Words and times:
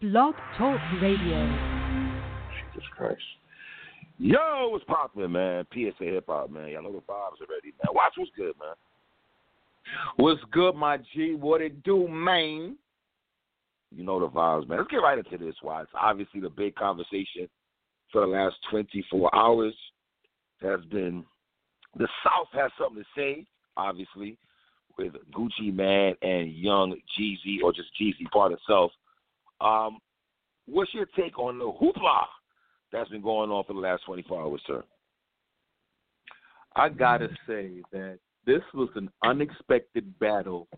Blog 0.00 0.34
Talk 0.56 0.80
Radio. 1.02 1.46
Jesus 2.72 2.88
Christ. 2.96 3.20
Yo, 4.18 4.70
what's 4.70 4.82
poppin', 4.84 5.30
man? 5.30 5.66
PSA 5.74 6.04
Hip 6.04 6.24
Hop, 6.26 6.50
man. 6.50 6.68
Y'all 6.70 6.82
know 6.82 6.92
the 6.92 7.00
vibes 7.00 7.38
already, 7.42 7.74
man. 7.84 7.92
Watch 7.92 8.14
what's 8.16 8.30
good, 8.34 8.54
man. 8.58 8.74
What's 10.16 10.40
good, 10.52 10.74
my 10.74 10.96
G? 11.14 11.34
What 11.34 11.60
it 11.60 11.82
do, 11.82 12.08
man? 12.08 12.78
You 13.94 14.04
know 14.04 14.18
the 14.20 14.28
vibes, 14.28 14.66
man. 14.66 14.78
Let's 14.78 14.90
get 14.90 14.98
right 14.98 15.18
into 15.18 15.36
this, 15.36 15.56
Watts. 15.62 15.90
Obviously, 15.94 16.40
the 16.40 16.48
big 16.48 16.76
conversation 16.76 17.46
for 18.10 18.22
the 18.22 18.26
last 18.26 18.56
24 18.70 19.34
hours 19.34 19.74
has 20.62 20.80
been 20.90 21.26
the 21.98 22.08
South 22.24 22.48
has 22.54 22.70
something 22.78 23.02
to 23.02 23.08
say, 23.14 23.44
obviously, 23.76 24.38
with 24.96 25.12
Gucci 25.34 25.74
Man 25.74 26.14
and 26.22 26.54
Young 26.54 26.96
Jeezy, 27.18 27.62
or 27.62 27.74
just 27.74 27.88
Jeezy 28.00 28.30
part 28.32 28.52
of 28.52 28.58
itself. 28.60 28.92
Um, 29.60 29.98
what's 30.66 30.92
your 30.94 31.06
take 31.16 31.38
on 31.38 31.58
the 31.58 31.64
hoopla 31.64 32.20
that's 32.92 33.10
been 33.10 33.22
going 33.22 33.50
on 33.50 33.64
for 33.64 33.74
the 33.74 33.80
last 33.80 34.04
24 34.06 34.42
hours, 34.42 34.60
sir? 34.66 34.82
I 36.76 36.88
gotta 36.88 37.28
say 37.46 37.82
that 37.92 38.18
this 38.46 38.62
was 38.74 38.88
an 38.94 39.10
unexpected 39.24 40.18
battle 40.18 40.68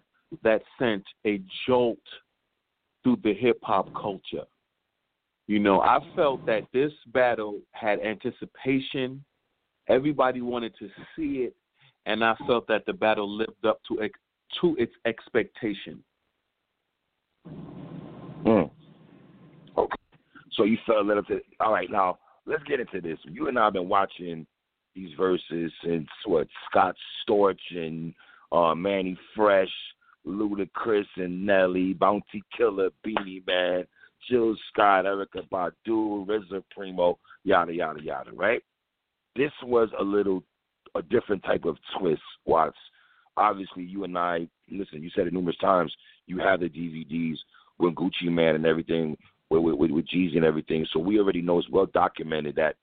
that 0.43 0.63
sent 0.79 1.05
a 1.27 1.41
jolt 1.67 1.99
through 3.03 3.19
the 3.23 3.35
hip 3.35 3.59
hop 3.63 3.93
culture. 3.95 4.45
You 5.47 5.59
know, 5.59 5.81
I 5.81 5.99
felt 6.17 6.47
that 6.47 6.63
this 6.73 6.93
battle 7.09 7.61
had 7.73 8.01
anticipation. 8.01 9.25
Everybody 9.89 10.41
wanted 10.41 10.73
to 10.79 10.89
see 11.15 11.43
it, 11.45 11.55
and 12.07 12.25
I 12.25 12.35
felt 12.47 12.67
that 12.69 12.87
the 12.87 12.93
battle 12.93 13.29
lived 13.29 13.67
up 13.67 13.81
to 13.89 14.09
to 14.61 14.77
its 14.77 14.93
expectation. 15.05 16.03
Mm. 18.45 18.71
So 20.55 20.65
you 20.65 20.79
felt 20.87 20.99
a 20.99 21.07
little 21.07 21.23
bit. 21.23 21.45
All 21.61 21.73
right, 21.73 21.91
now 21.91 22.19
let's 22.47 22.63
get 22.65 22.81
into 22.81 23.01
this. 23.01 23.19
You 23.25 23.49
and 23.49 23.59
I 23.59 23.65
have 23.65 23.73
been 23.75 23.89
watching 23.89 24.47
these 24.95 25.17
Verzuz 25.19 25.71
since 25.85 26.09
what 26.27 26.47
Scott 26.71 26.95
Storch 27.27 27.59
and 27.71 28.15
uh, 28.51 28.75
Mannie 28.75 29.19
Fresh, 29.35 29.71
Ludacris 30.27 31.07
and 31.17 31.47
Nelly, 31.47 31.95
Bounty 31.95 32.43
Killer, 32.57 32.91
Beenie 33.03 33.43
Man, 33.47 33.85
Jill 34.29 34.55
Scott, 34.71 35.05
Erykah 35.05 35.49
Badu, 35.51 36.27
RZA 36.27 36.63
Primo, 36.71 37.19
yada 37.45 37.73
yada 37.73 38.03
yada. 38.03 38.31
Right? 38.33 38.63
This 39.37 39.53
was 39.65 39.89
a 39.99 40.03
little 40.03 40.43
a 40.95 41.03
different 41.03 41.43
type 41.45 41.65
of 41.65 41.77
twist. 41.99 42.23
Watts. 42.45 42.77
Obviously, 43.37 43.85
you 43.85 44.05
and 44.05 44.17
I 44.19 44.47
listen. 44.71 45.03
You 45.03 45.11
said 45.15 45.27
it 45.27 45.33
numerous 45.33 45.57
times. 45.59 45.95
You 46.27 46.39
have 46.39 46.61
the 46.61 46.69
DVDs 46.69 47.37
with 47.79 47.95
Gucci 47.95 48.31
Man 48.31 48.55
and 48.55 48.67
everything, 48.67 49.17
with 49.61 49.79
with, 49.79 49.91
with 49.91 50.07
Jeezy 50.09 50.37
and 50.37 50.45
everything. 50.45 50.87
So 50.93 51.01
we 51.01 51.19
already 51.19 51.43
know 51.43 51.59
it's 51.59 51.69
well 51.71 51.87
documented 51.87 52.57
that 52.57 52.77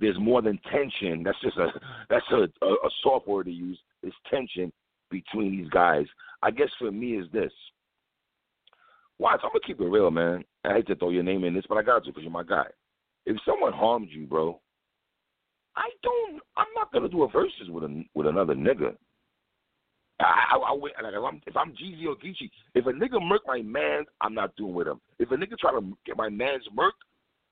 there's 0.00 0.18
more 0.18 0.42
than 0.42 0.58
tension. 0.70 1.22
That's 1.22 1.40
just 1.40 1.56
a 1.56 1.68
that's 2.10 2.26
a, 2.32 2.48
a, 2.64 2.68
a 2.68 2.90
soft 3.02 3.28
word 3.28 3.46
to 3.46 3.52
use. 3.52 3.78
There's 4.02 4.14
tension 4.30 4.72
between 5.10 5.56
these 5.56 5.70
guys. 5.70 6.06
I 6.42 6.50
guess 6.50 6.68
for 6.78 6.90
me 6.90 7.16
is 7.16 7.26
this. 7.32 7.52
Watch, 9.18 9.40
I'm 9.42 9.50
gonna 9.50 9.60
keep 9.66 9.80
it 9.80 9.84
real, 9.84 10.10
man. 10.10 10.44
I 10.64 10.74
hate 10.74 10.86
to 10.88 10.94
throw 10.94 11.10
your 11.10 11.22
name 11.22 11.44
in 11.44 11.54
this, 11.54 11.64
but 11.68 11.78
I 11.78 11.82
got 11.82 12.04
to 12.04 12.10
because 12.10 12.22
you're 12.22 12.30
my 12.30 12.42
guy. 12.42 12.66
If 13.24 13.36
someone 13.46 13.72
harmed 13.72 14.08
you, 14.10 14.26
bro, 14.26 14.60
I 15.74 15.88
don't. 16.02 16.40
I'm 16.56 16.66
not 16.74 16.92
gonna 16.92 17.08
do 17.08 17.22
a 17.22 17.28
Verzuz 17.28 17.70
with 17.70 17.84
a 17.84 18.04
with 18.14 18.26
another 18.26 18.54
nigga. 18.54 18.94
I, 20.20 20.54
I, 20.54 20.56
I 20.56 20.72
like 20.72 21.14
if 21.14 21.24
I'm 21.24 21.42
if 21.46 21.56
I'm 21.56 21.72
Jeezy 21.72 22.06
or 22.06 22.16
Geechee, 22.16 22.50
if 22.74 22.86
a 22.86 22.90
nigga 22.90 23.22
murk 23.22 23.42
my 23.46 23.60
man, 23.60 24.04
I'm 24.20 24.34
not 24.34 24.56
doing 24.56 24.74
with 24.74 24.86
him. 24.86 25.00
If 25.18 25.30
a 25.30 25.34
nigga 25.34 25.58
try 25.58 25.72
to 25.72 25.96
get 26.06 26.16
my 26.16 26.28
man's 26.28 26.64
murk, 26.74 26.94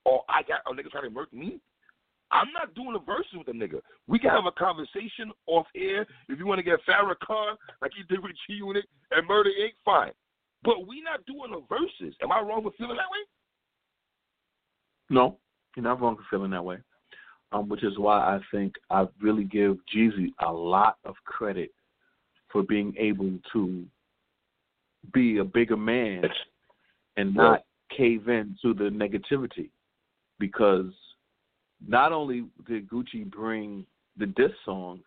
or 0.04 0.22
I 0.28 0.42
got 0.42 0.60
a 0.66 0.74
nigga 0.74 0.90
try 0.90 1.02
to 1.02 1.10
murk 1.10 1.32
me, 1.32 1.60
I'm 2.30 2.48
not 2.52 2.74
doing 2.74 2.96
a 2.96 2.98
Verzuz 2.98 3.38
with 3.38 3.48
a 3.48 3.52
nigga. 3.52 3.80
We 4.06 4.18
can 4.18 4.30
have 4.30 4.46
a 4.46 4.52
conversation 4.52 5.30
off 5.46 5.66
air. 5.76 6.06
If 6.28 6.38
you 6.38 6.46
want 6.46 6.58
to 6.58 6.62
get 6.62 6.80
Farrakhan 6.88 7.56
like 7.82 7.92
you 7.98 8.04
did 8.08 8.22
with 8.22 8.32
G 8.46 8.54
Unit 8.54 8.84
and 9.10 9.28
Murder 9.28 9.50
Inc., 9.50 9.72
fine. 9.84 10.12
But 10.62 10.86
we 10.88 11.02
not 11.02 11.24
doing 11.26 11.52
a 11.52 11.72
Verzuz. 11.72 12.14
Am 12.22 12.32
I 12.32 12.40
wrong 12.40 12.62
for 12.62 12.72
feeling 12.78 12.96
that 12.96 13.10
way? 13.12 13.18
No, 15.10 15.38
you're 15.76 15.84
not 15.84 16.00
wrong 16.00 16.16
for 16.16 16.24
feeling 16.30 16.50
that 16.52 16.64
way. 16.64 16.78
Um, 17.52 17.68
which 17.68 17.84
is 17.84 17.98
why 17.98 18.18
I 18.18 18.40
think 18.50 18.74
I 18.90 19.06
really 19.20 19.44
give 19.44 19.76
Jeezy 19.94 20.32
a 20.44 20.50
lot 20.50 20.96
of 21.04 21.14
credit 21.24 21.70
for 22.54 22.62
being 22.62 22.94
able 22.96 23.32
to 23.52 23.84
be 25.12 25.38
a 25.38 25.44
bigger 25.44 25.76
man 25.76 26.22
and 27.16 27.34
not 27.34 27.64
cave 27.94 28.28
in 28.28 28.56
to 28.62 28.72
the 28.72 28.84
negativity. 28.84 29.70
Because 30.38 30.92
not 31.86 32.12
only 32.12 32.44
did 32.66 32.88
Gucci 32.88 33.28
bring 33.28 33.84
the 34.16 34.26
diss 34.26 34.52
song, 34.64 35.00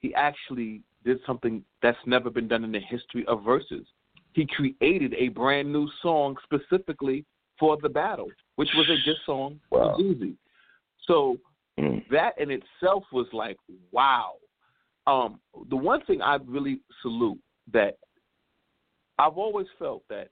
he 0.00 0.14
actually 0.14 0.82
did 1.02 1.18
something 1.26 1.64
that's 1.82 1.98
never 2.04 2.28
been 2.28 2.48
done 2.48 2.64
in 2.64 2.72
the 2.72 2.80
history 2.80 3.24
of 3.26 3.40
Verzuz. 3.40 3.86
He 4.34 4.46
created 4.46 5.14
a 5.14 5.28
brand 5.28 5.72
new 5.72 5.88
song 6.02 6.36
specifically 6.44 7.24
for 7.58 7.78
the 7.82 7.88
battle, 7.88 8.28
which 8.56 8.68
was 8.76 8.88
a 8.90 8.96
diss 9.06 9.18
song 9.24 9.58
wow. 9.70 9.96
for 9.96 10.02
Gucci. 10.02 10.34
So 11.06 11.38
mm. 11.78 12.04
that 12.10 12.38
in 12.38 12.50
itself 12.50 13.04
was 13.10 13.26
like, 13.32 13.56
wow. 13.90 14.34
Um, 15.10 15.40
the 15.68 15.76
one 15.76 16.04
thing 16.04 16.22
I 16.22 16.38
really 16.46 16.80
salute 17.02 17.40
that 17.72 17.98
I've 19.18 19.36
always 19.36 19.66
felt 19.76 20.04
that 20.08 20.28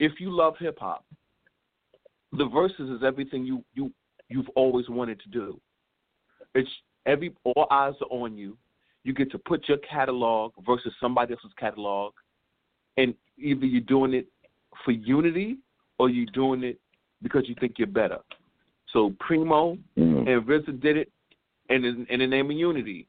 if 0.00 0.18
you 0.18 0.36
love 0.36 0.54
hip 0.58 0.78
hop, 0.80 1.04
the 2.32 2.44
Verzuz 2.44 2.96
is 2.96 3.04
everything 3.04 3.44
you 3.44 3.64
you 3.74 3.92
you've 4.28 4.48
always 4.56 4.88
wanted 4.88 5.20
to 5.20 5.28
do. 5.28 5.60
It's 6.56 6.68
every 7.06 7.32
all 7.44 7.68
eyes 7.70 7.94
are 8.00 8.08
on 8.10 8.36
you. 8.36 8.58
You 9.04 9.14
get 9.14 9.30
to 9.32 9.38
put 9.38 9.68
your 9.68 9.78
catalog 9.78 10.52
versus 10.66 10.92
somebody 11.00 11.34
else's 11.34 11.52
catalog, 11.56 12.12
and 12.96 13.14
either 13.38 13.66
you're 13.66 13.82
doing 13.82 14.14
it 14.14 14.26
for 14.84 14.90
unity 14.90 15.58
or 15.98 16.10
you're 16.10 16.26
doing 16.32 16.64
it 16.64 16.80
because 17.22 17.44
you 17.46 17.54
think 17.60 17.74
you're 17.78 17.86
better. 17.86 18.18
So 18.92 19.14
Primo 19.20 19.76
mm-hmm. 19.96 20.28
and 20.28 20.44
RZA 20.44 20.80
did 20.80 20.96
it 20.96 21.12
in, 21.68 21.84
in, 21.84 22.06
in 22.10 22.18
the 22.18 22.26
name 22.26 22.50
of 22.50 22.56
unity. 22.56 23.06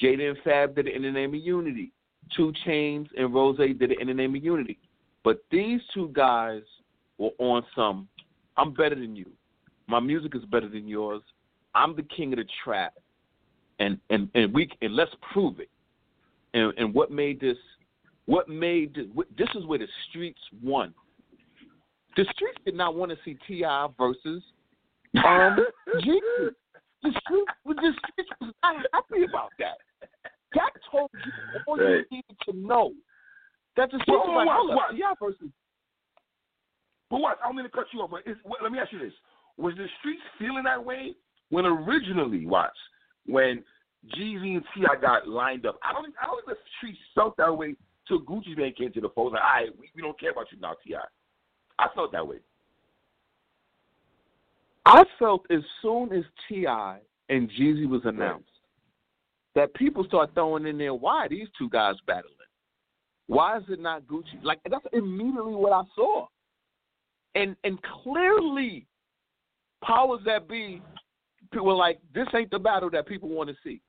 Jada 0.00 0.30
and 0.30 0.38
Fab 0.44 0.74
did 0.74 0.86
it 0.88 0.94
in 0.94 1.02
the 1.02 1.10
name 1.10 1.34
of 1.34 1.40
unity. 1.40 1.92
2 2.36 2.52
Chainz 2.66 3.08
and 3.16 3.34
Ross 3.34 3.56
did 3.56 3.82
it 3.82 4.00
in 4.00 4.08
the 4.08 4.14
name 4.14 4.34
of 4.34 4.42
unity. 4.42 4.78
But 5.22 5.42
these 5.50 5.80
two 5.92 6.10
guys 6.12 6.62
were 7.18 7.30
on 7.38 7.64
some. 7.74 8.08
I'm 8.56 8.72
better 8.72 8.94
than 8.94 9.16
you. 9.16 9.26
My 9.86 10.00
music 10.00 10.34
is 10.34 10.44
better 10.44 10.68
than 10.68 10.86
yours. 10.86 11.22
I'm 11.74 11.96
the 11.96 12.02
king 12.02 12.32
of 12.32 12.38
the 12.38 12.44
trap, 12.62 12.94
and 13.78 13.98
and 14.10 14.28
and 14.34 14.54
we 14.54 14.70
and 14.80 14.94
let's 14.94 15.10
prove 15.32 15.60
it. 15.60 15.70
And 16.54 16.72
and 16.78 16.94
what 16.94 17.10
made 17.10 17.40
this? 17.40 17.56
What 18.26 18.48
made 18.48 18.94
this 19.36 19.48
is 19.54 19.66
where 19.66 19.78
the 19.78 19.88
streets 20.08 20.40
won. 20.62 20.94
The 22.16 22.24
streets 22.32 22.58
did 22.64 22.74
not 22.74 22.94
want 22.94 23.10
to 23.10 23.18
see 23.24 23.36
T.I. 23.46 23.88
versus 23.98 24.42
um 25.16 25.56
G. 26.02 26.20
The 27.04 27.12
streets, 27.20 27.52
the 27.68 27.92
streets 28.00 28.30
was 28.40 28.54
not 28.64 28.80
happy 28.92 29.24
about 29.28 29.52
that. 29.60 29.76
That 30.54 30.72
told 30.90 31.10
you 31.12 31.32
all 31.68 31.76
right. 31.76 32.04
you 32.10 32.24
needed 32.24 32.36
to 32.48 32.56
know. 32.56 32.92
That 33.76 33.90
the 33.90 33.98
streets 34.00 34.24
Well, 34.24 34.32
was 34.32 34.46
like, 34.46 34.46
what, 34.46 34.56
hold 34.56 34.70
up, 34.70 34.76
what? 34.76 34.96
T.I. 34.96 35.12
versus 35.20 35.52
But 37.10 37.20
what? 37.20 37.38
I 37.42 37.48
don't 37.48 37.56
mean 37.56 37.66
to 37.66 37.70
cut 37.70 37.86
you 37.92 38.00
off, 38.00 38.10
but 38.10 38.22
what, 38.44 38.62
let 38.62 38.72
me 38.72 38.78
ask 38.78 38.92
you 38.92 38.98
this: 38.98 39.12
Was 39.58 39.74
the 39.76 39.86
streets 40.00 40.22
feeling 40.38 40.64
that 40.64 40.82
way 40.82 41.14
when 41.50 41.66
originally, 41.66 42.46
watch, 42.46 42.72
when 43.26 43.62
Jeezy 44.16 44.56
and 44.56 44.64
T.I. 44.74 45.00
got 45.00 45.28
lined 45.28 45.66
up? 45.66 45.78
I 45.82 45.92
don't, 45.92 46.14
I 46.22 46.26
don't 46.26 46.40
think 46.46 46.56
the 46.56 46.64
streets 46.78 46.98
felt 47.14 47.36
that 47.36 47.52
way 47.52 47.76
till 48.08 48.22
Gucci 48.22 48.56
Mane 48.56 48.72
came 48.72 48.92
to 48.92 49.00
the 49.00 49.10
fold. 49.10 49.32
Like, 49.32 49.42
all 49.42 49.60
right, 49.60 49.78
we, 49.78 49.90
we 49.94 50.00
don't 50.00 50.18
care 50.18 50.30
about 50.30 50.46
you 50.52 50.60
now, 50.60 50.74
T.I. 50.86 51.04
I 51.78 51.88
felt 51.94 52.12
that 52.12 52.26
way. 52.26 52.38
I 54.86 55.04
felt 55.18 55.46
as 55.50 55.62
soon 55.80 56.12
as 56.12 56.24
T.I. 56.48 56.98
and 57.28 57.50
Jeezy 57.50 57.88
was 57.88 58.02
announced 58.04 58.48
that 59.54 59.72
people 59.74 60.04
start 60.04 60.30
throwing 60.34 60.66
in 60.66 60.78
there, 60.78 60.94
why 60.94 61.26
are 61.26 61.28
these 61.28 61.48
two 61.56 61.68
guys 61.68 61.94
battling? 62.06 62.32
Why 63.26 63.56
is 63.56 63.64
it 63.68 63.80
not 63.80 64.02
Gucci? 64.06 64.42
Like 64.42 64.60
that's 64.68 64.84
immediately 64.92 65.54
what 65.54 65.72
I 65.72 65.82
saw. 65.94 66.26
And 67.34 67.56
and 67.64 67.78
clearly 68.02 68.86
powers 69.82 70.20
that 70.26 70.48
be 70.48 70.82
people 71.50 71.66
were 71.66 71.74
like, 71.74 72.00
this 72.14 72.26
ain't 72.34 72.50
the 72.50 72.58
battle 72.58 72.90
that 72.90 73.06
people 73.06 73.28
want 73.28 73.48
to 73.48 73.56
see. 73.64 73.80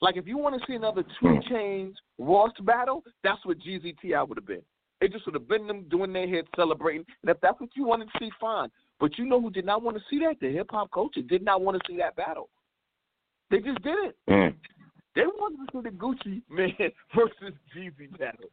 Like 0.00 0.16
if 0.16 0.26
you 0.26 0.38
want 0.38 0.58
to 0.58 0.66
see 0.66 0.74
another 0.74 1.02
two 1.02 1.28
hmm. 1.28 1.54
Chainz 1.54 1.94
Ross 2.18 2.52
battle, 2.62 3.02
that's 3.22 3.44
what 3.44 3.58
Jeezy 3.58 3.94
T.I. 4.00 4.22
would 4.22 4.38
have 4.38 4.46
been. 4.46 4.62
It 5.00 5.12
just 5.12 5.26
would 5.26 5.34
have 5.34 5.48
been 5.48 5.66
them 5.66 5.84
doing 5.90 6.12
their 6.12 6.26
hits, 6.26 6.48
celebrating. 6.56 7.04
And 7.22 7.30
if 7.30 7.38
that's 7.42 7.60
what 7.60 7.70
you 7.74 7.84
wanted 7.84 8.06
to 8.06 8.18
see, 8.18 8.30
fine. 8.40 8.70
But 9.04 9.18
you 9.18 9.26
know 9.26 9.38
who 9.38 9.50
did 9.50 9.66
not 9.66 9.82
want 9.82 9.98
to 9.98 10.02
see 10.08 10.18
that? 10.20 10.40
The 10.40 10.50
hip 10.50 10.68
hop 10.70 10.90
culture 10.90 11.20
did 11.20 11.44
not 11.44 11.60
want 11.60 11.76
to 11.76 11.82
see 11.86 11.98
that 11.98 12.16
battle. 12.16 12.48
They 13.50 13.58
just 13.58 13.82
didn't. 13.82 14.14
Mm. 14.30 14.54
They 15.14 15.26
wanted 15.26 15.70
to 15.70 15.76
see 15.76 15.90
the 15.90 15.94
Gucci 15.94 16.40
man 16.48 16.90
versus 17.14 17.54
Jeezy 17.76 18.18
battle. 18.18 18.48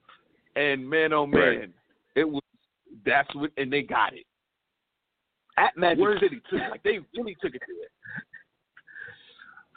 And 0.57 0.89
man, 0.89 1.13
oh 1.13 1.25
man, 1.25 1.39
Right. 1.41 1.69
it 2.17 2.29
was 2.29 2.41
That's 3.05 3.33
what, 3.33 3.51
and 3.55 3.71
they 3.71 3.81
got 3.81 4.11
it 4.11 4.25
at 5.57 5.77
Magic 5.77 6.03
City 6.19 6.41
too. 6.49 6.57
Like 6.69 6.83
they 6.83 6.99
really 7.15 7.37
took 7.41 7.55
it 7.55 7.61
to 7.65 7.71
it. 7.83 7.91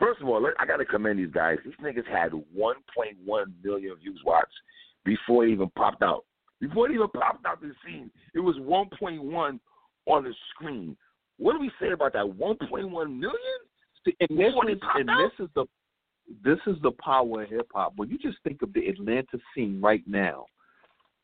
First 0.00 0.22
of 0.22 0.28
all, 0.28 0.44
I 0.58 0.66
gotta 0.66 0.84
commend 0.84 1.20
these 1.20 1.30
guys. 1.30 1.58
These 1.64 1.74
niggas 1.80 2.08
had 2.08 2.32
1.1 2.32 2.74
million 3.62 3.96
views 4.02 4.20
watched 4.26 4.48
before 5.04 5.46
it 5.46 5.52
even 5.52 5.70
popped 5.76 6.02
out. 6.02 6.24
Before 6.60 6.90
it 6.90 6.94
even 6.94 7.06
popped 7.14 7.46
out 7.46 7.60
the 7.60 7.72
scene, 7.86 8.10
it 8.34 8.40
was 8.40 8.56
1.1 8.56 9.60
on 10.06 10.24
the 10.24 10.34
screen. 10.50 10.96
What 11.38 11.54
do 11.54 11.60
we 11.60 11.70
say 11.80 11.92
about 11.92 12.12
that? 12.12 12.24
1.1 12.24 12.90
million? 12.90 13.32
And 14.06 14.38
this 14.38 14.52
is 14.68 14.80
and 14.94 15.08
this 15.08 15.32
is 15.38 15.48
the 15.54 15.64
this 16.42 16.58
is 16.66 16.76
the 16.82 16.92
power 16.92 17.42
of 17.42 17.50
hip 17.50 17.68
hop. 17.74 17.94
When 17.96 18.08
you 18.10 18.18
just 18.18 18.38
think 18.44 18.62
of 18.62 18.72
the 18.72 18.86
Atlanta 18.86 19.38
scene 19.54 19.80
right 19.80 20.02
now, 20.06 20.46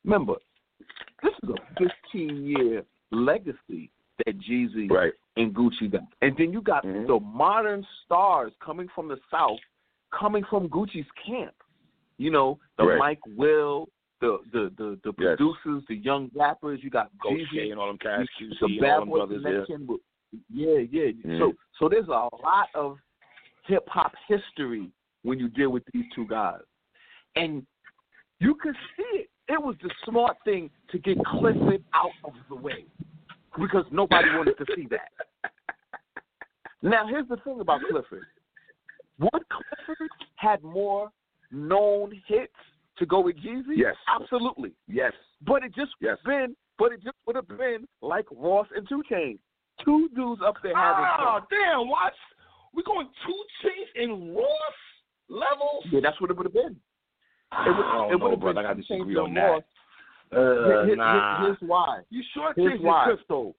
remember, 0.04 0.34
this 1.22 1.32
is 1.42 1.50
a 1.50 1.84
15 2.12 2.44
year 2.44 2.84
legacy 3.10 3.90
that 4.24 4.38
Jeezy 4.38 4.90
Right. 4.90 5.12
and 5.36 5.54
Gucci 5.54 5.90
got, 5.90 6.02
and 6.22 6.36
then 6.36 6.52
you 6.52 6.60
got 6.60 6.84
Mhm. 6.84 7.06
the 7.06 7.20
modern 7.20 7.86
stars 8.04 8.52
coming 8.60 8.88
from 8.88 9.08
the 9.08 9.18
South, 9.30 9.60
coming 10.10 10.44
from 10.44 10.68
Gucci's 10.68 11.10
camp. 11.12 11.54
You 12.18 12.30
know, 12.30 12.58
the 12.76 12.84
Right. 12.84 12.98
Mike 12.98 13.26
Will, 13.28 13.88
the 14.20 14.38
the 14.52 14.72
the, 14.76 14.98
the 15.04 15.12
Yes. 15.18 15.36
producers, 15.38 15.84
the 15.88 15.96
young 15.96 16.30
rappers. 16.34 16.80
You 16.82 16.90
got 16.90 17.10
Coach 17.22 17.40
Jeezy, 17.54 17.70
and 17.70 17.80
all 17.80 17.88
them 17.88 17.98
cats, 17.98 18.28
the 18.38 18.46
QC 18.46 18.50
and 18.60 18.62
all 18.62 18.80
Bad 18.80 19.00
them 19.02 19.08
Boy 19.08 19.16
brothers 19.18 19.42
there. 19.42 19.52
connection. 19.64 19.86
with- 19.86 20.00
Yeah, 20.48 20.78
yeah. 20.78 21.10
Mhm. 21.12 21.38
So 21.38 21.52
so 21.78 21.88
there's 21.88 22.08
a 22.08 22.28
lot 22.42 22.68
of 22.74 22.98
hip 23.66 23.88
hop 23.88 24.14
history 24.28 24.90
when 25.22 25.38
you 25.38 25.48
deal 25.48 25.70
with 25.70 25.84
these 25.92 26.04
two 26.14 26.26
guys, 26.26 26.60
and 27.36 27.66
you 28.38 28.54
could 28.54 28.76
see 28.96 29.18
it. 29.20 29.30
It 29.48 29.60
was 29.60 29.76
the 29.82 29.90
smart 30.04 30.36
thing 30.44 30.70
to 30.88 30.98
get 30.98 31.18
Clifford 31.24 31.82
out 31.92 32.12
of 32.24 32.34
the 32.48 32.54
way 32.54 32.84
because 33.58 33.84
nobody 33.90 34.28
wanted 34.36 34.56
to 34.58 34.66
see 34.76 34.86
that. 34.86 35.10
Now 36.82 37.06
here's 37.06 37.28
the 37.28 37.36
thing 37.38 37.60
about 37.60 37.80
Clifford. 37.90 38.26
Would 39.18 39.42
Clifford 39.48 40.10
had 40.36 40.62
more 40.62 41.10
known 41.50 42.12
hits 42.26 42.52
to 43.00 43.06
go 43.06 43.20
with 43.20 43.36
Jeezy? 43.38 43.74
Yes. 43.76 43.96
absolutely. 44.08 44.72
Yes. 44.86 45.12
But 45.42 45.64
it 45.64 45.74
just 45.74 45.92
Yes. 46.00 46.18
been, 46.24 46.54
but 46.78 46.92
it 46.92 47.02
just 47.02 47.16
would 47.26 47.34
have 47.36 47.48
been 47.48 47.88
like 48.02 48.26
Ross 48.30 48.66
and 48.76 48.88
Two 48.88 49.02
Chainz, 49.10 49.38
two 49.84 50.08
dudes 50.14 50.40
up 50.46 50.56
there 50.62 50.76
having 50.76 51.04
Oh, 51.18 51.38
fun. 51.40 51.46
damn, 51.50 51.88
what? 51.88 52.12
We 52.72 52.82
going 52.84 53.08
two 53.26 53.44
Chainz 53.62 54.02
in 54.04 54.34
Ross 54.34 54.76
levels? 55.28 55.84
Yeah, 55.90 56.00
that's 56.02 56.20
what 56.20 56.30
it 56.30 56.36
would 56.36 56.46
have 56.46 56.52
been. 56.54 56.76
I 57.52 57.64
It 57.66 57.70
would, 57.76 57.82
don't 57.82 58.12
it 58.12 58.20
would 58.20 58.30
have 58.30 58.40
brother. 58.40 58.62
been 58.62 58.66
I 58.66 58.74
got 58.74 58.76
Chainz 58.76 58.86
disagree 58.88 59.16
and 59.16 59.18
on 59.18 59.34
that. 59.34 59.40
Ross. 59.50 59.62
Uh, 60.32 60.36
Here- 60.66 60.86
here- 60.86 60.96
nah. 60.96 61.44
Here's 61.44 61.60
why. 61.62 62.00
You 62.10 62.22
sure 62.32 62.54
changed 62.54 62.84
why. 62.84 63.04
crystal? 63.04 63.56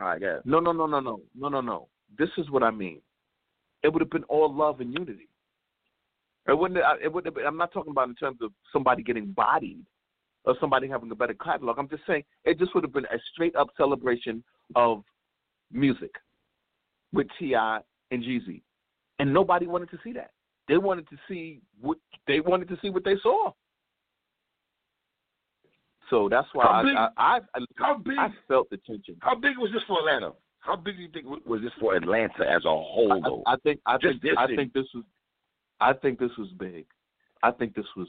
All 0.00 0.06
right, 0.06 0.20
yeah. 0.22 0.38
No, 0.46 0.60
no, 0.60 0.72
no, 0.72 0.86
no, 0.86 1.00
no, 1.00 1.20
no, 1.34 1.48
no, 1.48 1.60
no. 1.60 1.88
This 2.16 2.30
is 2.38 2.48
what 2.50 2.62
I 2.62 2.70
mean. 2.70 3.02
It 3.82 3.92
would 3.92 4.00
have 4.00 4.10
been 4.10 4.24
all 4.24 4.50
love 4.52 4.80
and 4.80 4.92
unity. 4.94 5.28
It 6.48 6.56
wouldn't. 6.58 6.80
It 7.02 7.12
would. 7.12 7.24
Have, 7.24 7.36
I'm 7.46 7.56
not 7.56 7.72
talking 7.72 7.90
about 7.90 8.08
in 8.08 8.14
terms 8.14 8.38
of 8.40 8.52
somebody 8.72 9.02
getting 9.02 9.32
bodied 9.32 9.84
or 10.44 10.54
somebody 10.60 10.88
having 10.88 11.10
a 11.10 11.14
better 11.14 11.34
catalog. 11.34 11.78
I'm 11.78 11.88
just 11.88 12.02
saying 12.06 12.22
it 12.44 12.58
just 12.58 12.74
would 12.74 12.84
have 12.84 12.92
been 12.92 13.06
a 13.06 13.18
straight 13.32 13.56
up 13.56 13.68
celebration 13.76 14.44
of 14.76 15.02
music 15.72 16.12
with 17.12 17.26
T.I. 17.38 17.80
and 18.10 18.22
Jeezy, 18.22 18.62
and 19.18 19.32
nobody 19.32 19.66
wanted 19.66 19.90
to 19.90 19.98
see 20.04 20.12
that. 20.12 20.30
They 20.68 20.78
wanted 20.78 21.08
to 21.10 21.16
see 21.28 21.60
what 21.80 21.98
they 22.26 22.40
wanted 22.40 22.68
to 22.68 22.78
see 22.80 22.90
what 22.90 23.04
they 23.04 23.16
saw. 23.22 23.52
So 26.10 26.28
that's 26.28 26.46
why 26.52 26.64
How 26.64 26.70
I, 26.70 26.82
big- 26.82 26.96
I, 26.96 27.08
I, 27.16 27.40
I, 27.80 27.96
big? 28.04 28.18
I 28.18 28.28
felt 28.46 28.70
the 28.70 28.76
tension. 28.78 29.16
How 29.20 29.34
big 29.34 29.58
was 29.58 29.70
this 29.72 29.82
for 29.88 29.98
Atlanta? 29.98 30.32
How 30.60 30.76
big 30.76 30.96
do 30.96 31.02
you 31.02 31.08
think 31.08 31.26
was 31.46 31.60
this 31.62 31.72
for 31.80 31.94
Atlanta 31.96 32.48
as 32.48 32.64
a 32.64 32.68
whole, 32.68 33.20
though? 33.22 33.42
I, 33.46 33.54
I 33.54 33.56
think 33.62 33.80
I 33.86 33.98
Just 33.98 34.20
think 34.22 34.38
I 34.38 34.46
think 34.46 34.72
this 34.72 34.86
was 34.94 35.04
I 35.80 35.92
think 35.92 36.18
this 36.18 36.30
was 36.38 36.48
big. 36.58 36.86
I 37.42 37.50
think 37.50 37.74
this 37.74 37.86
was 37.96 38.08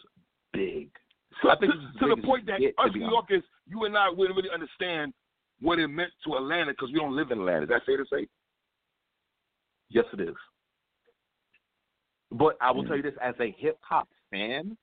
big. 0.54 0.90
So 1.42 1.50
I 1.50 1.56
think 1.58 1.74
to, 1.74 2.08
to 2.08 2.16
the 2.16 2.22
point 2.22 2.46
that 2.48 2.62
us 2.78 2.92
New. 2.94 3.08
Yorkers, 3.08 3.44
you 3.68 3.86
and 3.86 3.98
I 3.98 4.10
wouldn't 4.10 4.36
really 4.36 4.50
understand 4.54 5.14
what 5.60 5.80
it 5.80 5.88
meant 5.88 6.12
to 6.26 6.36
Atlanta 6.36 6.72
because 6.72 6.90
we 6.92 7.00
don't 7.00 7.16
live 7.16 7.32
in 7.32 7.40
Atlanta. 7.40 7.64
Is 7.64 7.70
that 7.70 7.86
fair 7.86 7.98
to 7.98 8.06
say? 8.12 8.28
Yes, 9.90 10.06
it 10.14 10.22
is. 10.22 10.36
But 12.32 12.58
I 12.62 12.72
will 12.72 12.84
Mm. 12.84 12.88
tell 12.88 12.98
you 12.98 13.04
this: 13.04 13.18
as 13.22 13.36
a 13.40 13.52
hip 13.52 13.78
hop 13.82 14.08
fan, 14.32 14.78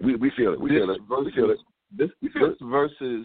We 0.00 0.14
we 0.14 0.30
feel 0.30 0.52
it. 0.52 0.60
We 0.60 0.70
feel 0.70 0.90
it. 0.90 1.00
We 1.08 1.32
feel 1.32 1.50
it. 1.50 1.58
this 1.90 2.10
We 2.22 2.28
feel 2.30 2.50
this 2.50 2.58
Verzuz 2.60 3.24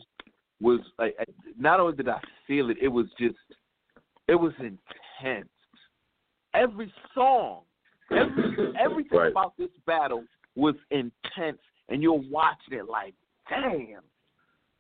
was 0.60 0.80
like 0.98 1.16
not 1.58 1.80
only 1.80 1.96
did 1.96 2.10
I 2.10 2.20
feel 2.48 2.70
it, 2.70 2.78
it 2.82 2.88
was 2.88 3.08
just 3.20 3.36
it 4.28 4.36
was 4.36 4.54
intense. 4.60 5.50
Every 6.54 6.94
song, 7.14 7.62
every 8.12 8.74
everything 8.80 9.18
Right. 9.20 9.32
about 9.32 9.56
this 9.58 9.70
battle 9.86 10.24
was 10.56 10.76
intense, 10.92 11.62
and 11.90 12.02
you're 12.02 12.22
watching 12.30 12.78
it 12.78 12.88
like, 12.90 13.14
damn. 13.50 14.02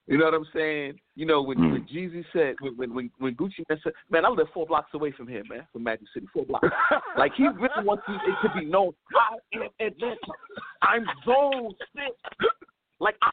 You 0.05 0.17
know 0.17 0.25
what 0.25 0.33
I'm 0.33 0.45
saying? 0.53 0.99
You 1.15 1.25
know 1.25 1.41
when, 1.41 1.57
Mm. 1.57 1.71
when 1.71 1.85
Jeezy 1.87 2.25
said 2.33 2.55
when 2.59 2.93
when 2.93 3.09
when, 3.19 3.35
Gucci 3.35 3.63
Man 3.69 3.79
said, 3.81 3.93
"Man, 4.09 4.25
I 4.25 4.29
live 4.29 4.49
four 4.53 4.65
blocks 4.65 4.93
away 4.93 5.11
from 5.11 5.27
here, 5.29 5.43
man, 5.49 5.65
from 5.71 5.83
Magic 5.83 6.07
City, 6.13 6.27
four 6.33 6.45
blocks." 6.45 6.67
like 7.17 7.33
he 7.35 7.47
really 7.47 7.85
wants 7.85 8.03
it 8.09 8.19
to 8.47 8.53
be 8.59 8.65
known. 8.65 8.93
I 9.15 9.37
am 9.57 9.69
Atlanta. 9.79 10.17
I'm 10.81 11.05
zone 11.25 11.73
six. 11.95 12.17
Like 12.99 13.15
I 13.21 13.29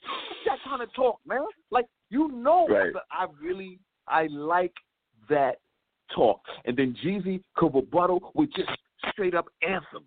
that 0.47 0.59
kind 0.65 0.81
of 0.81 0.93
talk, 0.95 1.19
man. 1.27 1.45
Like 1.73 1.87
you 2.09 2.29
know, 2.29 2.69
Right. 2.69 2.93
that 2.93 3.03
I 3.11 3.27
really 3.43 3.81
I 4.07 4.29
like 4.29 4.75
that 5.29 5.59
talk. 6.15 6.41
And 6.67 6.77
then 6.77 6.95
Jeezy 7.03 7.43
could 7.57 7.75
rebuttal 7.75 8.31
with 8.37 8.53
just 8.55 8.71
straight 9.13 9.35
up 9.35 9.47
anthems. 9.63 10.07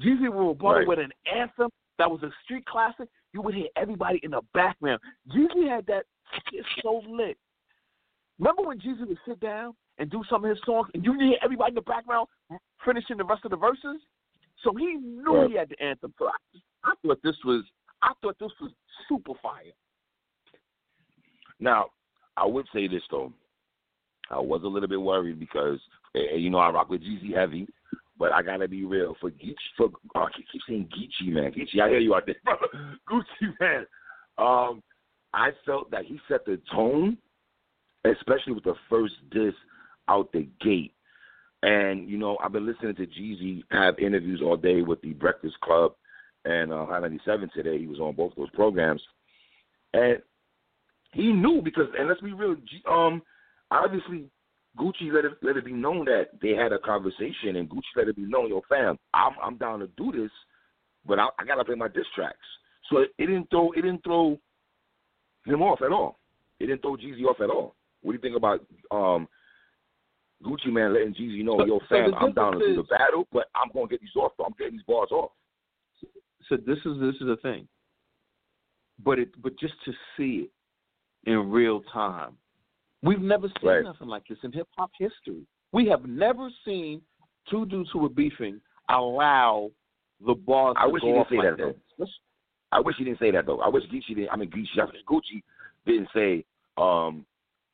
Jeezy 0.00 0.32
would 0.32 0.48
rebuttal 0.48 0.78
Right. 0.78 0.88
with 0.88 0.98
an 0.98 1.12
anthem 1.26 1.70
that 1.98 2.10
was 2.10 2.22
a 2.22 2.32
street 2.44 2.64
classic. 2.66 3.08
You 3.32 3.42
would 3.42 3.54
hear 3.54 3.68
everybody 3.76 4.18
in 4.22 4.32
the 4.32 4.42
background. 4.54 5.00
Jeezy 5.28 5.68
had 5.68 5.86
that 5.86 6.06
shit 6.50 6.64
so 6.82 7.02
lit. 7.08 7.38
Remember 8.38 8.62
when 8.62 8.80
Jeezy 8.80 9.06
would 9.06 9.18
sit 9.26 9.40
down 9.40 9.74
and 9.98 10.10
do 10.10 10.22
some 10.28 10.44
of 10.44 10.50
his 10.50 10.58
songs, 10.64 10.88
and 10.94 11.04
you 11.04 11.12
hear 11.18 11.36
everybody 11.42 11.70
in 11.70 11.74
the 11.76 11.82
background 11.82 12.28
finishing 12.84 13.18
the 13.18 13.24
rest 13.24 13.44
of 13.44 13.50
the 13.50 13.56
verses? 13.56 14.00
So 14.62 14.74
he 14.74 14.94
knew 14.94 15.36
Right. 15.36 15.50
he 15.50 15.56
had 15.56 15.68
the 15.68 15.80
anthem. 15.82 16.14
So 16.18 16.28
I, 16.28 16.58
I 16.84 16.94
thought 17.02 17.22
this 17.22 17.36
was 17.44 17.64
I 18.00 18.12
thought 18.20 18.36
this 18.38 18.50
was 18.60 18.72
super 19.08 19.34
fire. 19.34 19.72
Now, 21.60 21.90
I 22.36 22.46
would 22.46 22.66
say 22.72 22.88
this 22.88 23.02
though. 23.10 23.32
I 24.30 24.40
was 24.40 24.62
a 24.64 24.66
little 24.66 24.88
bit 24.88 25.00
worried 25.00 25.38
because 25.38 25.78
you 26.14 26.50
know 26.50 26.58
I 26.58 26.70
rock 26.70 26.88
with 26.88 27.02
Jeezy 27.02 27.34
heavy, 27.34 27.68
but 28.18 28.32
I 28.32 28.42
gotta 28.42 28.68
be 28.68 28.84
real 28.84 29.16
for 29.20 29.30
Geechee. 29.30 29.54
For 29.76 29.88
oh, 30.14 30.20
I 30.20 30.28
keep, 30.36 30.46
saying 30.68 30.88
Geechee 30.88 31.32
man, 31.32 31.52
Geechee. 31.52 31.80
I 31.82 31.88
hear 31.88 31.98
you 31.98 32.14
out 32.14 32.26
there, 32.26 32.36
Gucci 33.10 33.52
man. 33.60 33.86
Um, 34.38 34.82
I 35.34 35.50
felt 35.64 35.90
that 35.90 36.04
he 36.04 36.20
set 36.28 36.44
the 36.44 36.60
tone, 36.72 37.16
especially 38.04 38.52
with 38.52 38.64
the 38.64 38.74
first 38.90 39.14
disc 39.30 39.56
out 40.08 40.30
the 40.32 40.46
gate. 40.60 40.94
And 41.62 42.08
you 42.08 42.18
know, 42.18 42.36
I've 42.42 42.52
been 42.52 42.66
listening 42.66 42.94
to 42.96 43.06
Jeezy 43.06 43.62
have 43.70 43.98
interviews 43.98 44.40
all 44.44 44.56
day 44.56 44.82
with 44.82 45.00
the 45.02 45.12
Breakfast 45.12 45.58
Club 45.60 45.92
and 46.44 46.72
uh, 46.72 46.86
Hot 46.86 47.02
97 47.02 47.50
today. 47.54 47.78
He 47.78 47.86
was 47.86 48.00
on 48.00 48.14
both 48.14 48.32
those 48.36 48.50
programs, 48.50 49.02
and 49.94 50.18
he 51.12 51.32
knew 51.32 51.60
because, 51.62 51.86
and 51.98 52.08
let's 52.08 52.20
be 52.20 52.32
real, 52.32 52.56
um, 52.90 53.22
obviously 53.70 54.24
Gucci 54.78 55.12
let 55.12 55.24
it 55.24 55.32
let 55.42 55.56
it 55.56 55.64
be 55.64 55.72
known 55.72 56.06
that 56.06 56.40
they 56.40 56.50
had 56.50 56.72
a 56.72 56.78
conversation, 56.78 57.56
and 57.56 57.68
Gucci 57.68 57.92
let 57.96 58.08
it 58.08 58.16
be 58.16 58.22
known, 58.22 58.48
yo, 58.48 58.62
fam, 58.68 58.98
I'm 59.12 59.32
I'm 59.42 59.56
down 59.58 59.80
to 59.80 59.88
do 59.98 60.12
this, 60.12 60.30
but 61.06 61.18
I, 61.18 61.28
I 61.38 61.44
gotta 61.44 61.64
play 61.64 61.74
my 61.74 61.88
diss 61.88 62.06
tracks. 62.14 62.36
So 62.90 62.98
it, 62.98 63.10
it 63.18 63.26
didn't 63.26 63.50
throw 63.50 63.72
it 63.72 63.82
didn't 63.82 64.02
throw 64.02 64.38
him 65.44 65.62
off 65.62 65.80
at 65.82 65.92
all. 65.92 66.18
It 66.58 66.66
didn't 66.66 66.82
throw 66.82 66.96
Jeezy 66.96 67.24
off 67.24 67.40
at 67.40 67.50
all. 67.50 67.74
What 68.00 68.12
do 68.12 68.16
you 68.16 68.22
think 68.22 68.36
about 68.36 68.60
um 68.90 69.28
Gucci 70.42 70.72
man 70.72 70.94
letting 70.94 71.14
Jeezy 71.14 71.44
know, 71.44 71.58
So- 71.58 71.66
yo, 71.66 71.80
fam, 71.88 72.10
the 72.10 72.16
I'm 72.16 72.32
down 72.32 72.52
to 72.54 72.58
do 72.58 72.76
the 72.76 72.82
battle, 72.84 73.28
but 73.30 73.48
I'm 73.54 73.70
gonna 73.74 73.88
get 73.88 74.00
these 74.00 74.16
off. 74.16 74.32
I'm 74.44 74.54
getting 74.58 74.74
these 74.74 74.86
bars 74.86 75.10
off. 75.10 75.32
So 76.48 76.56
this 76.56 76.78
is 76.78 76.98
this 76.98 77.14
is 77.20 77.26
the 77.26 77.38
thing. 77.42 77.68
But 79.04 79.18
it 79.18 79.42
but 79.42 79.58
just 79.58 79.74
to 79.84 79.92
see 80.16 80.48
it 81.24 81.30
in 81.30 81.50
real 81.50 81.82
time. 81.92 82.38
We've 83.02 83.20
never 83.20 83.48
seen 83.60 83.68
Right. 83.68 83.82
nothing 83.84 84.08
like 84.08 84.26
this 84.28 84.38
in 84.42 84.52
hip 84.52 84.68
hop 84.76 84.90
history. 84.98 85.46
We 85.72 85.86
have 85.88 86.04
never 86.06 86.50
seen 86.64 87.02
two 87.48 87.66
dudes 87.66 87.90
who 87.90 87.98
were 88.00 88.08
beefing 88.08 88.60
allow 88.88 89.70
the 90.24 90.34
bars 90.34 90.76
I 90.78 90.86
to 90.86 90.92
wish 90.92 91.00
go 91.02 91.06
he 91.08 91.12
didn't 91.12 91.22
off 91.22 91.28
say 91.30 91.36
like 91.36 91.56
that, 91.56 91.76
though. 91.98 92.06
I 92.70 92.80
wish 92.80 92.96
he 92.96 93.04
didn't 93.04 93.18
say 93.18 93.30
that 93.32 93.44
though. 93.46 93.60
I 93.60 93.68
wish 93.68 93.84
Gucci 93.84 94.08
didn't. 94.14 94.30
I 94.30 94.36
mean 94.36 94.50
Gucci. 94.50 94.80
I 94.80 94.84
wish 94.84 94.96
Gucci 95.08 95.42
didn't 95.86 96.08
say. 96.14 96.44
Um, 96.78 97.26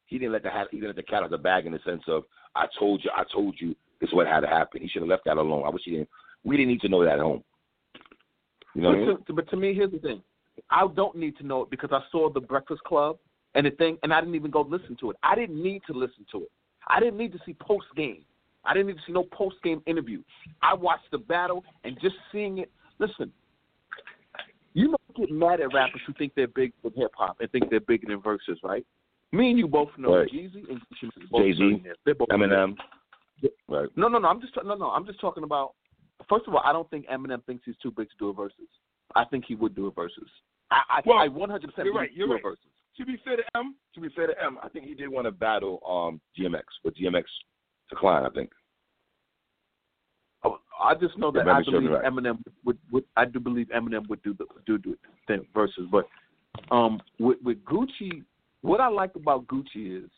he 0.07 0.19
didn't 0.19 0.33
let 0.33 0.43
the 0.43 0.51
hat. 0.51 0.69
He 0.71 0.79
didn't 0.79 0.89
let 0.89 0.97
the 0.97 1.03
cat 1.03 1.19
out 1.19 1.25
of 1.27 1.31
the 1.31 1.39
bag 1.39 1.67
in 1.67 1.73
the 1.73 1.79
sense 1.85 2.03
of 2.09 2.25
I 2.57 2.67
told 2.79 3.05
you. 3.05 3.11
I 3.17 3.25
told 3.33 3.57
you. 3.61 3.77
This 4.01 4.09
is 4.09 4.15
what 4.15 4.27
had 4.27 4.41
to 4.41 4.49
happen. 4.49 4.81
He 4.81 4.89
should 4.89 5.03
have 5.03 5.09
left 5.09 5.25
that 5.27 5.37
alone. 5.37 5.65
I 5.67 5.71
wish 5.71 5.83
he 5.85 5.91
didn't. 5.93 6.09
We 6.45 6.57
didn't 6.57 6.69
need 6.73 6.81
to 6.83 6.89
know 6.89 7.05
that 7.05 7.15
at 7.15 7.19
home. 7.21 7.45
You 8.75 8.83
know 8.83 8.89
what 8.89 8.97
I 8.97 9.01
mean? 9.01 9.25
To, 9.27 9.33
but 9.33 9.51
to 9.51 9.57
me, 9.57 9.75
here's 9.75 9.91
the 9.91 9.99
thing. 9.99 10.23
I 10.71 10.87
don't 10.95 11.17
need 11.17 11.37
to 11.39 11.47
know 11.47 11.63
it 11.63 11.71
because 11.71 11.91
I 11.93 12.01
saw 12.11 12.31
the 12.33 12.41
Breakfast 12.41 12.83
Club 12.85 13.19
And 13.55 13.67
the 13.67 13.71
thing, 13.73 13.99
and 14.03 14.13
I 14.13 14.21
didn't 14.21 14.35
even 14.35 14.51
go 14.51 14.63
listen 14.63 14.97
to 15.01 15.11
it. 15.11 15.17
I 15.23 15.35
didn't 15.35 15.63
need 15.63 15.83
to 15.87 15.93
listen 15.93 16.27
to 16.33 16.43
it. 16.43 16.51
I 16.89 17.01
didn't 17.01 17.19
need 17.19 17.33
to 17.33 17.39
see 17.45 17.55
post 17.55 17.87
game. 17.97 18.25
I 18.65 18.75
didn't 18.75 18.89
need 18.89 18.97
to 18.97 19.03
see 19.07 19.13
no 19.13 19.25
post 19.25 19.57
game 19.63 19.83
interview. 19.87 20.23
I 20.63 20.75
watched 20.75 21.11
the 21.11 21.19
battle 21.19 21.65
and 21.85 21.99
just 22.01 22.17
seeing 22.31 22.59
it. 22.59 22.71
Listen, 22.99 23.33
you 24.75 24.89
don't 24.89 25.17
get 25.17 25.31
mad 25.35 25.61
at 25.61 25.73
rappers 25.73 26.01
who 26.07 26.13
think 26.15 26.33
they're 26.37 26.49
big 26.49 26.73
with 26.83 26.95
hip 26.95 27.13
hop 27.17 27.37
and 27.41 27.51
think 27.51 27.71
they're 27.71 27.81
bigger 27.81 28.07
than 28.09 28.21
Verzuz, 28.21 28.63
right? 28.63 28.85
Me 29.33 29.51
and 29.51 29.59
you 29.59 29.69
both 29.69 29.91
know 29.99 30.17
Right. 30.17 30.31
Jeezy 30.31 30.69
and 30.69 30.81
Gucci 30.81 31.03
Mane 31.03 31.11
Jay-Z, 31.13 31.27
both 31.31 31.41
millionaires. 31.41 31.97
They're 32.05 32.15
both 32.15 32.29
Eminem. 32.29 32.77
Right. 33.69 33.89
no, 33.97 34.09
no, 34.09 34.19
no. 34.19 34.29
I'm 34.29 34.41
just 34.41 34.53
no, 34.65 34.75
no. 34.75 34.91
I'm 34.91 35.07
just 35.07 35.21
talking 35.21 35.45
about. 35.45 35.75
First 36.29 36.49
of 36.49 36.55
all, 36.55 36.63
I 36.65 36.73
don't 36.73 36.89
think 36.91 37.07
Eminem 37.07 37.45
thinks 37.45 37.65
he's 37.65 37.77
too 37.81 37.93
big 37.93 38.09
to 38.11 38.17
do 38.19 38.31
a 38.31 38.35
Verzuz. 38.35 38.51
I 39.15 39.25
think 39.25 39.45
he 39.47 39.55
would 39.55 39.75
do 39.77 39.87
a 39.87 39.93
Verzuz. 39.93 40.09
I, 40.71 40.81
I, 40.91 41.01
Well, 41.07 41.19
I 41.19 41.29
100 41.29 41.69
percent 41.69 41.87
you're 41.87 41.95
right, 41.95 42.11
do 42.11 42.17
you're 42.17 42.29
a 42.29 42.35
right. 42.35 42.43
Verzuz. 42.43 42.57
To 42.99 43.07
be 43.07 43.17
fair 43.25 43.37
to 43.37 43.43
M, 43.55 43.77
to 43.95 44.01
be 44.01 44.09
fair 44.11 44.27
to 44.27 44.35
M, 44.43 44.59
I 44.63 44.69
think 44.69 44.85
he 44.85 44.95
did 44.95 45.09
want 45.09 45.27
to 45.27 45.31
battle 45.31 45.81
um 45.89 46.21
DMX, 46.39 46.65
but 46.83 46.95
DMX 46.97 47.25
declined. 47.89 48.27
I 48.27 48.31
think. 48.31 48.51
Oh, 50.45 50.59
I 50.83 50.95
just 50.95 51.17
know 51.17 51.31
that 51.31 51.49
I 51.49 51.63
believe 51.63 51.91
right. 51.91 52.05
Eminem 52.05 52.39
would, 52.65 52.79
would. 52.91 53.05
I 53.17 53.25
do 53.25 53.41
believe 53.41 53.69
Eminem 53.69 54.09
would 54.09 54.23
do 54.23 54.35
the 54.35 54.47
do 54.67 54.79
do 54.79 54.97
the 55.29 55.45
Verzuz. 55.55 55.91
But 55.91 56.09
um, 56.75 57.01
with 57.19 57.39
with 57.45 57.65
Gucci, 57.65 58.25
what 58.63 58.81
I 58.81 58.89
like 58.89 59.15
about 59.15 59.47
Gucci 59.47 60.05
is 60.05 60.11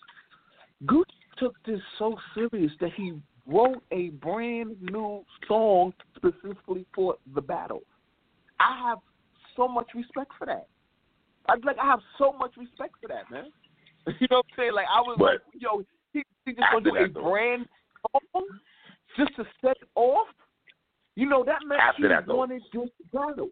Gucci 0.87 1.05
took 1.39 1.55
this 1.65 1.81
so 1.99 2.17
serious 2.35 2.73
that 2.81 2.93
he 2.97 3.15
wrote 3.47 3.83
a 3.91 4.11
brand 4.11 4.77
new 4.81 5.25
song 5.49 5.93
specifically 6.17 6.87
for 6.95 7.17
the 7.35 7.41
battle. 7.41 7.83
I 8.59 8.89
have 8.89 8.99
so 9.57 9.67
much 9.67 9.89
respect 9.95 10.33
for 10.39 10.47
that. 10.47 10.67
I 11.51 11.55
like 11.67 11.79
I 11.79 11.87
have 11.87 12.01
so 12.19 12.33
much 12.39 12.53
respect 12.57 12.95
for 13.01 13.09
that, 13.09 13.31
man. 13.31 13.51
You 14.21 14.27
know 14.31 14.39
what 14.39 14.47
I'm 14.53 14.57
saying? 14.57 14.73
Like 14.75 14.87
I 14.89 15.01
was 15.01 15.17
But 15.19 15.25
like, 15.25 15.41
yo, 15.59 15.83
he, 16.13 16.23
he 16.47 16.53
just 16.53 16.67
gonna 16.73 16.85
do 16.85 16.97
a 16.97 17.09
though- 17.09 17.23
brand 17.23 17.67
song 18.13 18.47
just 19.17 19.35
to 19.37 19.45
set 19.61 19.77
it 19.83 19.89
off. 19.95 20.29
You 21.17 21.29
know 21.29 21.45
that 21.45 21.59
meant 21.67 21.81
After 21.83 22.03
he 22.03 22.09
that, 22.09 22.27
though. 22.27 22.37
wanted 22.37 22.63
this 22.73 22.89
battle. 23.13 23.51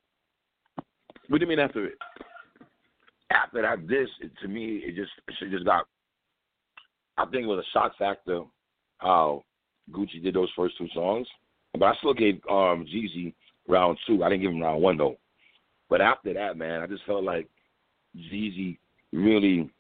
What 1.29 1.39
do 1.39 1.45
you 1.45 1.49
mean 1.49 1.59
after 1.59 1.85
it? 1.87 1.99
After 3.31 3.61
that, 3.63 3.87
this 3.87 4.09
it, 4.21 4.31
to 4.41 4.49
me, 4.49 4.77
it 4.85 4.95
just 4.97 5.11
it 5.29 5.51
just 5.51 5.67
got. 5.67 5.87
I 7.19 7.25
think 7.27 7.43
it 7.45 7.47
was 7.47 7.63
a 7.65 7.71
shock 7.79 7.93
factor 7.99 8.43
how 8.99 9.45
Gucci 9.93 10.23
did 10.23 10.35
those 10.35 10.49
first 10.57 10.79
two 10.79 10.89
songs, 10.95 11.27
but 11.75 11.85
I 11.85 11.95
still 11.99 12.15
gave 12.15 12.37
um 12.51 12.87
Jeezy 12.87 13.35
round 13.69 13.99
two. 14.07 14.25
I 14.25 14.31
didn't 14.31 14.43
give 14.43 14.53
him 14.53 14.63
round 14.63 14.83
one 14.83 14.97
though. 14.97 15.19
But 15.91 16.01
after 16.01 16.33
that, 16.33 16.57
man, 16.57 16.81
I 16.81 16.87
just 16.87 17.05
felt 17.05 17.23
like 17.25 17.49
Jeezy 18.17 18.79
really 19.13 19.71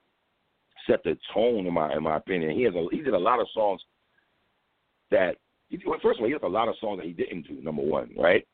set 0.88 1.02
the 1.04 1.16
tone 1.34 1.66
in 1.66 1.74
my 1.74 1.92
in 1.94 2.02
my 2.02 2.16
opinion. 2.16 2.52
He 2.52 2.62
has 2.64 2.74
a 2.74 2.86
he 2.90 3.02
did 3.02 3.14
a 3.14 3.18
lot 3.18 3.40
of 3.40 3.46
songs 3.52 3.80
that 5.10 5.36
well, 5.86 5.98
first 6.02 6.18
of 6.18 6.22
all 6.22 6.26
he 6.26 6.32
has 6.32 6.42
a 6.42 6.48
lot 6.48 6.68
of 6.68 6.74
songs 6.80 6.98
that 6.98 7.06
he 7.06 7.12
didn't 7.12 7.46
do. 7.46 7.60
Number 7.62 7.82
one, 7.82 8.10
right? 8.16 8.46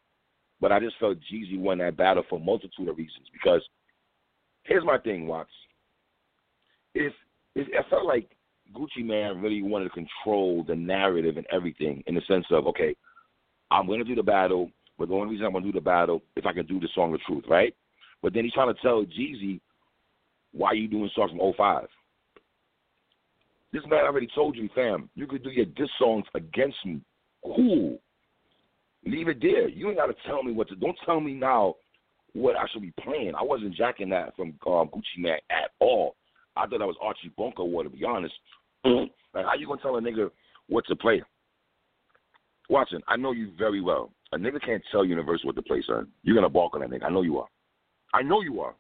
But 0.61 0.73
I 0.73 0.81
just 0.81 0.97
felt 0.99 1.19
Jeezy 1.33 1.59
won 1.59 1.78
that 1.78 1.97
battle 1.97 2.25
for 2.28 2.38
a 2.38 2.43
multitude 2.43 2.88
of 2.88 2.97
reasons. 2.97 3.26
Because 3.33 3.62
here's 4.62 4.85
my 4.85 4.99
thing, 4.99 5.26
Watts. 5.26 5.50
If 6.95 7.12
if 7.54 7.69
I 7.78 7.88
felt 7.88 8.07
like 8.07 8.31
Gucci 8.75 9.04
Man 9.04 9.40
really 9.40 9.62
wanted 9.62 9.85
to 9.85 9.90
control 9.90 10.64
the 10.66 10.75
narrative 10.75 11.37
and 11.37 11.47
everything 11.52 12.02
in 12.07 12.14
the 12.14 12.23
sense 12.26 12.47
of 12.50 12.66
okay, 12.66 12.97
I'm 13.71 13.87
going 13.87 14.00
to 14.00 14.04
do 14.04 14.14
the 14.14 14.23
battle, 14.23 14.71
but 14.99 15.09
the 15.09 15.14
only 15.14 15.31
reason 15.31 15.47
I'm 15.47 15.52
going 15.52 15.64
to 15.64 15.73
do 15.73 15.78
the 15.78 15.85
battle 15.85 16.23
if 16.37 16.47
I 16.47 16.52
can 16.52 16.66
do 16.66 16.81
the 16.81 16.88
song 16.95 17.14
of 17.14 17.21
truth, 17.23 17.45
right? 17.49 17.75
But 18.23 18.33
then 18.33 18.45
he's 18.45 18.52
trying 18.52 18.75
to 18.75 18.81
tell 18.81 19.04
Jeezy 19.04 19.61
why 20.54 20.68
are 20.68 20.75
you 20.75 20.88
doing 20.88 21.11
songs 21.14 21.32
from 21.32 21.52
05. 21.56 21.87
This 23.73 23.82
man 23.88 24.04
already 24.04 24.28
told 24.34 24.56
you, 24.56 24.68
fam, 24.75 25.11
you 25.16 25.26
could 25.26 25.42
do 25.42 25.50
your 25.50 25.64
diss 25.64 25.88
songs 25.99 26.25
against 26.34 26.76
me. 26.84 27.00
Cool. 27.44 27.99
Leave 29.04 29.28
it 29.28 29.42
there. 29.42 29.68
You 29.68 29.88
ain't 29.88 29.99
got 29.99 30.06
to 30.06 30.14
tell 30.26 30.42
me 30.42 30.52
what 30.52 30.68
to. 30.68 30.76
Don't 30.76 30.96
tell 31.04 31.20
me 31.20 31.34
now 31.34 31.75
what 32.34 32.56
I 32.56 32.66
should 32.73 32.82
be 32.82 32.92
playing. 33.02 33.32
I 33.38 33.42
wasn't 33.42 33.75
jacking 33.75 34.08
that 34.11 34.34
from 34.37 34.54
um, 34.66 34.88
Gucci 34.88 35.18
Man 35.18 35.38
at 35.50 35.73
all. 35.80 36.14
I 36.56 36.66
thought 36.66 36.78
that 36.78 36.87
was 36.87 36.96
Archie 37.02 37.32
Bunker 37.37 37.64
War, 37.64 37.82
to 37.82 37.90
be 37.90 38.04
honest. 38.04 38.34
like, 38.84 39.11
how 39.34 39.54
you 39.58 39.66
gonna 39.66 39.82
tell 39.82 39.96
a 39.96 40.00
nigga 40.00 40.30
what 40.68 40.87
to 40.87 40.94
play? 40.94 41.23
Watson, 42.70 43.02
I 43.08 43.16
know 43.16 43.32
you 43.32 43.50
very 43.58 43.80
well. 43.80 44.11
A 44.32 44.38
nigga 44.38 44.64
can't 44.64 44.82
tell 44.90 45.04
Universal 45.04 45.49
what 45.49 45.56
to 45.56 45.62
play, 45.62 45.82
son. 45.87 46.06
You're 46.23 46.37
gonna 46.37 46.49
balk 46.49 46.75
on 46.75 46.80
that 46.80 46.90
nigga. 46.90 47.04
I 47.04 47.11
know 47.11 47.23
you 47.23 47.38
are. 47.38 47.49
I 48.14 48.23
know 48.23 48.40
you 48.40 48.61
are. 48.61 48.75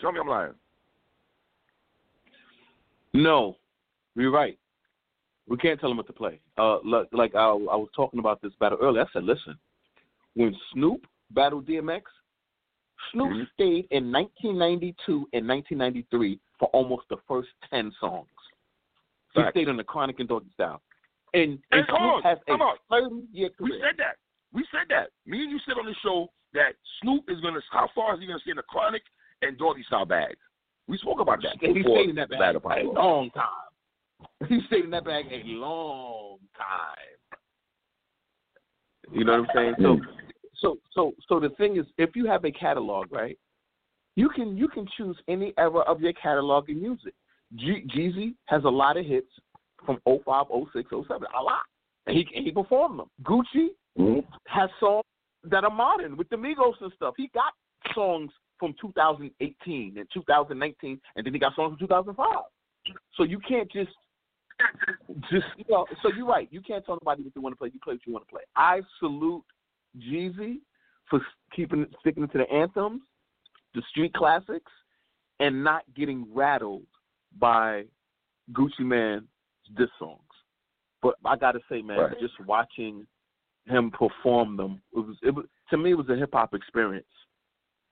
Tell 0.00 0.12
me 0.12 0.20
I'm 0.20 0.28
lying. 0.28 0.54
No, 3.12 3.56
you're 4.14 4.30
right. 4.30 4.58
We 5.48 5.56
can't 5.56 5.80
tell 5.80 5.90
him 5.90 5.96
what 5.96 6.06
to 6.06 6.12
play. 6.12 6.40
Uh, 6.56 6.78
like, 6.84 7.08
like 7.12 7.34
I, 7.34 7.48
I 7.48 7.76
was 7.76 7.88
talking 7.94 8.20
about 8.20 8.40
this 8.40 8.52
battle 8.60 8.78
earlier. 8.80 9.02
I 9.02 9.06
said, 9.12 9.24
listen, 9.24 9.58
when 10.34 10.56
Snoop 10.72 11.06
battled 11.32 11.66
DMX, 11.66 12.02
Snoop 13.12 13.32
Mhm. 13.32 13.50
stayed 13.54 13.88
in 13.90 14.12
1992 14.12 15.28
and 15.32 15.48
1993 15.48 16.38
for 16.58 16.68
almost 16.68 17.08
the 17.08 17.16
first 17.26 17.48
10 17.68 17.92
songs. 17.98 18.28
He 19.34 19.42
stayed 19.50 19.68
on 19.68 19.76
the 19.76 19.84
Chronic 19.84 20.20
and 20.20 20.28
Doggy 20.28 20.50
Style. 20.54 20.82
And, 21.34 21.58
and 21.72 21.88
on, 21.90 22.22
Snoop 22.22 22.24
has 22.24 22.38
a 22.48 22.52
on. 22.52 22.76
30 22.90 23.26
year 23.32 23.50
We 23.58 23.72
said 23.80 23.96
that. 23.98 24.16
We 24.52 24.64
said 24.70 24.88
that. 24.90 25.10
Me 25.26 25.42
and 25.42 25.50
you 25.50 25.58
said 25.60 25.78
on 25.78 25.86
the 25.86 25.94
show 26.02 26.30
that 26.52 26.74
Snoop 27.00 27.24
is 27.28 27.40
gonna. 27.40 27.60
How 27.70 27.88
far 27.94 28.14
is 28.14 28.20
he 28.20 28.26
gonna 28.26 28.40
stay 28.40 28.50
in 28.50 28.56
the 28.56 28.64
Chronic 28.64 29.02
and 29.42 29.58
Doggy 29.58 29.82
Style 29.84 30.04
bag? 30.04 30.36
We 30.88 30.98
spoke 30.98 31.20
about 31.20 31.42
that. 31.42 31.56
He 31.60 31.72
before 31.72 31.98
stayed 31.98 32.10
in 32.10 32.16
that 32.16 32.30
bag 32.30 32.56
a 32.56 32.82
long 32.88 33.30
time. 33.30 33.46
He 34.48 34.60
stayed 34.66 34.84
in 34.84 34.90
that 34.90 35.04
bag 35.04 35.26
a 35.30 35.42
long 35.48 36.38
time. 36.56 37.40
You 39.12 39.24
know 39.24 39.40
what 39.40 39.50
I'm 39.50 39.54
saying? 39.54 39.74
So, 39.80 39.98
so, 40.56 40.78
so, 40.92 41.12
so 41.28 41.40
the 41.40 41.48
thing 41.56 41.78
is, 41.78 41.86
if 41.98 42.14
you 42.14 42.26
have 42.26 42.44
a 42.44 42.52
catalog, 42.52 43.10
right, 43.12 43.38
you 44.16 44.28
can 44.28 44.56
you 44.56 44.68
can 44.68 44.86
choose 44.96 45.16
any 45.28 45.54
era 45.56 45.80
of 45.80 46.00
your 46.00 46.12
catalog 46.14 46.68
and 46.68 46.82
use 46.82 47.00
it. 47.06 47.14
G- 47.56 47.86
Jeezy 47.96 48.34
has 48.46 48.64
a 48.64 48.68
lot 48.68 48.96
of 48.96 49.06
hits 49.06 49.30
from 49.84 49.98
05, 50.06 50.46
06, 50.72 50.90
07, 50.90 51.08
a 51.08 51.42
lot, 51.42 51.62
and 52.06 52.16
he 52.16 52.26
and 52.34 52.44
he 52.44 52.52
performed 52.52 52.98
them. 52.98 53.10
Gucci 53.22 53.68
Mhm. 53.98 54.24
has 54.46 54.70
songs 54.78 55.04
that 55.44 55.64
are 55.64 55.70
modern 55.70 56.16
with 56.16 56.28
the 56.28 56.36
Migos 56.36 56.80
and 56.80 56.92
stuff. 56.94 57.14
He 57.16 57.28
got 57.28 57.54
songs 57.94 58.30
from 58.60 58.74
2018 58.80 59.98
and 59.98 60.06
2019, 60.14 61.00
and 61.16 61.26
then 61.26 61.32
he 61.32 61.40
got 61.40 61.56
songs 61.56 61.70
from 61.70 61.88
2005. 61.88 62.26
So 63.16 63.24
you 63.24 63.40
can't 63.40 63.70
just 63.72 63.90
just 65.30 65.46
you 65.56 65.64
know. 65.68 65.86
So 66.02 66.10
you're 66.14 66.26
right. 66.26 66.48
You 66.50 66.60
can't 66.60 66.84
tell 66.84 66.98
nobody 67.02 67.22
what 67.22 67.32
you 67.34 67.42
want 67.42 67.54
to 67.54 67.58
play. 67.58 67.70
You 67.72 67.80
play 67.82 67.94
what 67.94 68.06
you 68.06 68.12
want 68.12 68.26
to 68.28 68.30
play. 68.30 68.42
I 68.56 68.80
salute 68.98 69.42
Jeezy 69.98 70.58
for 71.08 71.20
keeping 71.54 71.86
sticking 72.00 72.28
to 72.28 72.38
the 72.38 72.50
anthems, 72.52 73.02
the 73.74 73.82
street 73.90 74.12
classics, 74.14 74.70
and 75.40 75.64
not 75.64 75.82
getting 75.96 76.26
rattled 76.32 76.84
by 77.38 77.84
Gucci 78.52 78.80
Man's 78.80 79.24
diss 79.76 79.88
songs. 79.98 80.20
But 81.02 81.14
I 81.24 81.36
got 81.36 81.52
to 81.52 81.60
say, 81.70 81.80
man, 81.82 81.98
Right. 81.98 82.20
just 82.20 82.38
watching 82.46 83.06
him 83.66 83.90
perform 83.90 84.56
them, 84.56 84.82
it 84.94 84.98
was, 84.98 85.16
it 85.22 85.34
was 85.34 85.46
to 85.70 85.76
me, 85.78 85.92
it 85.92 85.94
was 85.94 86.08
a 86.08 86.16
hip 86.16 86.30
hop 86.32 86.54
experience. 86.54 87.06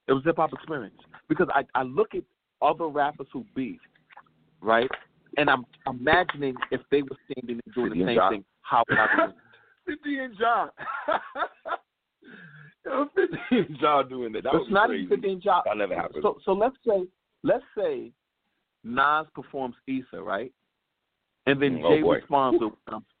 It 0.09 0.13
was 0.13 0.23
hip 0.25 0.35
hop 0.37 0.51
experience 0.53 0.97
because 1.29 1.47
I 1.53 1.63
I 1.75 1.83
look 1.83 2.15
at 2.15 2.23
other 2.61 2.87
rappers 2.87 3.27
who 3.31 3.45
beat, 3.55 3.79
right, 4.61 4.89
and 5.37 5.49
I'm 5.49 5.65
imagining 5.87 6.55
if 6.71 6.81
they 6.91 7.03
were 7.03 7.15
standing 7.31 7.59
and 7.63 7.73
doing 7.75 7.91
the 7.97 8.05
same 8.05 8.19
thing, 8.31 8.43
how 8.61 8.83
would 8.89 8.97
I 8.97 9.07
would. 9.27 9.35
50 9.85 10.19
and 10.19 10.37
John. 10.37 10.69
50 12.83 13.37
and 13.51 13.77
John 13.79 14.09
doing 14.09 14.31
that. 14.33 14.43
That 14.43 14.55
It's 14.55 14.65
was 14.65 14.71
not 14.71 14.87
crazy. 14.89 15.03
even 15.03 15.17
15 15.21 15.41
job. 15.41 15.63
That 15.65 15.77
never 15.77 15.95
happened. 15.95 16.19
So 16.23 16.37
so 16.43 16.53
let's 16.53 16.75
say 16.87 17.05
let's 17.43 17.63
say 17.77 18.11
Nas 18.83 19.27
performs 19.33 19.75
Ether, 19.87 20.23
right? 20.23 20.51
And 21.45 21.61
then 21.61 21.79
Mm, 21.79 21.83
oh, 21.85 21.95
Jay 21.95 22.01
boy. 22.01 22.15
responds 22.15 22.59
with 22.61 22.73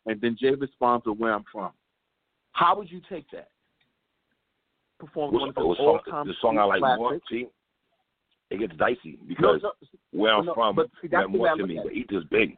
and 0.05 0.21
then 0.21 0.35
Jay 0.39 0.55
responds 0.55 1.05
with 1.05 1.17
where 1.17 1.33
I'm 1.33 1.45
from. 1.51 1.71
How 2.53 2.75
would 2.77 2.91
you 2.91 3.01
take 3.09 3.29
that? 3.31 3.49
Perform 4.99 5.33
one 5.33 5.49
of 5.49 5.55
the 5.55 5.61
all 5.61 5.75
song, 5.75 5.99
time 6.09 6.27
the 6.27 6.33
song 6.41 6.57
I 6.57 6.63
like 6.63 6.81
more, 6.81 7.09
classics. 7.09 7.25
see, 7.31 7.47
it 8.49 8.59
gets 8.59 8.75
dicey 8.77 9.17
because 9.27 9.61
no, 9.63 9.71
where 10.11 10.33
I'm 10.35 10.45
no, 10.45 10.53
from 10.53 10.75
but 10.75 10.87
see, 11.01 11.07
meant 11.07 11.29
more 11.29 11.55
to 11.55 11.65
me, 11.65 11.77
at 11.77 11.85
but. 11.85 11.93
Ether's 11.93 12.25
big. 12.29 12.57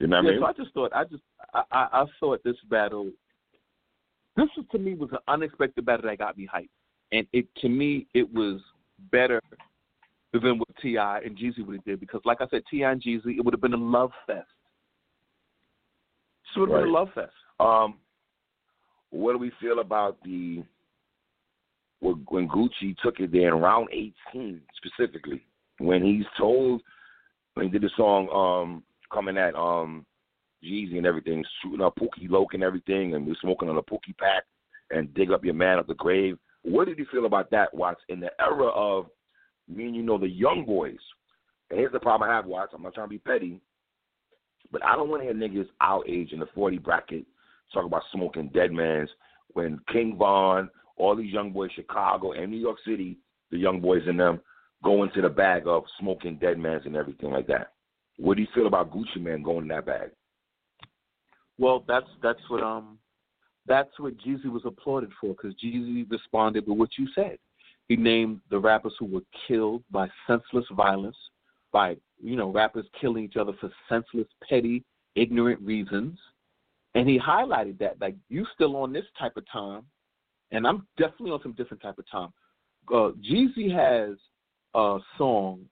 You 0.00 0.08
know 0.08 0.16
what 0.16 0.24
I 0.24 0.28
yeah, 0.28 0.30
mean? 0.32 0.40
so 0.40 0.46
I 0.46 0.52
just 0.52 0.74
thought 0.74 0.92
I 0.92 1.04
just 1.04 1.22
I, 1.54 1.62
I, 1.70 1.88
I 1.92 2.04
thought 2.18 2.42
this 2.42 2.56
battle 2.68 3.12
this 4.36 4.48
was, 4.56 4.66
to 4.72 4.78
me 4.78 4.94
was 4.94 5.10
an 5.12 5.18
unexpected 5.28 5.84
battle 5.84 6.08
that 6.08 6.18
got 6.18 6.36
me 6.36 6.48
hyped. 6.52 6.68
And 7.12 7.26
it 7.32 7.46
to 7.60 7.68
me 7.68 8.06
it 8.14 8.32
was 8.32 8.60
better 9.12 9.40
than 10.32 10.58
what 10.58 10.68
T.I. 10.80 11.20
and 11.20 11.36
Jeezy 11.36 11.64
would 11.64 11.76
have 11.76 11.84
did 11.84 12.00
because 12.00 12.22
like 12.24 12.40
I 12.40 12.46
said, 12.48 12.62
T.I. 12.70 12.90
and 12.90 13.02
Jeezy, 13.02 13.36
it 13.36 13.44
would 13.44 13.54
have 13.54 13.60
been 13.60 13.74
a 13.74 13.76
love 13.76 14.10
fest. 14.26 14.48
It 16.54 16.60
would 16.60 16.70
have 16.70 16.80
been 16.80 16.88
a 16.88 16.92
love 16.92 17.08
fest. 17.14 17.32
Um, 17.60 17.98
what 19.10 19.32
do 19.32 19.38
we 19.38 19.52
feel 19.60 19.80
about 19.80 20.18
the 20.24 20.62
when 22.00 22.48
Gucci 22.48 22.96
took 23.02 23.20
it 23.20 23.30
there 23.30 23.54
in 23.54 23.62
round 23.62 23.88
18 23.92 24.60
specifically, 24.76 25.44
when 25.78 26.02
he's 26.02 26.24
told 26.36 26.82
when 27.54 27.66
he 27.66 27.72
did 27.72 27.82
the 27.82 27.90
song 27.96 28.28
um 28.30 28.82
coming 29.12 29.36
at 29.36 29.54
um 29.54 30.04
Jeezy 30.64 30.96
and 30.96 31.06
everything, 31.06 31.44
shooting 31.62 31.80
up 31.80 31.96
Pookie 31.96 32.30
Loc 32.30 32.54
and 32.54 32.62
everything, 32.62 33.14
and 33.14 33.26
we're 33.26 33.34
smoking 33.40 33.68
on 33.68 33.78
a 33.78 33.82
Pookie 33.82 34.16
pack 34.18 34.44
and 34.90 35.12
dig 35.14 35.32
up 35.32 35.44
your 35.44 35.54
man 35.54 35.78
up 35.78 35.86
the 35.86 35.94
grave. 35.94 36.38
What 36.62 36.86
did 36.86 36.98
you 36.98 37.06
feel 37.10 37.26
about 37.26 37.50
that, 37.50 37.74
Watts, 37.74 38.00
in 38.08 38.20
the 38.20 38.30
era 38.40 38.68
of 38.68 39.06
me 39.68 39.86
and 39.86 39.96
you 39.96 40.02
know 40.02 40.18
the 40.18 40.28
young 40.28 40.64
boys? 40.64 40.98
And 41.70 41.80
here's 41.80 41.92
the 41.92 41.98
problem 41.98 42.30
I 42.30 42.34
have, 42.34 42.46
Watts. 42.46 42.72
I'm 42.74 42.82
not 42.82 42.94
trying 42.94 43.06
to 43.08 43.10
be 43.10 43.18
petty, 43.18 43.60
but 44.72 44.84
I 44.84 44.96
don't 44.96 45.08
want 45.08 45.22
to 45.22 45.26
hear 45.26 45.34
niggas 45.34 45.68
our 45.80 46.04
age 46.06 46.32
in 46.32 46.40
the 46.40 46.48
40 46.54 46.78
bracket 46.78 47.24
talk 47.72 47.84
about 47.84 48.02
smoking 48.12 48.48
dead 48.48 48.72
mans 48.72 49.08
when 49.52 49.78
King 49.92 50.16
Von, 50.18 50.68
all 50.96 51.14
these 51.14 51.32
young 51.32 51.52
boys, 51.52 51.70
Chicago 51.74 52.32
and 52.32 52.50
New 52.50 52.58
York 52.58 52.78
City, 52.86 53.18
the 53.50 53.58
young 53.58 53.80
boys 53.80 54.02
in 54.06 54.16
them, 54.16 54.40
go 54.82 55.04
into 55.04 55.20
the 55.20 55.28
bag 55.28 55.66
of 55.66 55.84
smoking 56.00 56.36
dead 56.36 56.58
mans 56.58 56.82
and 56.86 56.96
everything 56.96 57.30
like 57.30 57.46
that. 57.46 57.72
What 58.18 58.36
do 58.36 58.42
you 58.42 58.48
feel 58.54 58.66
about 58.66 58.92
Gucci 58.92 59.20
Man 59.20 59.42
going 59.42 59.62
in 59.62 59.68
that 59.68 59.86
bag? 59.86 60.10
Well, 61.58 61.84
that's 61.86 62.06
that's 62.22 62.40
what 62.48 62.62
um 62.62 62.98
that's 63.66 63.98
what 63.98 64.16
Jeezy 64.18 64.46
was 64.46 64.62
applauded 64.64 65.10
for 65.20 65.34
because 65.34 65.54
Jeezy 65.62 66.10
responded 66.10 66.66
with 66.66 66.78
what 66.78 66.90
you 66.98 67.06
said. 67.14 67.38
He 67.88 67.96
named 67.96 68.40
the 68.50 68.58
rappers 68.58 68.94
who 68.98 69.06
were 69.06 69.22
killed 69.46 69.84
by 69.90 70.08
senseless 70.26 70.64
violence, 70.72 71.16
by 71.72 71.96
you 72.22 72.36
know 72.36 72.50
rappers 72.50 72.86
killing 73.00 73.24
each 73.24 73.36
other 73.36 73.52
for 73.60 73.70
senseless, 73.88 74.28
petty, 74.48 74.84
ignorant 75.16 75.60
reasons, 75.60 76.18
and 76.94 77.08
he 77.08 77.18
highlighted 77.18 77.78
that 77.78 78.00
like 78.00 78.16
you 78.28 78.46
still 78.54 78.76
on 78.76 78.92
this 78.92 79.04
type 79.18 79.36
of 79.36 79.44
time, 79.50 79.82
and 80.50 80.66
I'm 80.66 80.86
definitely 80.96 81.32
on 81.32 81.42
some 81.42 81.52
different 81.52 81.82
type 81.82 81.98
of 81.98 82.08
time. 82.10 82.32
Uh, 82.88 83.12
Jeezy 83.22 83.72
has 83.74 84.16
a 84.74 84.98
song 85.18 85.64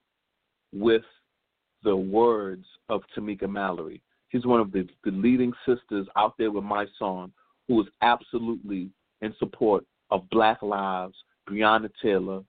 with 0.73 1.03
the 1.83 1.97
words 1.97 2.67
of 2.89 3.03
Tamika 3.17 3.49
Mallory. 3.49 4.03
She's 4.31 4.47
one 4.47 4.61
of 4.61 4.71
the, 4.71 4.87
the 5.05 5.11
leading 5.11 5.53
sisters 5.67 6.07
out 6.17 6.35
there 6.39 6.53
with 6.53 6.63
my 6.65 6.87
song 6.99 7.33
who 7.67 7.81
is 7.81 7.89
absolutely 8.03 8.91
in 9.23 9.35
support 9.39 9.85
of 10.11 10.29
Black 10.31 10.63
Lives, 10.63 11.15
Breonna 11.49 11.91
Taylor, 12.03 12.43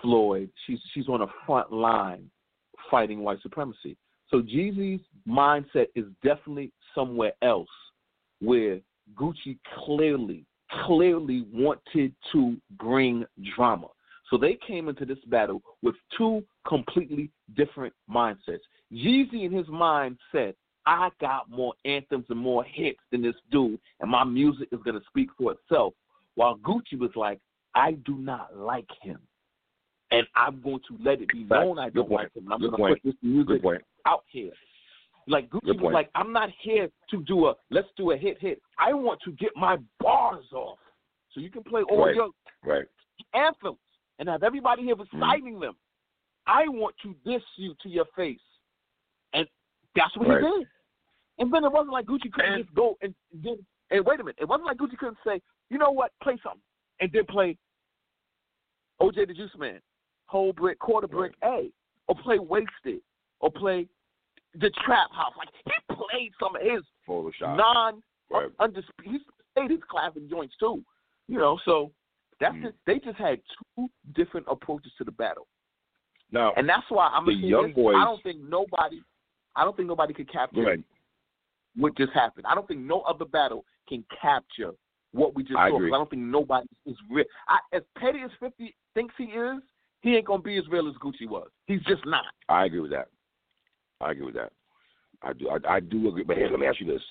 Floyd. 0.00 0.50
She's 0.66 0.78
she's 0.92 1.08
on 1.08 1.20
the 1.20 1.26
front 1.46 1.72
line 1.72 2.30
fighting 2.90 3.20
white 3.20 3.42
supremacy. 3.42 3.96
So 4.28 4.40
Jeezy's 4.40 5.02
mindset 5.28 5.86
is 5.94 6.06
definitely 6.22 6.72
somewhere 6.94 7.32
else 7.42 7.68
where 8.40 8.80
Gucci 9.14 9.58
clearly, 9.84 10.44
clearly 10.86 11.46
wanted 11.52 12.14
to 12.32 12.56
bring 12.78 13.24
drama. 13.54 13.88
So 14.30 14.38
they 14.38 14.58
came 14.66 14.88
into 14.88 15.04
this 15.04 15.18
battle 15.26 15.62
with 15.82 15.94
two 16.16 16.42
completely 16.66 17.30
different 17.56 17.92
mindsets. 18.10 18.60
Jeezy 18.92 19.44
in 19.44 19.52
his 19.52 19.68
mind 19.68 20.18
said, 20.32 20.54
I 20.86 21.10
got 21.20 21.50
more 21.50 21.74
anthems 21.84 22.26
and 22.28 22.38
more 22.38 22.64
hits 22.64 22.98
than 23.10 23.22
this 23.22 23.34
dude, 23.50 23.78
and 24.00 24.10
my 24.10 24.24
music 24.24 24.68
is 24.72 24.80
going 24.84 24.98
to 24.98 25.06
speak 25.06 25.28
for 25.38 25.52
itself. 25.52 25.94
While 26.34 26.56
Gucci 26.58 26.98
was 26.98 27.10
like, 27.14 27.38
I 27.74 27.92
do 28.04 28.16
not 28.16 28.56
like 28.56 28.88
him. 29.02 29.18
And 30.10 30.26
I'm 30.36 30.60
going 30.62 30.80
to 30.88 30.98
let 31.02 31.20
it 31.20 31.28
be 31.28 31.44
known 31.44 31.78
I 31.78 31.88
don't 31.88 32.10
like 32.10 32.34
him. 32.34 32.52
I'm 32.52 32.60
going 32.60 32.72
to 32.72 32.76
put 32.76 33.00
this 33.04 33.14
music 33.22 33.62
out 34.06 34.24
here. 34.28 34.52
Like 35.26 35.48
Gucci 35.50 35.80
was 35.80 35.92
like, 35.92 36.10
I'm 36.14 36.32
not 36.32 36.50
here 36.62 36.88
to 37.10 37.22
do 37.22 37.46
a 37.46 37.54
let's 37.70 37.88
do 37.96 38.10
a 38.12 38.16
hit 38.16 38.36
hit. 38.40 38.60
I 38.78 38.92
want 38.92 39.20
to 39.24 39.32
get 39.32 39.50
my 39.56 39.78
bars 39.98 40.44
off. 40.52 40.78
So 41.32 41.40
you 41.40 41.50
can 41.50 41.64
play 41.64 41.82
all 41.90 42.06
right. 42.06 42.14
your 42.14 42.30
right. 42.62 42.84
anthems 43.34 43.78
and 44.18 44.28
have 44.28 44.42
everybody 44.42 44.82
here 44.82 44.94
Mm-hmm. 44.94 45.20
reciting 45.20 45.54
mm 45.54 45.60
them. 45.60 45.76
I 46.46 46.68
want 46.68 46.94
to 47.02 47.14
diss 47.24 47.42
you 47.56 47.74
to 47.82 47.88
your 47.88 48.04
face. 48.14 48.38
And 49.32 49.46
that's 49.96 50.14
what 50.16 50.28
right. 50.28 50.42
he 50.42 50.58
did. 50.58 50.68
And 51.38 51.52
then 51.52 51.64
it 51.64 51.72
wasn't 51.72 51.92
like 51.92 52.06
Gucci 52.06 52.30
couldn't 52.30 52.64
just 52.64 52.74
go 52.74 52.96
and 53.00 53.14
then 53.32 53.56
and 53.90 54.04
wait 54.04 54.20
a 54.20 54.24
minute. 54.24 54.36
It 54.40 54.48
wasn't 54.48 54.66
like 54.66 54.76
Gucci 54.76 54.98
couldn't 54.98 55.16
say, 55.26 55.40
you 55.70 55.78
know 55.78 55.90
what, 55.90 56.12
play 56.22 56.36
something. 56.42 56.60
And 57.00 57.10
then 57.12 57.24
play 57.26 57.56
OJ 59.00 59.26
the 59.26 59.34
Juice 59.34 59.50
Man, 59.58 59.80
Whole 60.34 60.52
Brick, 60.52 60.80
Quarter 60.80 61.06
Brick 61.06 61.32
A. 61.44 61.70
Or 62.08 62.16
play 62.16 62.40
Wasted. 62.40 63.00
Or 63.38 63.52
play 63.52 63.86
The 64.54 64.68
Trap 64.84 65.10
House. 65.12 65.32
Like 65.38 65.48
he 65.64 65.94
played 65.94 66.32
some 66.40 66.56
of 66.56 66.62
his 66.62 66.82
Photoshop. 67.08 67.56
non 67.56 68.02
right. 68.32 68.50
undisputed 68.58 69.12
he 69.12 69.18
played 69.54 69.70
his 69.70 69.80
clapping 69.88 70.28
joints 70.28 70.54
too. 70.58 70.82
You 71.28 71.38
know, 71.38 71.56
so 71.64 71.92
that's 72.40 72.54
Mm. 72.56 72.62
just, 72.64 72.74
they 72.84 72.98
just 72.98 73.16
had 73.16 73.40
two 73.76 73.86
different 74.16 74.46
approaches 74.50 74.90
to 74.98 75.04
the 75.04 75.12
battle. 75.12 75.46
Now, 76.32 76.52
And 76.56 76.68
that's 76.68 76.82
why 76.88 77.06
I'm 77.12 77.26
the 77.26 77.32
young 77.32 77.68
this, 77.68 77.76
boys- 77.76 77.94
I 77.96 78.04
don't 78.04 78.22
think 78.24 78.40
nobody 78.42 79.00
I 79.56 79.62
don't 79.62 79.76
think 79.76 79.86
nobody 79.88 80.12
could 80.12 80.28
capture 80.32 80.62
right. 80.62 80.80
what 81.76 81.96
just 81.96 82.12
happened. 82.12 82.44
I 82.48 82.56
don't 82.56 82.66
think 82.66 82.80
no 82.80 83.02
other 83.02 83.24
battle 83.24 83.64
can 83.88 84.04
capture 84.20 84.72
what 85.12 85.36
we 85.36 85.44
just 85.44 85.56
I 85.56 85.70
saw. 85.70 85.76
I 85.86 85.90
don't 85.90 86.10
think 86.10 86.22
nobody 86.22 86.66
is 86.86 86.96
real. 87.08 87.24
I, 87.46 87.58
as 87.72 87.82
petty 87.96 88.18
as 88.22 88.32
Fifty 88.40 88.74
thinks 88.94 89.14
he 89.16 89.26
is, 89.26 89.62
he 90.04 90.16
ain't 90.16 90.26
gonna 90.26 90.42
be 90.42 90.58
as 90.58 90.68
real 90.68 90.86
as 90.86 90.94
Gucci 90.96 91.26
was. 91.26 91.48
He's 91.66 91.82
just 91.84 92.04
not. 92.04 92.26
I 92.50 92.66
agree 92.66 92.80
with 92.80 92.90
that. 92.90 93.08
I 94.02 94.12
agree 94.12 94.26
with 94.26 94.34
that. 94.34 94.52
I 95.22 95.32
do. 95.32 95.48
I, 95.48 95.76
I 95.76 95.80
do 95.80 96.08
agree. 96.08 96.24
But 96.24 96.36
let 96.36 96.60
me 96.60 96.66
ask 96.66 96.78
you 96.78 96.86
this: 96.86 97.02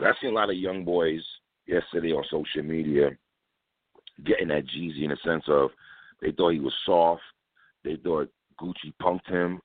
I've 0.00 0.14
seen 0.22 0.30
a 0.30 0.34
lot 0.34 0.48
of 0.48 0.56
young 0.56 0.84
boys 0.84 1.20
yesterday 1.66 2.12
on 2.12 2.24
social 2.30 2.62
media 2.62 3.10
getting 4.24 4.48
that 4.48 4.64
Jeezy 4.66 5.02
in 5.02 5.10
the 5.10 5.16
sense 5.24 5.42
of 5.48 5.70
they 6.22 6.30
thought 6.30 6.50
he 6.50 6.60
was 6.60 6.72
soft. 6.86 7.22
They 7.82 7.96
thought 7.96 8.30
Gucci 8.60 8.94
punked 9.02 9.28
him. 9.28 9.60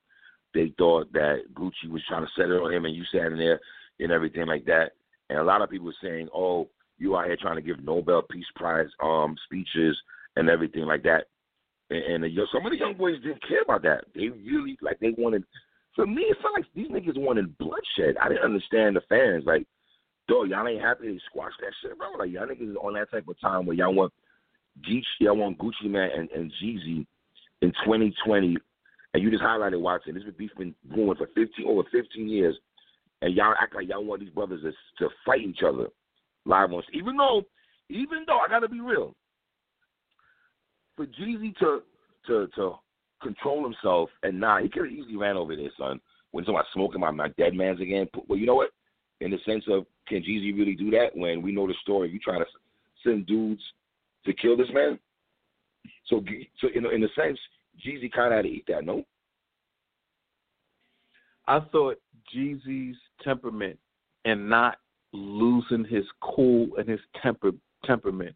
They 0.56 0.74
thought 0.76 1.14
that 1.14 1.44
Gucci 1.54 1.90
was 1.90 2.02
trying 2.08 2.26
to 2.26 2.32
set 2.36 2.50
it 2.50 2.60
on 2.60 2.74
him, 2.74 2.86
and 2.86 2.96
you 2.96 3.04
sat 3.12 3.32
in 3.32 3.38
there 3.38 3.60
and 4.00 4.12
everything 4.12 4.48
like 4.48 4.66
that. 4.66 4.94
And 5.30 5.38
a 5.38 5.44
lot 5.44 5.62
of 5.62 5.70
people 5.70 5.86
were 5.86 5.96
saying, 6.02 6.30
"Oh, 6.34 6.68
you 6.98 7.16
out 7.16 7.28
here 7.28 7.38
trying 7.40 7.58
to 7.58 7.62
give 7.62 7.84
Nobel 7.84 8.24
Peace 8.24 8.46
Prize 8.56 8.90
um 9.04 9.36
speeches 9.46 9.96
and 10.36 10.50
everything 10.50 10.86
like 10.86 11.04
that." 11.04 11.28
And, 11.90 12.24
and 12.24 12.24
the, 12.24 12.48
some 12.52 12.66
of 12.66 12.72
the 12.72 12.80
young 12.80 12.96
boys 12.96 13.22
didn't 13.22 13.48
care 13.48 13.62
about 13.62 13.84
that. 13.84 14.06
They 14.14 14.30
really 14.30 14.78
like 14.82 15.00
they 15.00 15.14
wanted. 15.18 15.44
For 15.96 16.06
me, 16.06 16.24
it 16.24 16.38
felt 16.42 16.56
like 16.56 16.66
these 16.76 16.90
niggas 16.90 17.18
wanted 17.18 17.58
bloodshed. 17.58 18.18
I 18.22 18.28
didn't 18.28 18.44
understand 18.44 18.96
the 18.96 19.02
fans. 19.08 19.44
Like, 19.46 19.66
dog, 20.28 20.50
y'all 20.50 20.68
ain't 20.68 20.82
happy 20.82 21.08
they 21.08 21.20
squashed 21.30 21.56
that 21.62 21.72
shit, 21.82 21.98
bro. 21.98 22.12
Like 22.18 22.32
y'all 22.32 22.48
niggas 22.48 22.76
on 22.84 22.94
that 22.96 23.12
type 23.12 23.28
of 23.28 23.40
time 23.40 23.66
where 23.66 23.76
y'all 23.76 23.94
want 23.94 24.12
Geech, 24.82 25.06
y'all 25.20 25.38
want 25.38 25.58
Gucci 25.58 25.90
Man 25.90 26.10
and, 26.16 26.30
and 26.32 26.52
Jeezy 26.62 27.06
in 27.62 27.72
2020, 27.86 28.58
and 29.14 29.24
you 29.24 29.32
just 29.32 29.44
highlighted 29.44 29.80
Watson. 29.80 30.16
This 30.16 30.24
beef 30.38 30.52
been 30.58 30.76
going 30.94 31.16
for 31.16 31.28
15 31.28 31.66
over 31.66 31.84
15 31.92 32.28
years, 32.28 32.56
and 33.22 33.34
y'all 33.34 33.54
act 33.62 33.76
like 33.76 33.88
y'all 33.88 34.04
want 34.04 34.22
these 34.22 34.30
brothers 34.30 34.62
to, 34.64 34.72
to 35.04 35.14
fight 35.26 35.42
each 35.42 35.64
other 35.66 35.88
live 36.46 36.74
on. 36.74 36.84
Even 36.94 37.16
though, 37.16 37.44
even 37.90 38.26
though 38.28 38.40
I 38.40 38.50
gotta 38.50 38.68
be 38.68 38.82
real, 38.82 39.16
for 40.96 41.06
Jeezy 41.06 41.56
to 41.58 41.82
to 42.28 42.48
to 42.56 42.76
control 43.22 43.64
himself 43.64 44.10
and 44.24 44.40
not, 44.40 44.62
he 44.62 44.70
could 44.70 44.84
have 44.84 44.92
easily 44.92 45.18
ran 45.18 45.38
over 45.38 45.56
there, 45.56 45.70
son. 45.78 46.00
When 46.32 46.46
somebody 46.46 46.68
smoking 46.74 47.02
my 47.02 47.12
my 47.12 47.30
dead 47.38 47.54
man's 47.54 47.82
again. 47.82 48.08
Well, 48.28 48.38
you 48.38 48.46
know 48.46 48.56
what? 48.56 48.72
In 49.22 49.32
the 49.32 49.38
sense 49.46 49.64
of, 49.70 49.86
can 50.08 50.22
Jeezy 50.22 50.56
really 50.56 50.76
do 50.76 50.92
that? 50.92 51.16
When 51.16 51.42
we 51.42 51.54
know 51.54 51.68
the 51.68 51.74
story, 51.82 52.10
you 52.10 52.20
trying 52.20 52.42
to 52.42 52.46
send 53.04 53.26
dudes 53.26 53.62
to 54.26 54.34
kill 54.34 54.58
this 54.58 54.68
man. 54.74 55.00
So, 56.08 56.24
so 56.60 56.68
in 56.76 56.86
in 56.86 57.04
a 57.04 57.08
sense, 57.16 57.40
Jeezy 57.86 58.12
kind 58.12 58.34
of 58.34 58.38
had 58.38 58.42
to 58.44 58.52
eat 58.52 58.66
that, 58.68 58.86
no? 58.86 59.04
I 61.48 61.60
thought 61.72 62.00
Jeezy's 62.36 62.98
temperament 63.24 63.78
and 64.26 64.50
not 64.50 64.78
losing 65.14 65.86
his 65.86 66.04
cool 66.22 66.70
and 66.78 66.90
his 66.90 67.00
temper 67.22 67.52
temperament 67.86 68.36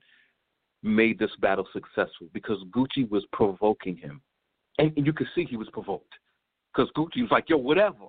made 0.83 1.19
this 1.19 1.31
battle 1.41 1.67
successful 1.73 2.27
because 2.33 2.57
Gucci 2.71 3.09
was 3.09 3.25
provoking 3.33 3.97
him, 3.97 4.21
and, 4.77 4.91
and 4.95 5.05
you 5.05 5.13
could 5.13 5.27
see 5.35 5.45
he 5.45 5.57
was 5.57 5.69
provoked 5.71 6.13
because 6.73 6.89
Gucci 6.95 7.21
was 7.21 7.31
like, 7.31 7.49
"Yo, 7.49 7.57
whatever." 7.57 8.05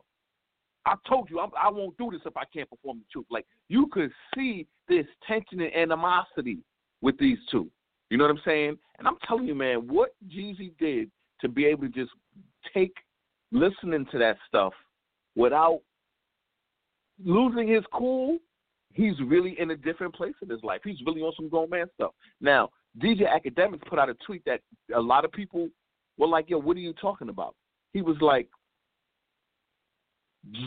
I 0.86 0.94
told 1.06 1.28
you 1.28 1.40
I'm, 1.40 1.50
I 1.62 1.68
won't 1.68 1.96
do 1.98 2.10
this 2.10 2.22
if 2.24 2.36
I 2.36 2.44
can't 2.52 2.68
perform 2.68 2.98
the 2.98 3.04
truth. 3.12 3.26
Like 3.30 3.46
you 3.68 3.86
could 3.92 4.10
see 4.34 4.66
this 4.88 5.04
tension 5.26 5.60
and 5.60 5.74
animosity 5.74 6.58
with 7.02 7.18
these 7.18 7.38
two. 7.50 7.70
You 8.08 8.16
know 8.16 8.24
what 8.24 8.30
I'm 8.30 8.42
saying? 8.44 8.78
And 8.98 9.06
I'm 9.06 9.18
telling 9.26 9.46
you, 9.46 9.54
man, 9.54 9.86
what 9.86 10.14
Jeezy 10.28 10.72
did 10.78 11.10
to 11.40 11.48
be 11.48 11.64
able 11.66 11.82
to 11.82 11.88
just 11.88 12.10
take 12.74 12.94
listening 13.52 14.06
to 14.12 14.18
that 14.18 14.36
stuff 14.48 14.72
without 15.36 15.80
losing 17.24 17.68
his 17.68 17.84
cool, 17.92 18.38
he's 18.92 19.14
really 19.24 19.58
in 19.58 19.70
a 19.70 19.76
different 19.76 20.14
place 20.14 20.34
in 20.42 20.48
his 20.48 20.62
life. 20.62 20.80
He's 20.84 21.00
really 21.06 21.20
on 21.22 21.32
some 21.36 21.48
grown 21.48 21.70
man 21.70 21.86
stuff. 21.94 22.12
Now, 22.40 22.70
DJ 23.00 23.22
Akademiks 23.22 23.86
put 23.88 23.98
out 23.98 24.08
a 24.08 24.14
tweet 24.26 24.44
that 24.46 24.60
a 24.94 25.00
lot 25.00 25.24
of 25.24 25.32
people 25.32 25.68
were 26.18 26.26
like, 26.26 26.50
"Yo, 26.50 26.58
what 26.58 26.76
are 26.76 26.80
you 26.80 26.92
talking 26.94 27.28
about?" 27.28 27.54
He 27.92 28.02
was 28.02 28.16
like, 28.20 28.48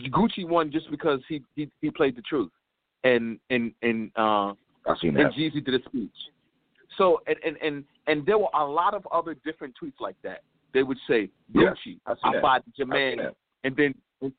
"Gucci 0.10 0.48
won 0.48 0.72
just 0.72 0.90
because 0.90 1.20
he 1.28 1.44
he, 1.56 1.70
he 1.82 1.92
played 1.92 2.16
the 2.16 2.22
truth," 2.22 2.52
and 3.04 3.40
and 3.50 3.74
and 3.82 4.12
uh, 4.16 4.54
I 4.88 4.96
seen 5.02 5.14
that. 5.16 5.26
and. 5.26 5.34
Jeezy 5.34 5.64
did 5.64 5.76
a 5.76 5.84
speech. 5.86 6.12
So 6.98 7.22
and 7.28 7.38
and 7.46 7.58
and 7.62 7.84
And 8.08 8.26
there 8.26 8.38
were 8.38 8.50
a 8.54 8.66
lot 8.66 8.94
of 8.94 9.06
other 9.12 9.36
different 9.46 9.76
tweets 9.82 10.00
like 10.00 10.16
that. 10.24 10.42
They 10.74 10.84
would 10.84 10.98
say 11.08 11.30
Gucci, 11.54 12.00
I 12.06 12.14
see 12.16 12.20
I 12.24 12.42
bought 12.42 12.64
Jermaine, 12.80 13.32
and 13.64 13.76
then 13.76 13.94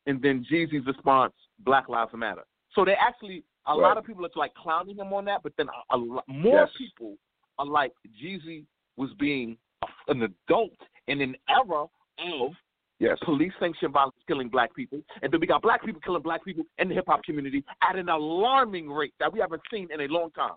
and 0.06 0.22
then 0.22 0.44
Jeezy's 0.50 0.86
response, 0.86 1.34
Black 1.60 1.88
Lives 1.88 2.12
Matter. 2.14 2.44
So 2.74 2.84
they 2.84 2.94
actually 2.94 3.44
a 3.66 3.72
Right. 3.72 3.82
lot 3.82 3.96
of 3.98 4.04
people 4.04 4.24
are 4.26 4.30
like 4.36 4.54
clowning 4.54 4.96
him 4.96 5.12
on 5.12 5.24
that, 5.26 5.42
but 5.42 5.52
then 5.56 5.68
a, 5.68 5.96
a 5.96 5.98
lot 5.98 6.24
more 6.28 6.52
Yes. 6.60 6.70
people 6.76 7.16
are 7.58 7.66
like 7.66 7.92
Jeezy 8.22 8.64
was 8.96 9.10
being 9.14 9.56
a, 9.82 9.86
an 10.10 10.22
adult 10.22 10.72
in 11.06 11.20
an 11.20 11.36
era 11.48 11.86
of 12.18 12.52
Yes. 13.00 13.18
police 13.24 13.52
sanctioned 13.58 13.92
violence 13.92 14.16
killing 14.26 14.48
black 14.48 14.74
people, 14.74 15.00
and 15.22 15.32
then 15.32 15.40
we 15.40 15.46
got 15.46 15.60
black 15.62 15.84
people 15.84 16.00
killing 16.00 16.22
black 16.22 16.44
people 16.44 16.64
in 16.78 16.88
the 16.88 16.94
hip 16.94 17.04
hop 17.08 17.22
community 17.24 17.64
at 17.82 17.96
an 17.96 18.08
alarming 18.08 18.88
rate 18.90 19.14
that 19.18 19.32
we 19.32 19.40
haven't 19.40 19.62
seen 19.70 19.88
in 19.92 20.00
a 20.00 20.06
long 20.08 20.30
time. 20.30 20.54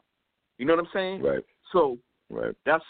You 0.58 0.66
know 0.66 0.76
what 0.76 0.86
I'm 0.86 0.90
saying? 0.94 1.22
Right. 1.24 1.44
So 1.72 1.98
Right. 2.30 2.56
that's 2.66 2.84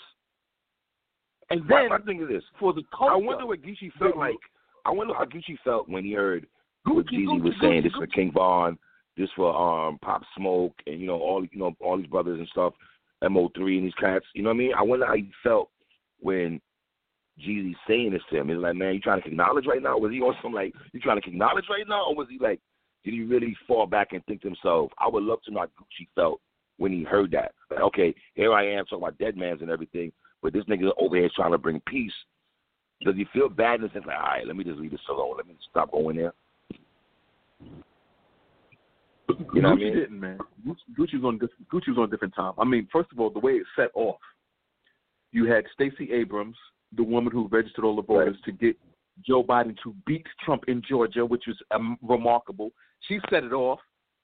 and 1.49 1.61
then 1.69 1.89
my 1.89 1.97
thing 1.99 2.21
is 2.21 2.27
this. 2.27 2.43
for 2.59 2.73
the 2.73 2.83
culture. 2.95 3.13
I 3.13 3.17
wonder 3.17 3.45
what 3.45 3.61
Gucci 3.61 3.91
felt 3.93 4.17
like. 4.17 4.35
I 4.85 4.91
wonder 4.91 5.13
how 5.13 5.25
Gucci 5.25 5.57
felt 5.63 5.87
when 5.87 6.03
he 6.03 6.13
heard 6.13 6.45
what 6.83 7.05
Gucci, 7.05 7.19
Jeezy 7.25 7.41
was 7.41 7.53
Gucci, 7.53 7.61
saying. 7.61 7.81
Gucci, 7.81 7.83
This 7.83 7.93
for 7.93 8.07
King 8.07 8.31
Von, 8.33 8.77
this 9.17 9.29
for 9.35 9.55
um 9.55 9.97
Pop 9.99 10.23
Smoke, 10.35 10.73
and 10.85 11.01
you 11.01 11.07
know 11.07 11.19
all 11.19 11.43
you 11.43 11.59
know 11.59 11.75
all 11.79 11.97
these 11.97 12.07
brothers 12.07 12.39
and 12.39 12.47
stuff, 12.49 12.73
Mo3 13.23 13.77
and 13.77 13.85
these 13.85 13.93
cats. 13.95 14.25
You 14.33 14.43
know 14.43 14.49
what 14.49 14.55
I 14.55 14.59
mean? 14.59 14.73
I 14.77 14.83
wonder 14.83 15.05
how 15.05 15.15
he 15.15 15.31
felt 15.43 15.69
when 16.19 16.61
Jeezy 17.39 17.75
saying 17.87 18.11
this 18.11 18.21
to 18.29 18.37
him. 18.37 18.49
It's 18.49 18.61
like, 18.61 18.75
man, 18.75 18.93
you 18.93 18.99
trying 18.99 19.21
to 19.21 19.27
acknowledge 19.27 19.65
right 19.65 19.81
now? 19.81 19.97
Was 19.97 20.11
he 20.11 20.21
on 20.21 20.35
some 20.41 20.53
like 20.53 20.73
you 20.93 20.99
trying 20.99 21.21
to 21.21 21.27
acknowledge 21.27 21.65
right 21.69 21.87
now, 21.87 22.05
or 22.07 22.15
was 22.15 22.27
he 22.29 22.39
like, 22.39 22.59
did 23.03 23.13
he 23.13 23.23
really 23.23 23.55
fall 23.67 23.85
back 23.85 24.13
and 24.13 24.25
think 24.25 24.41
to 24.41 24.47
himself? 24.47 24.91
I 24.99 25.07
would 25.07 25.23
love 25.23 25.41
to 25.43 25.51
know 25.51 25.61
how 25.61 25.65
Gucci 25.65 26.07
felt 26.15 26.41
when 26.77 26.91
he 26.91 27.03
heard 27.03 27.31
that. 27.31 27.53
Like, 27.69 27.81
okay, 27.81 28.15
here 28.35 28.53
I 28.53 28.67
am 28.67 28.85
talking 28.85 29.03
about 29.03 29.17
dead 29.17 29.37
mans 29.37 29.61
and 29.61 29.69
everything, 29.69 30.11
but 30.41 30.53
this 30.53 30.65
nigga 30.65 30.91
over 30.99 31.15
here 31.15 31.25
is 31.25 31.31
trying 31.35 31.51
to 31.51 31.57
bring 31.57 31.81
peace. 31.87 32.13
Does 33.03 33.15
he 33.15 33.25
feel 33.31 33.49
bad 33.49 33.81
and 33.81 33.91
think 33.91 34.07
like, 34.07 34.17
all 34.17 34.23
right, 34.23 34.47
let 34.47 34.55
me 34.55 34.63
just 34.63 34.79
leave 34.79 34.91
this 34.91 34.99
alone. 35.09 35.37
Let 35.37 35.47
me 35.47 35.55
stop 35.69 35.91
going 35.91 36.17
there. 36.17 36.33
You 39.53 39.61
know 39.61 39.69
Gucci 39.69 39.71
what 39.71 39.71
I 39.71 39.75
mean? 39.75 39.93
didn't, 39.95 40.19
man. 40.19 40.37
Gucci, 40.65 40.75
Gucci 40.97 41.21
was 41.21 41.23
on 41.23 41.39
Gucci 41.71 41.89
was 41.89 41.97
on 41.97 42.03
a 42.05 42.07
different 42.07 42.35
time. 42.35 42.53
I 42.57 42.65
mean, 42.65 42.87
first 42.91 43.11
of 43.11 43.19
all, 43.19 43.29
the 43.29 43.39
way 43.39 43.53
it 43.53 43.65
set 43.75 43.89
off, 43.93 44.19
you 45.31 45.45
had 45.45 45.65
Stacey 45.73 46.11
Abrams, 46.11 46.55
the 46.95 47.03
woman 47.03 47.31
who 47.31 47.47
registered 47.47 47.83
all 47.83 47.95
the 47.95 48.01
voters 48.01 48.37
to 48.45 48.51
get 48.51 48.77
Joe 49.25 49.43
Biden 49.43 49.75
to 49.83 49.93
beat 50.05 50.25
Trump 50.43 50.63
in 50.67 50.81
Georgia, 50.87 51.25
which 51.25 51.43
was 51.47 51.57
um, 51.71 51.97
remarkable. 52.01 52.71
She 53.07 53.19
set 53.29 53.43
it 53.43 53.53
off. 53.53 53.79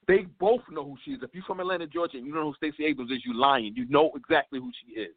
They 0.06 0.26
both 0.38 0.60
know 0.70 0.84
who 0.84 0.96
she 1.04 1.12
is. 1.12 1.20
If 1.22 1.30
you're 1.32 1.44
from 1.44 1.60
Atlanta, 1.60 1.86
Georgia, 1.86 2.18
and 2.18 2.26
you 2.26 2.32
don't 2.32 2.42
know 2.42 2.50
who 2.50 2.68
Stacey 2.68 2.84
Abrams 2.84 3.10
is, 3.10 3.22
you're 3.24 3.34
lying. 3.34 3.74
You 3.74 3.86
know 3.88 4.10
exactly 4.14 4.58
who 4.58 4.70
she 4.84 5.00
is, 5.00 5.14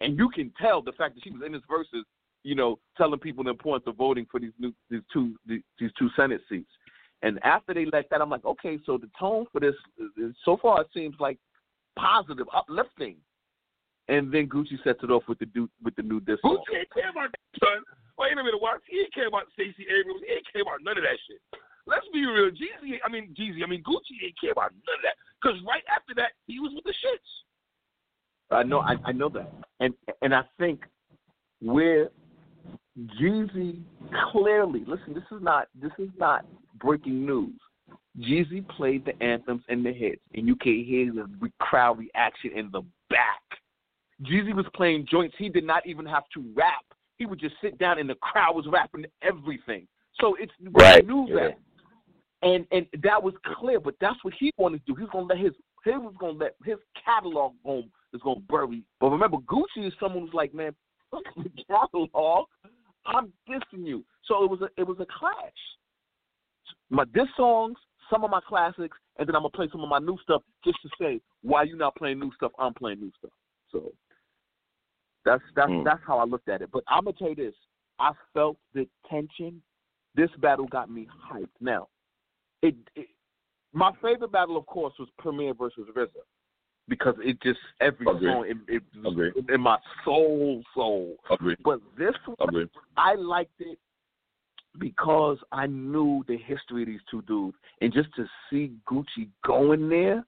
and 0.00 0.16
you 0.16 0.28
can 0.30 0.52
tell 0.60 0.82
the 0.82 0.92
fact 0.92 1.14
that 1.14 1.24
she 1.24 1.30
was 1.30 1.42
in 1.44 1.52
this 1.52 1.62
Verzuz. 1.70 2.02
You 2.44 2.54
know, 2.54 2.78
telling 2.96 3.18
people 3.18 3.42
the 3.42 3.50
importance 3.50 3.88
of 3.88 3.96
voting 3.96 4.26
for 4.30 4.38
these 4.38 4.52
new 4.58 4.72
these 4.90 5.02
two 5.12 5.34
these 5.46 5.90
two 5.98 6.08
Senate 6.16 6.40
seats. 6.48 6.70
And 7.22 7.38
after 7.42 7.74
they 7.74 7.84
let 7.86 8.08
that, 8.10 8.22
I'm 8.22 8.30
like, 8.30 8.44
okay, 8.44 8.78
so 8.86 8.96
the 8.96 9.10
tone 9.18 9.46
for 9.52 9.60
this, 9.60 9.74
so 10.44 10.56
far, 10.56 10.82
it 10.82 10.88
seems 10.94 11.16
like 11.18 11.38
positive, 11.98 12.46
uplifting. 12.54 13.16
And 14.08 14.32
then 14.32 14.48
Gucci 14.48 14.82
sets 14.84 15.00
it 15.02 15.10
off 15.10 15.24
with 15.28 15.38
the 15.38 15.46
du- 15.46 15.70
with 15.82 15.94
the 15.96 16.02
new 16.02 16.20
song. 16.40 16.58
Gucci 16.58 16.78
ain't 16.78 16.90
care 16.92 17.10
about 17.10 17.30
that, 17.30 17.60
son. 17.60 17.82
Wait 18.18 18.32
a 18.32 18.36
minute, 18.36 18.54
watch. 18.60 18.80
He 18.88 19.00
ain't 19.00 19.12
care 19.12 19.28
about 19.28 19.44
Stacey 19.52 19.84
Abrams. 19.84 20.22
He 20.26 20.32
ain't 20.32 20.46
care 20.52 20.62
about 20.62 20.82
none 20.82 20.96
of 20.96 21.04
that 21.04 21.18
shit. 21.26 21.40
Let's 21.86 22.06
be 22.12 22.24
real. 22.24 22.50
Jeezy, 22.50 22.98
I 23.04 23.10
mean 23.10 23.34
Jeezy, 23.38 23.62
I 23.62 23.66
mean 23.66 23.82
Gucci 23.82 24.24
ain't 24.24 24.40
care 24.40 24.52
about 24.52 24.72
none 24.72 24.96
of 24.96 25.02
that. 25.02 25.16
Because 25.40 25.58
right 25.66 25.84
after 25.94 26.14
that, 26.16 26.32
he 26.46 26.58
was 26.60 26.72
with 26.74 26.84
the 26.84 26.94
shits. 27.04 27.30
I 28.50 28.62
know, 28.62 28.80
I, 28.80 28.96
I 29.04 29.12
know 29.12 29.28
that, 29.30 29.52
and 29.80 29.92
and 30.22 30.34
I 30.34 30.42
think 30.58 30.84
where 31.60 32.08
Jeezy 33.20 33.82
clearly, 34.32 34.84
listen, 34.86 35.12
this 35.12 35.24
is 35.30 35.42
not 35.42 35.68
this 35.80 35.92
is 35.98 36.08
not 36.18 36.46
breaking 36.78 37.24
news. 37.26 37.58
Jeezy 38.18 38.66
played 38.68 39.04
the 39.04 39.20
anthems 39.22 39.62
and 39.68 39.84
the 39.84 39.92
hits, 39.92 40.22
and 40.34 40.46
you 40.46 40.56
can 40.56 40.84
hear 40.84 41.12
the 41.12 41.50
crowd 41.60 41.98
reaction 41.98 42.50
in 42.54 42.70
the 42.70 42.82
back. 43.08 43.42
Jeezy 44.22 44.54
was 44.54 44.66
playing 44.74 45.06
joints. 45.10 45.36
He 45.38 45.48
did 45.48 45.64
not 45.64 45.86
even 45.86 46.04
have 46.06 46.24
to 46.34 46.44
rap. 46.54 46.84
He 47.16 47.26
would 47.26 47.38
just 47.38 47.54
sit 47.60 47.78
down, 47.78 47.98
and 47.98 48.10
the 48.10 48.16
crowd 48.16 48.56
was 48.56 48.66
rapping 48.66 49.06
everything. 49.22 49.86
So 50.20 50.36
it's 50.38 50.52
we 50.60 50.70
Right, 50.72 51.04
yeah. 51.06 51.34
that, 51.34 51.58
and 52.42 52.66
and 52.72 52.86
that 53.02 53.22
was 53.22 53.34
clear. 53.58 53.80
But 53.80 53.94
that's 54.00 54.22
what 54.22 54.34
he 54.38 54.52
wanted 54.56 54.84
to 54.86 54.92
do. 54.92 54.96
He 54.96 55.02
was 55.02 55.10
gonna 55.12 55.26
let 55.26 55.38
his 55.38 55.52
he 55.84 55.90
was 55.92 56.14
gonna 56.18 56.32
let 56.32 56.54
his 56.64 56.78
catalog 57.04 57.52
home 57.64 57.90
is 58.12 58.20
gonna 58.22 58.40
bury. 58.48 58.82
But 59.00 59.10
remember, 59.10 59.38
Gucci 59.38 59.86
is 59.86 59.92
someone 60.00 60.24
who's 60.24 60.34
like, 60.34 60.54
man, 60.54 60.74
fuck 61.10 61.22
the 61.36 61.50
catalog. 61.68 62.46
I'm 63.06 63.32
dissing 63.48 63.86
you. 63.86 64.04
So 64.26 64.44
it 64.44 64.50
was 64.50 64.60
a 64.62 64.68
it 64.76 64.86
was 64.86 64.98
a 65.00 65.06
clash. 65.06 65.34
My 66.90 67.04
diss 67.14 67.28
songs, 67.36 67.76
some 68.10 68.24
of 68.24 68.30
my 68.30 68.40
classics, 68.46 68.96
and 69.18 69.28
then 69.28 69.34
I'm 69.34 69.42
gonna 69.42 69.50
play 69.50 69.68
some 69.70 69.82
of 69.82 69.88
my 69.88 69.98
new 69.98 70.18
stuff 70.22 70.42
just 70.64 70.78
to 70.82 70.88
say 71.00 71.20
why 71.42 71.62
you 71.64 71.76
not 71.76 71.94
playing 71.96 72.18
new 72.18 72.32
stuff. 72.34 72.52
I'm 72.58 72.74
playing 72.74 73.00
new 73.00 73.12
stuff. 73.18 73.32
So 73.70 73.92
that's 75.24 75.42
that's 75.54 75.70
Mm. 75.70 75.84
that's 75.84 76.02
how 76.06 76.18
I 76.18 76.24
looked 76.24 76.48
at 76.48 76.62
it. 76.62 76.70
But 76.70 76.84
I'm 76.88 77.04
gonna 77.04 77.16
tell 77.16 77.30
you 77.30 77.34
this: 77.34 77.54
I 77.98 78.12
felt 78.32 78.56
the 78.74 78.88
tension. 79.08 79.62
This 80.14 80.30
battle 80.38 80.66
got 80.66 80.90
me 80.90 81.06
hyped. 81.30 81.48
Now, 81.60 81.88
it, 82.62 82.74
it 82.96 83.08
my 83.72 83.92
favorite 84.02 84.32
battle, 84.32 84.56
of 84.56 84.66
course, 84.66 84.94
was 84.98 85.08
Premier 85.18 85.54
versus 85.54 85.86
RZA 85.94 86.08
because 86.88 87.14
it 87.20 87.40
just 87.42 87.60
every 87.80 88.06
Agree. 88.08 88.32
song 88.32 88.46
it, 88.48 88.56
it 88.66 88.82
was 89.04 89.32
in 89.48 89.60
my 89.60 89.78
soul, 90.04 90.62
soul. 90.74 91.16
Agree. 91.30 91.56
But 91.62 91.80
this 91.96 92.14
one, 92.24 92.36
Agree. 92.40 92.68
I 92.96 93.14
liked 93.14 93.60
it 93.60 93.78
because 94.78 95.38
I 95.52 95.66
knew 95.66 96.24
the 96.28 96.36
history 96.36 96.82
of 96.82 96.88
these 96.88 97.00
two 97.10 97.22
dudes, 97.22 97.56
and 97.80 97.92
just 97.92 98.08
to 98.16 98.26
see 98.50 98.72
Gucci 98.88 99.28
going 99.44 99.88
there, 99.88 100.24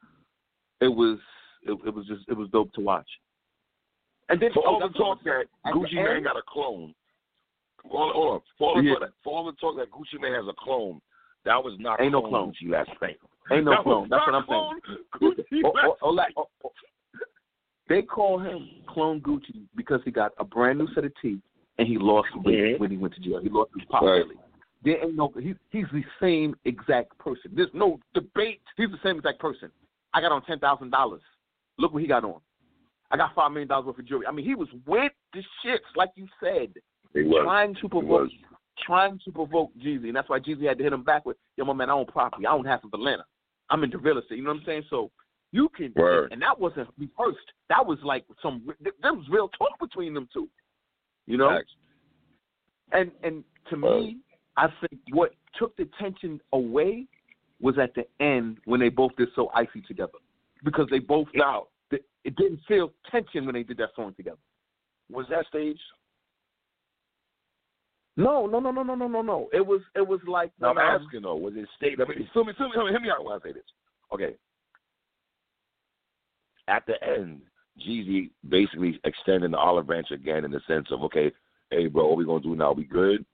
it 0.80 0.88
was 0.88 1.18
it, 1.62 1.78
it 1.86 1.94
was 1.94 2.06
just 2.06 2.22
it 2.28 2.36
was 2.36 2.48
dope 2.50 2.72
to 2.74 2.80
watch. 2.80 3.08
And 4.28 4.40
then 4.40 4.50
For 4.54 4.66
all 4.66 4.78
the 4.80 4.88
talk 4.96 5.18
that 5.24 5.44
Gucci 5.66 5.94
Man 5.94 6.16
end- 6.16 6.24
got 6.24 6.36
a 6.36 6.42
clone. 6.48 6.94
Hold 7.84 8.10
on, 8.10 8.14
hold 8.14 8.34
on. 8.34 8.40
For 8.58 8.68
all, 8.68 8.76
the 8.76 8.82
Yeah. 8.88 8.92
talk 8.94 9.00
that, 9.00 9.10
for 9.24 9.36
all 9.36 9.44
the 9.46 9.52
talk 9.52 9.76
that 9.76 9.90
Gucci 9.90 10.20
Man 10.20 10.32
has 10.34 10.44
a 10.48 10.52
clone, 10.58 11.00
that 11.44 11.62
was 11.62 11.74
not 11.80 12.00
Ain't 12.00 12.12
no 12.12 12.20
clone 12.20 12.30
clone. 12.30 12.52
Gucci 12.52 12.70
last 12.70 12.90
night. 13.02 13.18
Ain't 13.50 13.64
no 13.64 13.72
that 13.72 13.82
clone. 13.82 14.08
That's 14.08 14.22
what 14.26 14.34
I'm 14.34 14.44
saying. 14.48 15.00
Gucci 15.20 15.60
oh, 15.64 15.68
oh, 15.68 15.88
last 15.88 15.98
oh, 16.02 16.10
like, 16.10 16.28
night. 16.28 16.34
oh, 16.36 16.48
oh. 16.64 16.72
They 17.88 18.02
call 18.02 18.38
him 18.38 18.68
Clone 18.88 19.20
Gucci 19.20 19.62
because 19.74 20.00
he 20.04 20.12
got 20.12 20.32
a 20.38 20.44
brand 20.44 20.78
new 20.78 20.86
set 20.94 21.04
of 21.04 21.12
teeth 21.20 21.40
and 21.80 21.88
he 21.88 21.98
lost 21.98 22.28
weight 22.44 22.76
Mhm. 22.76 22.78
when 22.78 22.90
he 22.90 22.96
went 22.96 23.14
to 23.14 23.20
jail. 23.20 23.40
He 23.40 23.48
lost 23.48 23.70
his 23.76 23.84
pop 23.86 24.02
Right. 24.02 24.24
There 24.82 25.02
ain't 25.04 25.14
no. 25.14 25.28
He, 25.38 25.54
he's 25.70 25.86
the 25.92 26.04
same 26.20 26.54
exact 26.64 27.16
person. 27.18 27.50
There's 27.54 27.72
no 27.74 27.98
debate. 28.14 28.62
He's 28.76 28.90
the 28.90 28.98
same 29.02 29.16
exact 29.18 29.38
person. 29.38 29.70
I 30.14 30.20
got 30.20 30.32
on 30.32 30.42
ten 30.44 30.58
thousand 30.58 30.90
dollars. 30.90 31.22
Look 31.78 31.92
what 31.92 32.00
he 32.02 32.08
got 32.08 32.24
on. 32.24 32.40
I 33.10 33.16
got 33.16 33.34
five 33.34 33.50
million 33.50 33.68
dollars 33.68 33.86
worth 33.86 33.98
of 33.98 34.04
jewelry. 34.06 34.26
I 34.26 34.30
mean, 34.30 34.46
he 34.46 34.54
was 34.54 34.68
with 34.86 35.12
the 35.34 35.42
shits, 35.64 35.84
like 35.96 36.10
you 36.14 36.26
said, 36.42 36.72
He 37.12 37.22
was. 37.22 37.42
trying 37.44 37.74
to 37.74 37.80
He 37.82 37.88
provoke, 37.88 38.08
was. 38.22 38.30
trying 38.78 39.18
to 39.24 39.32
provoke 39.32 39.70
Jeezy, 39.78 40.06
and 40.06 40.16
that's 40.16 40.28
why 40.28 40.38
Jeezy 40.38 40.66
had 40.66 40.78
to 40.78 40.84
hit 40.84 40.92
him 40.92 41.02
back 41.02 41.26
with, 41.26 41.36
"Yo, 41.56 41.64
my 41.64 41.72
man, 41.74 41.90
I 41.90 41.92
own 41.94 42.06
property. 42.06 42.46
I 42.46 42.52
own 42.52 42.64
half 42.64 42.82
of 42.84 42.94
Atlanta. 42.94 43.24
I'm 43.68 43.84
into 43.84 43.98
real 43.98 44.18
estate. 44.18 44.36
You 44.38 44.44
know 44.44 44.50
what 44.52 44.60
I'm 44.60 44.64
saying? 44.64 44.84
So 44.88 45.10
you 45.52 45.68
can, 45.70 45.92
Word. 45.94 46.32
and 46.32 46.40
that 46.40 46.58
wasn't 46.58 46.88
rehearsed. 46.98 47.52
That 47.68 47.84
was 47.84 47.98
like 48.02 48.24
some. 48.40 48.62
There 48.80 49.12
was 49.14 49.28
real 49.28 49.48
talk 49.50 49.78
between 49.78 50.14
them 50.14 50.26
two. 50.32 50.48
You 51.26 51.36
know, 51.36 51.50
Facts. 51.50 51.72
and 52.92 53.10
and 53.22 53.44
to 53.70 53.76
me, 53.76 54.18
I 54.56 54.66
think 54.80 55.00
what 55.12 55.32
took 55.58 55.76
the 55.76 55.88
tension 56.00 56.40
away 56.52 57.06
was 57.60 57.76
at 57.78 57.94
the 57.94 58.04
end 58.24 58.58
when 58.64 58.80
they 58.80 58.88
both 58.88 59.14
did 59.16 59.28
so 59.34 59.50
icy 59.54 59.82
together, 59.86 60.18
because 60.64 60.88
they 60.90 60.98
both 60.98 61.28
Now, 61.34 61.66
it 61.90 62.04
it 62.24 62.36
didn't 62.36 62.60
feel 62.66 62.92
tension 63.10 63.44
when 63.46 63.54
they 63.54 63.62
did 63.62 63.76
that 63.78 63.90
song 63.94 64.14
together. 64.14 64.38
was 65.10 65.26
that 65.30 65.46
stage? 65.46 65.78
No, 68.16 68.46
no, 68.46 68.60
no, 68.60 68.70
no, 68.70 68.82
no, 68.82 68.94
no, 68.94 69.06
no, 69.06 69.22
no. 69.22 69.48
It 69.52 69.64
was 69.64 69.80
it 69.94 70.06
was 70.06 70.20
like 70.26 70.50
Now, 70.60 70.70
I'm 70.70 70.78
um, 70.78 71.02
asking 71.02 71.22
though, 71.22 71.36
was 71.36 71.54
it 71.56 71.68
stage? 71.76 71.98
I 72.00 72.08
mean, 72.08 72.18
me, 72.20 72.28
feel 72.34 72.44
me, 72.44 72.52
feel 72.56 72.68
me, 72.68 72.90
hear 72.90 73.00
me 73.00 73.10
out 73.10 73.24
when 73.24 73.34
I 73.38 73.42
say 73.42 73.52
this. 73.52 73.62
Okay. 74.12 74.34
At 76.68 76.84
the 76.86 77.02
end, 77.02 77.42
Jeezy 77.78 78.30
basically 78.48 79.00
extending 79.04 79.52
the 79.52 79.58
olive 79.58 79.86
branch 79.86 80.10
again 80.10 80.44
in 80.44 80.50
the 80.50 80.60
sense 80.66 80.88
of, 80.90 81.02
okay, 81.04 81.32
hey, 81.70 81.86
bro, 81.86 82.08
what 82.08 82.18
we 82.18 82.24
gonna 82.24 82.40
do 82.42 82.56
now? 82.56 82.72
We 82.72 82.84
good? 82.84 83.24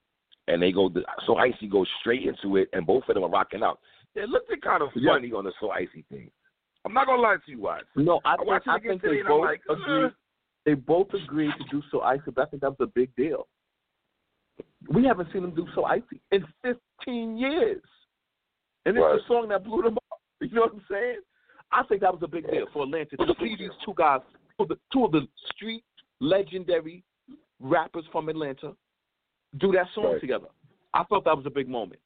And 0.48 0.62
they 0.62 0.70
go, 0.70 0.92
so 1.26 1.36
Icy 1.36 1.66
goes 1.66 1.88
straight 2.00 2.22
into 2.22 2.56
it, 2.56 2.68
and 2.72 2.86
both 2.86 3.08
of 3.08 3.14
them 3.14 3.24
are 3.24 3.30
rocking 3.30 3.62
out. 3.62 3.80
It 4.14 4.28
looked 4.28 4.50
kind 4.62 4.82
of 4.82 4.90
Yeah. 4.94 5.14
funny 5.14 5.32
on 5.32 5.44
the 5.44 5.52
so 5.60 5.70
Icy 5.70 6.02
thing. 6.02 6.30
I'm 6.84 6.92
not 6.92 7.06
gonna 7.06 7.20
lie 7.20 7.36
to 7.36 7.50
you, 7.50 7.58
Watts. 7.60 7.88
No, 7.96 8.20
I 8.24 8.36
think, 8.36 8.68
I 8.68 8.78
think 8.78 9.02
they 9.02 9.22
both 9.22 9.40
like, 9.42 9.62
agreed. 9.68 10.12
They 10.64 10.74
both 10.74 11.12
agreed 11.14 11.52
to 11.58 11.64
do 11.70 11.82
so 11.90 12.02
icy. 12.02 12.30
But 12.30 12.42
I 12.42 12.50
think 12.50 12.62
that 12.62 12.70
was 12.70 12.80
a 12.80 12.86
big 12.86 13.14
deal. 13.16 13.48
We 14.88 15.04
haven't 15.04 15.32
seen 15.32 15.42
them 15.42 15.54
do 15.54 15.66
so 15.74 15.84
icy 15.84 16.20
in 16.30 16.46
15 16.62 17.38
years, 17.38 17.82
and 18.84 18.96
it's 18.96 19.02
Right. 19.02 19.20
the 19.20 19.26
song 19.26 19.48
that 19.48 19.64
blew 19.64 19.82
them 19.82 19.96
up. 19.96 20.20
You 20.40 20.50
know 20.50 20.62
what 20.62 20.74
I'm 20.74 20.84
saying? 20.90 21.20
I 21.72 21.82
think 21.84 22.00
that 22.00 22.12
was 22.12 22.22
a 22.22 22.28
big 22.28 22.50
deal 22.50 22.66
for 22.72 22.84
Atlanta 22.84 23.16
to 23.16 23.34
see 23.40 23.56
these 23.58 23.70
two 23.84 23.92
guys, 23.96 24.20
two 24.56 24.62
of 24.64 24.68
the, 24.68 24.78
two 24.92 25.04
of 25.04 25.12
the 25.12 25.26
street 25.54 25.84
legendary 26.20 27.02
rappers 27.60 28.04
from 28.12 28.28
Atlanta 28.28 28.72
do 29.58 29.72
that 29.72 29.86
song 29.94 30.12
Right. 30.12 30.20
together. 30.20 30.46
I 30.94 31.04
thought 31.04 31.24
that 31.24 31.36
was 31.36 31.46
a 31.46 31.50
big 31.50 31.68
moment. 31.68 32.00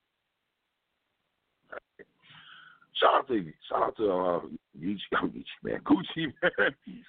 Shout 2.95 3.15
out 3.15 3.29
to 3.29 3.53
shout 3.69 3.83
out 3.83 3.97
to 3.97 4.11
uh, 4.11 4.41
Gucci, 4.79 4.99
Gucci 5.15 5.45
man, 5.63 5.81
Gucci 5.81 6.27
man, 6.43 6.75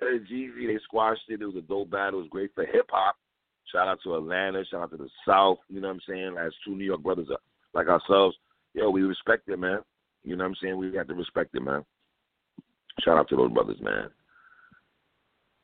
and 0.00 0.26
Jeezy. 0.26 0.66
They 0.66 0.78
squashed 0.84 1.22
it. 1.28 1.40
It 1.40 1.46
was 1.46 1.56
a 1.56 1.62
dope 1.62 1.90
battle. 1.90 2.18
It 2.18 2.22
was 2.22 2.30
great 2.30 2.50
for 2.54 2.66
hip 2.66 2.86
hop. 2.90 3.16
Shout 3.72 3.88
out 3.88 4.00
to 4.04 4.16
Atlanta. 4.16 4.64
Shout 4.66 4.82
out 4.82 4.90
to 4.90 4.96
the 4.96 5.08
South. 5.26 5.58
You 5.68 5.80
know 5.80 5.88
what 5.88 5.94
I'm 5.94 6.00
saying? 6.08 6.36
As 6.38 6.52
two 6.64 6.74
New 6.76 6.84
York 6.84 7.02
brothers 7.02 7.28
like 7.72 7.86
ourselves, 7.88 8.36
yo, 8.74 8.90
we 8.90 9.02
respect 9.02 9.48
it, 9.48 9.58
man. 9.58 9.78
You 10.24 10.36
know 10.36 10.44
what 10.44 10.50
I'm 10.50 10.56
saying? 10.62 10.76
We 10.76 10.90
got 10.90 11.08
to 11.08 11.14
respect 11.14 11.54
it, 11.54 11.62
man. 11.62 11.84
Shout 13.00 13.18
out 13.18 13.28
to 13.30 13.36
those 13.36 13.52
brothers, 13.52 13.80
man. 13.80 14.08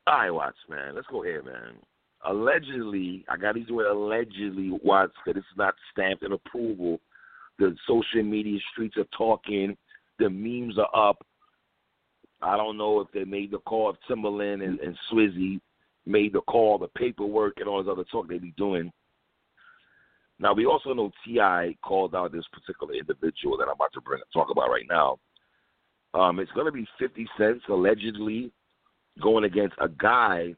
All 0.07 0.19
right, 0.19 0.31
Watts, 0.31 0.57
man. 0.69 0.95
Let's 0.95 1.09
go 1.09 1.25
ahead, 1.25 1.45
man. 1.45 1.75
Allegedly, 2.25 3.25
I 3.29 3.37
got 3.37 3.55
these 3.55 3.69
word 3.69 3.91
allegedly, 3.91 4.71
Watts, 4.83 5.13
because 5.25 5.39
it's 5.39 5.59
not 5.59 5.75
stamped 5.93 6.23
in 6.23 6.33
approval. 6.33 7.01
The 7.59 7.75
social 7.87 8.23
media 8.23 8.59
streets 8.73 8.97
are 8.97 9.07
talking. 9.17 9.77
The 10.19 10.31
memes 10.31 10.79
are 10.79 11.09
up. 11.09 11.25
I 12.43 12.57
don't 12.57 12.79
know 12.79 13.01
if 13.01 13.09
they 13.13 13.25
made 13.25 13.51
the 13.51 13.59
call 13.59 13.91
if 13.91 13.97
Timbaland 14.09 14.65
and, 14.65 14.79
and 14.81 14.97
Swizzy 15.11 15.61
made 16.05 16.33
the 16.33 16.43
call, 16.43 16.79
the 16.79 16.89
paperwork, 16.89 17.55
and 17.59 17.69
all 17.69 17.83
this 17.83 17.91
other 17.91 18.05
talk 18.05 18.29
they 18.29 18.39
be 18.39 18.55
doing. 18.57 18.93
Now 20.39 20.53
we 20.53 20.67
also 20.67 20.93
know 20.93 21.11
T.I. 21.25 21.77
called 21.83 22.15
out 22.15 22.33
this 22.33 22.45
particular 22.53 22.95
individual 22.95 23.57
that 23.59 23.65
I'm 23.65 23.75
about 23.75 23.93
to 23.95 24.01
bring 24.01 24.21
talk 24.33 24.49
about 24.51 24.71
right 24.71 24.87
now. 24.89 25.19
Um, 26.15 26.39
it's 26.41 26.53
going 26.53 26.67
to 26.67 26.73
be 26.73 26.87
50 26.99 27.27
cents 27.39 27.63
allegedly 27.69 28.51
going 29.23 29.45
against 29.45 29.75
a 29.81 29.89
guy 29.89 30.55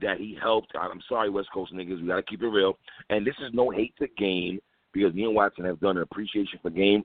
that 0.00 0.18
he 0.18 0.36
helped. 0.40 0.72
I'm 0.78 1.00
sorry, 1.08 1.30
West 1.30 1.48
Coast 1.52 1.74
niggas, 1.74 2.00
we 2.00 2.08
got 2.08 2.16
to 2.16 2.22
keep 2.22 2.42
it 2.42 2.48
real. 2.48 2.78
And 3.10 3.26
this 3.26 3.34
is 3.40 3.50
no 3.52 3.70
hate 3.70 3.94
to 3.98 4.08
game 4.16 4.58
because 4.92 5.14
me 5.14 5.24
and 5.24 5.34
Watson 5.34 5.64
have 5.64 5.80
done 5.80 5.96
an 5.96 6.02
appreciation 6.02 6.58
for 6.62 6.70
game 6.70 7.04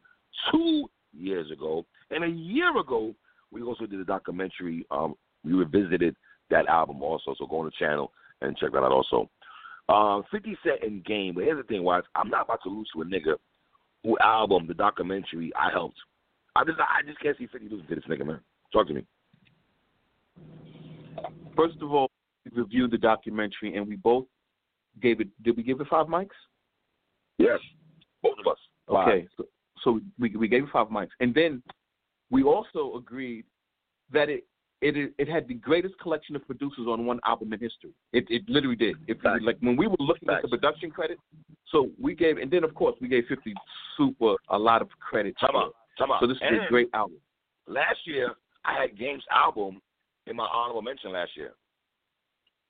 two 0.52 0.88
years 1.14 1.52
ago, 1.52 1.86
and 2.12 2.24
a 2.24 2.28
year 2.28 2.78
ago 2.78 3.14
we 3.52 3.62
also 3.62 3.86
did 3.86 4.00
a 4.00 4.06
documentary. 4.06 4.86
Um, 4.92 5.16
we 5.44 5.54
revisited 5.54 6.16
that 6.50 6.68
album 6.68 7.02
also, 7.02 7.36
so 7.38 7.46
go 7.46 7.60
on 7.60 7.66
the 7.66 7.72
channel 7.80 8.12
and 8.42 8.58
check 8.58 8.72
that 8.72 8.80
out 8.80 8.92
also. 8.92 9.30
Um, 9.88 10.24
50 10.32 10.58
Cent 10.64 10.84
in 10.84 11.02
game, 11.06 11.36
but 11.36 11.44
here's 11.44 11.58
the 11.58 11.64
thing, 11.64 11.84
Watts. 11.84 12.08
I'm 12.16 12.30
not 12.30 12.46
about 12.46 12.62
to 12.64 12.70
lose 12.70 12.90
to 12.96 13.02
a 13.02 13.06
nigga 13.06 13.36
who 14.04 14.18
album, 14.20 14.66
the 14.68 14.74
documentary, 14.74 15.52
I 15.56 15.72
helped. 15.72 15.98
I 16.56 16.64
just, 16.64 16.80
I 16.80 17.06
just 17.06 17.20
can't 17.20 17.38
see 17.38 17.48
50 17.48 17.70
losing 17.70 17.88
to 17.88 17.96
this 17.96 18.04
nigga, 18.06 18.26
man. 18.26 18.40
Talk 18.72 18.88
to 18.88 18.94
me. 18.94 19.06
First 21.56 21.78
of 21.82 21.92
all, 21.92 22.10
we 22.46 22.62
reviewed 22.62 22.92
the 22.92 22.98
documentary 22.98 23.76
and 23.76 23.88
we 23.88 23.96
both 23.96 24.26
gave 25.02 25.22
it. 25.22 25.28
Did 25.44 25.58
we 25.58 25.64
give 25.64 25.82
it 25.82 25.88
five 25.88 26.08
mics? 26.08 26.30
Yes, 27.38 27.60
both 28.22 28.36
of 28.40 28.52
us. 28.52 28.58
Okay, 28.90 29.28
so, 29.38 29.46
so 29.84 30.00
we 30.20 30.36
we 30.36 30.48
gave 30.48 30.64
it 30.64 30.70
five 30.72 30.88
mics, 30.88 31.10
and 31.20 31.34
then 31.34 31.62
we 32.30 32.44
also 32.44 32.96
agreed 32.98 33.46
that 34.12 34.30
it 34.30 34.46
it 34.86 35.14
it 35.18 35.28
had 35.28 35.48
the 35.48 35.56
greatest 35.56 35.98
collection 36.00 36.36
of 36.36 36.46
producers 36.46 36.86
on 36.88 37.06
one 37.06 37.20
album 37.26 37.54
in 37.54 37.60
history. 37.60 37.92
It 38.14 38.26
it 38.30 38.44
literally 38.48 38.76
did. 38.76 38.96
If 39.08 39.20
Facts. 39.22 39.42
like 39.44 39.58
when 39.60 39.76
we 39.76 39.88
were 39.88 39.96
looking 40.00 40.30
at 40.30 40.42
the 40.42 40.48
production 40.48 40.92
credit, 40.92 41.18
so 41.72 41.90
we 42.00 42.14
gave, 42.14 42.38
and 42.38 42.52
then 42.52 42.64
of 42.64 42.76
course 42.76 42.96
we 43.02 43.08
gave 43.08 43.26
Fifty 43.28 43.54
Super 43.98 44.36
a 44.50 44.58
lot 44.58 44.82
of 44.82 44.90
credit. 45.00 45.36
Out. 45.42 45.50
it. 45.50 45.98
Time 45.98 46.12
out. 46.12 46.20
So 46.22 46.28
this 46.28 46.38
is 46.38 46.60
a 46.66 46.70
great 46.70 46.90
album. 46.94 47.18
Last 47.68 48.00
year, 48.06 48.36
I 48.64 48.80
had 48.82 48.98
Game's 48.98 49.24
album 49.32 49.82
in 50.28 50.36
my 50.36 50.48
honorable 50.54 50.82
mention 50.82 51.12
last 51.12 51.32
year. 51.36 51.54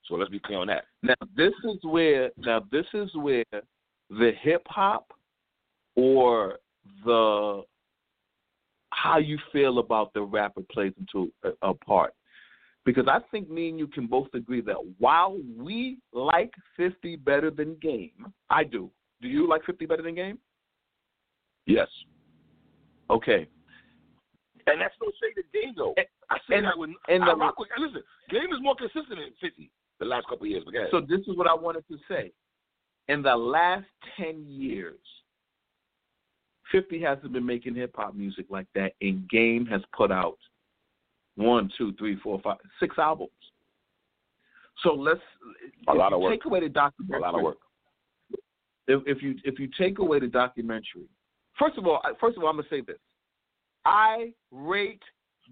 So 0.08 0.14
let's 0.14 0.30
be 0.30 0.38
clear 0.38 0.58
on 0.58 0.68
that. 0.68 0.84
Now 1.02 1.14
this 1.36 1.52
is 1.64 1.78
where 1.82 2.30
now 2.38 2.62
this 2.70 2.86
is 2.94 3.10
where 3.14 3.44
the 4.10 4.32
hip 4.40 4.62
hop 4.66 5.12
or 5.96 6.58
the 7.04 7.62
how 8.96 9.18
you 9.18 9.38
feel 9.52 9.78
about 9.78 10.12
the 10.14 10.22
rapper 10.22 10.62
plays 10.72 10.92
into 10.98 11.30
a, 11.44 11.68
a 11.70 11.74
part. 11.74 12.14
Because 12.84 13.06
I 13.08 13.18
think 13.30 13.50
me 13.50 13.68
and 13.68 13.78
you 13.78 13.86
can 13.88 14.06
both 14.06 14.28
agree 14.32 14.60
that 14.62 14.76
while 14.98 15.38
we 15.56 15.98
like 16.12 16.52
50 16.76 17.16
better 17.16 17.50
than 17.50 17.74
Game, 17.82 18.32
I 18.48 18.64
do. 18.64 18.90
Do 19.20 19.28
you 19.28 19.48
like 19.48 19.64
50 19.64 19.86
better 19.86 20.02
than 20.02 20.14
Game? 20.14 20.38
Yes. 21.66 21.88
Okay. 23.10 23.46
And 24.68 24.80
that's 24.80 24.94
no 25.02 25.10
shade 25.20 25.34
to 25.36 25.42
Game, 25.52 25.74
though. 25.76 25.94
I 26.30 26.36
say 26.48 26.56
and- 26.56 26.66
that 26.66 26.78
with. 26.78 26.90
and 27.08 27.22
I 27.24 27.26
the- 27.26 27.36
rock 27.36 27.58
with, 27.58 27.68
listen, 27.78 28.02
Game 28.30 28.52
is 28.52 28.60
more 28.60 28.74
consistent 28.76 29.18
than 29.18 29.32
50 29.40 29.70
the 29.98 30.04
last 30.06 30.26
couple 30.28 30.46
years. 30.46 30.64
So 30.90 31.00
this 31.00 31.20
is 31.26 31.36
what 31.36 31.48
I 31.48 31.54
wanted 31.54 31.84
to 31.88 31.98
say. 32.08 32.32
In 33.08 33.22
the 33.22 33.34
last 33.36 33.86
10 34.16 34.44
years, 34.46 34.98
50 36.72 37.00
hasn't 37.00 37.32
been 37.32 37.46
making 37.46 37.74
hip 37.74 37.92
hop 37.96 38.14
music 38.14 38.46
like 38.50 38.66
that, 38.74 38.92
and 39.00 39.28
Game 39.28 39.66
has 39.66 39.80
put 39.96 40.10
out 40.10 40.38
one, 41.36 41.70
two, 41.76 41.92
three, 41.94 42.16
four, 42.16 42.40
five, 42.42 42.56
six 42.80 42.96
albums. 42.98 43.30
So 44.82 44.92
let's 44.92 45.20
A 45.88 45.94
lot 45.94 46.12
of 46.12 46.20
work. 46.20 46.32
Take 46.32 46.44
away 46.44 46.60
the 46.60 46.68
documentary. 46.68 47.18
a 47.18 47.22
lot 47.22 47.34
of 47.34 47.42
work. 47.42 47.56
If, 48.88 49.02
if 49.06 49.22
you 49.22 49.34
if 49.44 49.58
you 49.58 49.68
take 49.78 49.98
away 49.98 50.20
the 50.20 50.28
documentary, 50.28 51.08
first 51.58 51.76
of 51.78 51.86
all, 51.86 52.00
first 52.20 52.36
of 52.36 52.42
all, 52.42 52.50
I'm 52.50 52.56
gonna 52.56 52.68
say 52.70 52.82
this: 52.82 52.98
I 53.84 54.32
rate 54.50 55.02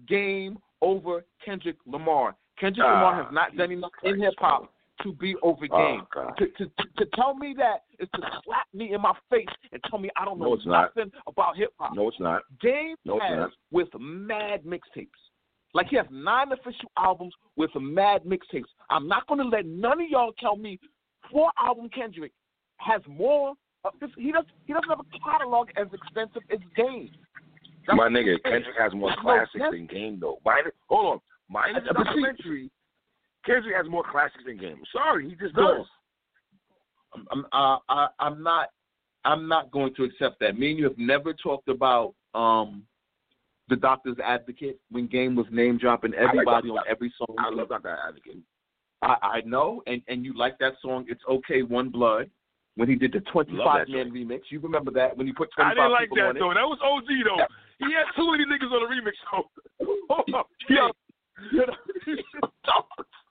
Game 0.07 0.57
over 0.81 1.25
Kendrick 1.43 1.77
Lamar. 1.85 2.35
Kendrick 2.59 2.85
Ah, 2.87 2.93
Lamar 2.93 3.23
has 3.23 3.33
not 3.33 3.55
done 3.57 3.71
enough 3.71 3.91
in 4.03 4.21
hip 4.21 4.33
hop 4.37 4.71
to 5.03 5.13
be 5.13 5.35
over 5.43 5.65
Oh. 5.71 5.99
To, 6.37 6.45
to, 6.47 6.65
to 6.97 7.05
tell 7.15 7.33
me 7.35 7.53
that 7.57 7.83
is 7.99 8.07
to 8.15 8.21
slap 8.43 8.67
me 8.73 8.93
in 8.93 9.01
my 9.01 9.13
face 9.29 9.45
and 9.71 9.81
tell 9.89 9.99
me 9.99 10.09
I 10.15 10.25
don't 10.25 10.39
No, 10.39 10.45
know 10.55 10.59
not. 10.65 10.95
nothing 10.95 11.11
about 11.27 11.57
hip 11.57 11.73
hop. 11.79 11.95
No, 11.95 12.07
it's 12.07 12.19
not. 12.19 12.43
Game 12.61 12.95
No, 13.05 13.15
it's 13.17 13.25
not. 13.29 13.51
with 13.71 13.89
mad 13.99 14.63
mixtapes. 14.63 15.09
Like 15.73 15.87
he 15.89 15.97
has 15.97 16.05
nine 16.09 16.51
official 16.53 16.89
albums 16.97 17.33
with 17.57 17.71
mad 17.75 18.23
mixtapes. 18.23 18.63
I'm 18.89 19.07
not 19.07 19.27
going 19.27 19.41
to 19.41 19.47
let 19.47 19.65
none 19.65 19.99
of 20.01 20.09
y'all 20.09 20.31
tell 20.39 20.55
me 20.55 20.79
four 21.31 21.51
album 21.59 21.89
Kendrick 21.89 22.31
has 22.77 23.01
more. 23.07 23.53
He 24.17 24.31
does. 24.31 24.45
He 24.65 24.73
doesn't 24.73 24.89
have 24.89 24.99
a 24.99 25.19
catalog 25.29 25.69
as 25.77 25.87
extensive 25.93 26.41
as 26.51 26.59
Game. 26.75 27.09
That's 27.85 27.97
My 27.97 28.07
nigga, 28.07 28.41
Kendrick 28.43 28.75
has 28.79 28.93
more 28.93 29.09
There's 29.09 29.17
no 29.17 29.23
classics 29.23 29.63
than 29.71 29.85
Game, 29.85 30.17
though. 30.19 30.39
Mine, 30.43 30.63
hold 30.87 31.05
on. 31.13 31.19
Mine 31.49 31.75
is 31.75 31.83
a 31.89 31.93
documentary. 31.93 32.71
Kendrick 33.45 33.75
has 33.75 33.89
more 33.89 34.03
classics 34.09 34.43
than 34.45 34.57
Game. 34.57 34.81
Sorry, 34.91 35.29
he 35.29 35.35
just 35.35 35.55
does. 35.55 35.85
I'm, 37.13 37.25
I'm, 37.31 37.45
uh, 37.51 37.77
I, 37.89 38.07
I'm 38.19 38.43
not. 38.43 38.69
I'm 39.23 39.47
not 39.47 39.71
going 39.71 39.93
to 39.95 40.03
accept 40.03 40.39
that. 40.41 40.57
Me 40.57 40.69
and 40.69 40.77
you 40.77 40.83
have 40.83 40.99
never 40.99 41.33
talked 41.33 41.67
about 41.67 42.13
um, 42.35 42.83
the 43.69 43.75
Doctor's 43.75 44.17
Advocate 44.23 44.79
when 44.91 45.07
Game 45.07 45.35
was 45.35 45.47
name 45.51 45.79
dropping 45.79 46.13
everybody 46.13 46.67
Dr. 46.67 46.79
on 46.79 46.83
every 46.87 47.11
song. 47.17 47.35
I 47.39 47.49
love 47.49 47.69
Dr. 47.69 47.97
Advocate. 48.07 48.37
I, 49.01 49.15
I 49.21 49.41
know, 49.45 49.81
and 49.87 50.01
and 50.07 50.23
you 50.23 50.37
like 50.37 50.57
that 50.59 50.73
song. 50.81 51.05
It's 51.07 51.21
okay, 51.29 51.63
One 51.63 51.89
Blood. 51.89 52.29
When 52.75 52.89
he 52.89 52.95
did 52.95 53.13
the 53.13 53.21
25 53.31 53.87
that 53.87 53.89
man 53.89 54.11
remix, 54.11 54.41
you 54.49 54.59
remember 54.59 54.91
that 54.91 55.15
when 55.15 55.25
he 55.25 55.33
put 55.33 55.49
25 55.55 55.71
I 55.71 55.81
didn't 55.81 55.91
like 55.91 56.09
that 56.09 56.37
though. 56.37 56.53
That 56.53 56.67
was 56.67 56.77
OG 56.83 57.07
though. 57.23 57.45
He 57.79 57.93
had 57.93 58.03
too 58.15 58.31
many 58.31 58.43
niggas 58.45 58.71
on 58.71 58.83
the 58.83 58.89
remix 58.93 59.15
though. 59.31 59.49
Hold 60.09 60.29
up. 60.35 60.49
Yeah. 60.69 60.89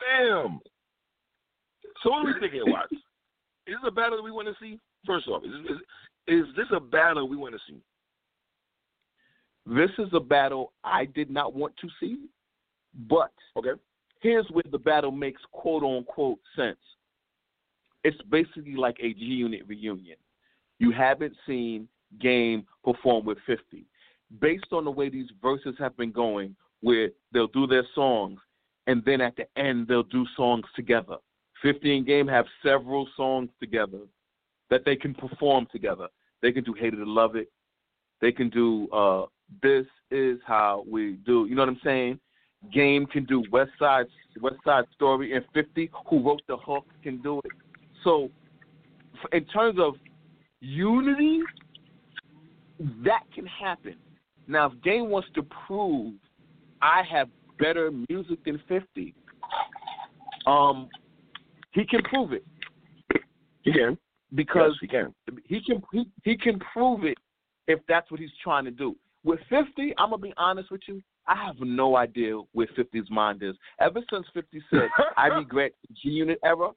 Sam. 0.00 0.60
So 2.02 2.10
what 2.10 2.26
are 2.26 2.26
we 2.26 2.40
thinking, 2.40 2.62
Watts? 2.66 2.92
Is 3.66 3.74
this 3.82 3.88
a 3.88 3.90
battle 3.90 4.16
that 4.18 4.22
we 4.22 4.30
want 4.30 4.48
to 4.48 4.54
see? 4.60 4.78
First 5.06 5.28
off, 5.28 5.42
is 5.44 5.50
this, 5.62 5.72
is, 5.72 5.78
is 6.48 6.56
this 6.56 6.66
a 6.72 6.80
battle 6.80 7.28
we 7.28 7.36
want 7.36 7.54
to 7.54 7.60
see? 7.68 7.80
This 9.66 9.90
is 9.98 10.08
a 10.12 10.20
battle 10.20 10.72
I 10.84 11.06
did 11.06 11.30
not 11.30 11.54
want 11.54 11.74
to 11.78 11.88
see, 11.98 12.26
but 13.08 13.32
Okay. 13.56 13.80
here's 14.20 14.46
where 14.50 14.64
the 14.70 14.78
battle 14.78 15.10
makes 15.10 15.42
quote 15.52 15.82
unquote 15.82 16.38
sense. 16.54 16.78
It's 18.04 18.20
basically 18.30 18.76
like 18.76 18.96
a 19.00 19.12
G 19.14 19.20
Unit 19.20 19.62
reunion. 19.66 20.16
You 20.78 20.92
haven't 20.92 21.34
seen 21.46 21.88
Game 22.20 22.66
perform 22.84 23.24
with 23.24 23.38
50. 23.46 23.84
Based 24.40 24.66
on 24.72 24.84
the 24.84 24.90
way 24.90 25.08
these 25.08 25.28
Verzuz 25.42 25.78
have 25.78 25.96
been 25.96 26.12
going, 26.12 26.54
where 26.80 27.10
they'll 27.32 27.48
do 27.48 27.66
their 27.66 27.86
songs 27.94 28.38
and 28.86 29.02
then 29.04 29.20
at 29.20 29.36
the 29.36 29.46
end 29.60 29.88
they'll 29.88 30.02
do 30.02 30.26
songs 30.36 30.64
together. 30.74 31.16
50 31.62 31.98
and 31.98 32.06
Game 32.06 32.28
have 32.28 32.46
several 32.62 33.08
songs 33.16 33.48
together 33.60 34.00
that 34.70 34.84
they 34.84 34.96
can 34.96 35.14
perform 35.14 35.66
together. 35.72 36.08
They 36.42 36.52
can 36.52 36.64
do 36.64 36.74
Hate 36.74 36.94
It 36.94 37.00
or 37.00 37.06
Love 37.06 37.36
It. 37.36 37.48
They 38.20 38.32
can 38.32 38.50
do 38.50 38.88
uh, 38.90 39.26
This 39.62 39.86
Is 40.10 40.38
How 40.46 40.84
We 40.88 41.18
Do. 41.24 41.46
You 41.48 41.54
know 41.54 41.62
what 41.62 41.70
I'm 41.70 41.80
saying? 41.82 42.20
Game 42.72 43.06
can 43.06 43.24
do 43.24 43.44
West 43.50 43.70
Side 43.78 44.06
West 44.40 44.56
Side 44.64 44.84
Story, 44.94 45.34
and 45.34 45.44
50, 45.54 45.90
who 46.08 46.22
wrote 46.22 46.42
the 46.48 46.56
hook, 46.56 46.84
can 47.02 47.22
do 47.22 47.40
it. 47.44 47.52
So, 48.04 48.28
in 49.32 49.44
terms 49.46 49.78
of 49.80 49.94
unity, 50.60 51.40
that 53.04 53.22
can 53.34 53.46
happen. 53.46 53.96
Now, 54.46 54.66
if 54.66 54.82
Game 54.82 55.08
wants 55.08 55.28
to 55.34 55.42
prove 55.66 56.14
I 56.82 57.02
have 57.10 57.28
better 57.58 57.90
music 58.08 58.44
than 58.44 58.60
50, 58.68 59.14
Um, 60.46 60.88
he 61.72 61.84
can 61.84 62.02
prove 62.04 62.32
it 62.32 62.44
He 63.62 63.72
can. 63.72 63.98
because 64.34 64.72
yes, 64.72 64.80
he 64.80 64.86
can. 64.88 65.14
he 65.46 65.60
can 65.60 65.82
he, 65.92 66.04
he 66.22 66.36
can 66.36 66.58
prove 66.72 67.04
it 67.04 67.18
if 67.66 67.80
that's 67.88 68.10
what 68.10 68.20
he's 68.20 68.30
trying 68.42 68.64
to 68.64 68.70
do. 68.70 68.96
With 69.24 69.40
50, 69.50 69.94
I'm 69.98 70.10
gonna 70.10 70.18
be 70.18 70.32
honest 70.36 70.70
with 70.70 70.82
you. 70.86 71.02
I 71.26 71.34
have 71.44 71.56
no 71.58 71.96
idea 71.96 72.38
where 72.52 72.68
50's 72.78 73.10
mind 73.10 73.42
is. 73.42 73.56
Ever 73.80 74.00
since 74.12 74.24
50 74.32 74.62
said, 74.70 74.88
"I 75.16 75.26
regret 75.26 75.72
G 76.00 76.10
Unit 76.10 76.38
era," 76.44 76.70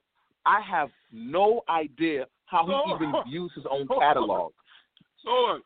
I 0.44 0.60
have 0.62 0.90
no 1.12 1.62
idea 1.68 2.26
how 2.46 2.66
he 2.66 2.92
even 2.94 3.12
views 3.28 3.52
his 3.54 3.64
own 3.70 3.86
catalog. 4.00 4.52
So, 5.24 5.60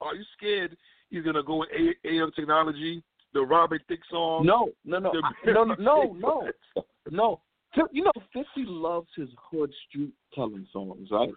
are 0.00 0.14
you 0.14 0.24
scared 0.36 0.76
he's 1.10 1.22
gonna 1.24 1.42
go 1.42 1.56
with 1.56 1.68
AM 2.04 2.30
technology, 2.32 3.02
the 3.36 3.44
Robert 3.44 3.82
Thicke 3.88 4.00
song? 4.10 4.44
No, 4.46 4.70
no, 4.84 4.98
no, 4.98 5.12
I- 5.22 5.50
no, 5.52 5.64
no, 5.64 5.74
no, 5.78 6.12
no, 6.14 6.48
no. 7.10 7.40
You 7.92 8.04
know, 8.04 8.12
50 8.32 8.44
loves 8.64 9.08
his 9.16 9.28
hood 9.50 9.70
street 9.88 10.12
telling 10.34 10.66
songs, 10.72 11.08
right? 11.10 11.28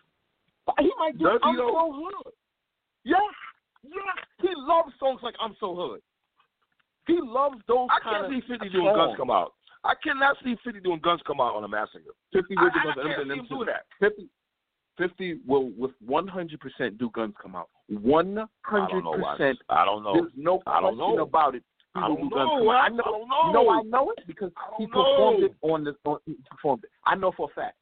He 0.79 0.89
might 0.97 1.17
do 1.17 1.25
Does 1.25 1.39
I'm 1.43 1.55
so 1.57 1.91
hood. 1.93 2.33
Yeah, 3.03 3.15
yeah. 3.83 3.91
He 4.41 4.47
loves 4.55 4.93
songs 4.99 5.19
like 5.23 5.35
I'm 5.41 5.55
so 5.59 5.75
hood. 5.75 6.01
He 7.07 7.17
loves 7.21 7.57
those 7.67 7.89
songs. 7.89 7.91
I 8.05 8.09
can't 8.09 8.29
see 8.31 8.41
50 8.47 8.69
doing 8.69 8.93
guns 8.95 9.15
come 9.17 9.31
out. 9.31 9.53
I 9.83 9.93
cannot 10.03 10.37
see 10.43 10.55
50 10.63 10.79
doing 10.81 10.99
guns 11.03 11.21
come 11.25 11.41
out 11.41 11.55
on 11.55 11.63
a 11.63 11.67
massacre. 11.67 12.13
50 12.33 12.55
I, 12.57 12.63
will 12.63 12.69
do 12.69 12.79
I, 12.79 12.83
guns. 12.83 12.95
I 12.95 12.99
Let 12.99 13.05
me- 13.09 13.15
can't 13.15 13.27
let 13.27 13.35
see 13.35 13.41
me 13.41 13.47
him 13.47 13.55
doing 13.57 13.67
that. 13.67 13.85
50, 13.99 14.29
50 14.97 15.39
will 15.47 15.71
with 15.77 15.91
100% 16.07 16.97
do 16.97 17.09
guns 17.09 17.33
come 17.41 17.55
out. 17.55 17.69
100%. 17.91 18.47
I 18.71 18.87
don't 18.87 19.03
know 19.03 19.11
why. 19.17 19.53
I 19.69 19.85
don't 19.85 20.03
know. 20.03 20.13
There's 20.13 20.31
no 20.37 20.61
I 20.67 20.79
don't 20.81 20.95
question 20.97 21.15
know. 21.17 21.23
about 21.23 21.55
it. 21.55 21.63
I 21.95 22.07
don't 22.07 22.29
know. 22.29 22.69
I 22.69 22.89
know. 22.89 23.03
don't 23.03 23.29
know. 23.29 23.51
Know 23.51 23.69
I 23.69 23.81
know 23.83 24.13
it 24.17 24.25
because 24.27 24.51
he 24.77 24.85
performed 24.85 25.41
know. 25.41 25.45
it 25.47 25.53
on 25.61 25.83
the 25.83 25.95
on, 26.05 26.19
he 26.25 26.35
performed 26.49 26.83
it. 26.83 26.89
I 27.05 27.15
know 27.15 27.31
for 27.35 27.49
a 27.51 27.53
fact. 27.53 27.75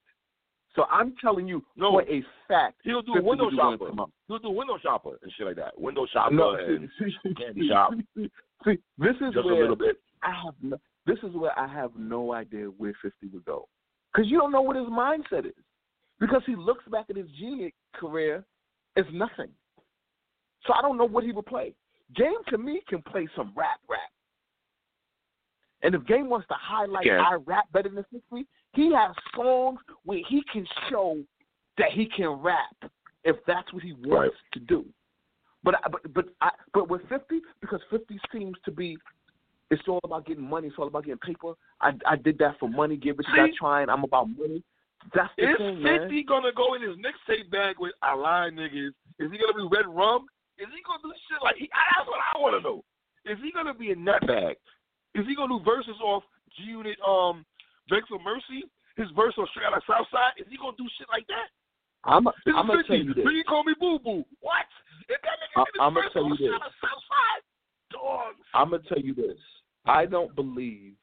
So 0.76 0.84
I'm 0.92 1.16
telling 1.20 1.48
you 1.48 1.64
No. 1.76 1.92
for 1.92 2.02
a 2.04 2.24
fact. 2.48 2.76
He'll 2.84 3.02
do 3.02 3.14
50 3.16 3.28
window 3.28 3.44
will 3.46 3.52
do 3.52 3.58
guns 3.58 3.80
shopper. 3.80 4.12
He'll 4.28 4.40
do 4.40 4.50
window 4.52 4.78
shopper 4.82 5.18
and 5.22 5.32
shit 5.36 5.48
like 5.48 5.56
that. 5.58 5.80
Window 5.80 6.06
shopper 6.12 6.36
No, 6.36 6.54
and 6.56 6.90
candy 7.38 7.68
shop. 7.68 7.94
See, 8.16 8.78
this 8.98 9.16
is 9.16 9.34
just 9.34 9.38
a 9.38 9.44
where 9.44 9.62
little 9.62 9.76
bit. 9.76 9.98
I 10.24 10.32
have 10.46 10.54
no, 10.62 10.78
this 11.06 11.18
is 11.24 11.34
where 11.36 11.58
I 11.58 11.68
have 11.68 11.92
no 11.98 12.34
idea 12.34 12.66
where 12.66 12.94
50 13.02 13.28
would 13.34 13.46
go. 13.46 13.68
Because 14.14 14.30
you 14.32 14.38
don't 14.40 14.52
know 14.52 14.62
what 14.62 14.76
his 14.76 14.86
mindset 14.88 15.46
is. 15.46 15.54
Because 16.20 16.42
he 16.46 16.56
looks 16.56 16.84
back 16.92 17.06
at 17.10 17.16
his 17.18 17.28
genius 17.38 17.72
career 17.94 18.44
as 18.96 19.06
nothing. 19.12 19.50
So 20.66 20.74
I 20.74 20.82
don't 20.82 20.98
know 20.98 21.06
what 21.08 21.24
he 21.24 21.32
would 21.32 21.46
play. 21.46 21.74
Game 22.16 22.44
to 22.50 22.58
me 22.58 22.82
can 22.88 23.02
play 23.02 23.28
some 23.36 23.52
rap 23.56 23.80
rap. 23.90 24.00
And 25.84 25.94
if 25.94 26.06
Game 26.06 26.30
wants 26.30 26.48
to 26.48 26.56
highlight 26.60 27.04
Can. 27.06 27.20
I 27.20 27.36
rap 27.46 27.66
better 27.72 27.90
than 27.90 28.04
50, 28.12 28.48
he 28.74 28.94
has 28.94 29.16
songs 29.36 29.80
where 30.06 30.20
he 30.28 30.44
can 30.52 30.66
show 30.90 31.20
that 31.78 31.92
he 31.92 32.08
can 32.08 32.30
rap 32.30 32.92
if 33.24 33.36
that's 33.46 33.72
what 33.74 33.84
he 33.84 33.94
wants 33.94 34.10
Right. 34.10 34.32
to 34.54 34.60
do. 34.60 34.86
But 35.64 35.76
but 35.92 36.14
but 36.14 36.26
I, 36.42 36.52
but 36.74 36.90
with 36.90 37.02
50 37.10 37.42
because 37.62 37.82
50 37.90 38.20
seems 38.32 38.56
to 38.66 38.72
be 38.72 38.98
it's 39.70 39.82
all 39.88 40.00
about 40.06 40.26
getting 40.26 40.48
money. 40.48 40.68
It's 40.68 40.78
all 40.80 40.88
about 40.88 41.04
getting 41.04 41.20
paper. 41.20 41.54
I 41.82 41.92
I 42.06 42.16
did 42.16 42.38
that 42.40 42.58
for 42.60 42.70
money. 42.70 42.96
Get 42.96 43.18
rich, 43.18 43.28
See? 43.32 43.36
got 43.36 43.50
trying. 43.60 43.90
I'm 43.90 44.04
about 44.04 44.30
money. 44.30 44.64
That's 45.14 45.30
the 45.38 45.52
Is 45.52 45.58
thing, 45.58 45.84
man. 45.84 46.00
50 46.02 46.24
gonna 46.24 46.52
go 46.56 46.74
in 46.76 46.82
his 46.82 46.96
mixtape 46.98 47.52
bag 47.52 47.76
with 47.80 47.94
I 48.02 48.14
lie 48.16 48.50
niggas? 48.54 48.94
Is 49.20 49.32
he 49.32 49.38
gonna 49.38 49.54
be 49.56 49.68
red 49.76 49.88
rum? 49.88 50.28
Shit 51.02 51.42
like 51.44 51.56
he? 51.58 51.70
That's 51.72 52.08
what 52.08 52.20
I 52.34 52.40
want 52.40 52.56
to 52.58 52.62
know. 52.64 52.84
Is 53.26 53.38
he 53.44 53.52
gonna 53.52 53.74
be 53.74 53.92
a 53.92 53.96
nutbag? 53.96 54.56
Is 55.16 55.26
he 55.28 55.36
gonna 55.36 55.58
do 55.58 55.64
verses 55.64 55.96
off 56.04 56.24
G 56.56 56.64
Unit 56.72 56.98
um 57.06 57.46
Begs 57.90 58.08
for 58.08 58.20
Mercy? 58.20 58.64
His 58.96 59.08
verse 59.16 59.34
on 59.38 59.48
Straight 59.52 59.66
Outta 59.68 59.82
Southside? 59.88 60.34
Is 60.38 60.48
he 60.50 60.58
gonna 60.58 60.78
do 60.78 60.88
shit 60.98 61.08
like 61.10 61.28
that? 61.28 61.50
I'm 62.04 62.24
This 62.46 62.56
I'm 62.56 62.68
gonna 62.68 62.84
50. 62.84 62.88
tell 62.88 62.98
you 62.98 63.14
this. 63.14 63.44
Call 63.48 63.64
me 63.64 63.74
Boo 63.80 64.00
Boo. 64.00 64.24
What? 64.42 64.66
If 65.10 65.22
that 65.22 65.38
nigga 65.44 65.62
I- 65.62 65.66
did 65.66 65.74
his 65.74 65.82
I'ma 65.82 66.02
verse 66.02 66.14
tell 66.14 66.24
on 66.24 66.30
you 66.30 66.36
Straight 66.36 66.50
this. 66.52 66.62
Outta 66.62 66.74
Southside, 66.82 67.44
dogs. 67.92 68.46
I'm 68.54 68.70
gonna 68.72 68.84
tell 68.88 69.00
you 69.00 69.14
this. 69.14 69.38
I 69.86 70.06
don't 70.06 70.34
believe 70.36 70.94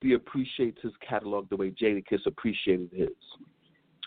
he 0.00 0.12
appreciates 0.14 0.78
his 0.82 0.92
catalog 1.06 1.48
the 1.48 1.56
way 1.56 1.70
Jadakiss 1.70 2.26
appreciated 2.26 2.90
his. 2.92 3.08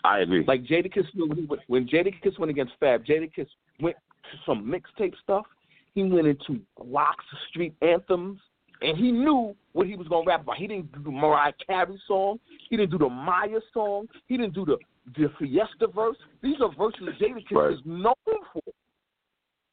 I 0.04 0.20
agree. 0.20 0.44
Like 0.46 0.62
Jadakiss 0.64 1.06
knew 1.14 1.26
when, 1.28 1.58
when 1.66 1.86
Jadakiss 1.88 2.38
went 2.38 2.50
against 2.50 2.72
Fab, 2.80 3.04
Jadakiss 3.04 3.48
went 3.80 3.96
some 4.46 4.64
mixtape 4.64 5.14
stuff. 5.22 5.46
He 5.94 6.02
went 6.04 6.26
into 6.26 6.60
LOX, 6.82 7.24
street 7.48 7.74
anthems, 7.82 8.40
and 8.82 8.96
he 8.96 9.10
knew 9.10 9.54
what 9.72 9.86
he 9.86 9.96
was 9.96 10.08
gonna 10.08 10.24
rap 10.26 10.42
about. 10.42 10.56
He 10.56 10.66
didn't 10.66 10.92
do 10.92 11.02
the 11.02 11.10
Mariah 11.10 11.52
Carey 11.66 12.00
song. 12.06 12.38
He 12.68 12.76
didn't 12.76 12.92
do 12.92 12.98
the 12.98 13.08
Mya 13.08 13.60
song. 13.74 14.06
He 14.26 14.36
didn't 14.36 14.54
do 14.54 14.64
the 14.64 14.78
the 15.16 15.28
Fiesta 15.38 15.88
verse. 15.88 16.16
These 16.42 16.60
are 16.60 16.72
verses 16.74 17.08
Jadakiss 17.20 17.50
Right. 17.50 17.72
is 17.72 17.80
known 17.84 18.14
for. 18.52 18.62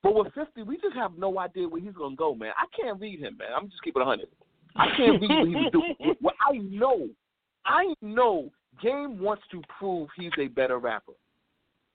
But 0.03 0.15
with 0.15 0.33
50, 0.33 0.63
we 0.63 0.77
just 0.77 0.95
have 0.95 1.17
no 1.17 1.37
idea 1.39 1.67
where 1.67 1.81
he's 1.81 1.93
going 1.93 2.11
to 2.11 2.15
go, 2.15 2.33
man. 2.33 2.53
I 2.57 2.65
can't 2.79 2.99
read 2.99 3.19
him, 3.19 3.37
man. 3.37 3.49
I'm 3.55 3.69
just 3.69 3.83
keeping 3.83 4.01
it 4.01 4.05
100. 4.05 4.27
I 4.75 4.87
can't 4.95 5.21
read 5.21 5.29
what 5.29 5.47
he 5.47 5.55
would 5.55 5.71
do. 5.73 6.15
What 6.21 6.35
I 6.39 6.57
know, 6.57 7.09
I 7.65 7.93
know 8.01 8.51
Game 8.81 9.19
wants 9.19 9.43
to 9.51 9.61
prove 9.77 10.07
he's 10.15 10.31
a 10.39 10.47
better 10.47 10.77
rapper. 10.79 11.13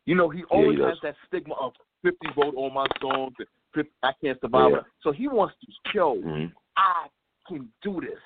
You 0.05 0.15
know, 0.17 0.29
he 0.29 0.39
he 0.39 0.45
always 0.51 0.79
does. 0.79 0.89
has 0.91 0.99
that 1.03 1.15
stigma 1.29 1.55
of 1.55 1.73
50 2.03 2.19
vote 2.37 2.55
on 2.57 2.75
my 2.75 2.87
songs, 3.01 3.35
and 3.39 3.49
50, 3.75 3.91
I 4.03 4.13
can't 4.23 4.41
survive. 4.41 4.73
Yeah. 4.73 4.81
So 5.03 5.13
he 5.13 5.29
wants 5.29 5.55
to 5.65 5.73
show 5.93 6.17
Mhm. 6.17 6.53
I 6.77 7.09
can 7.49 7.73
do 7.83 8.01
this. 8.01 8.19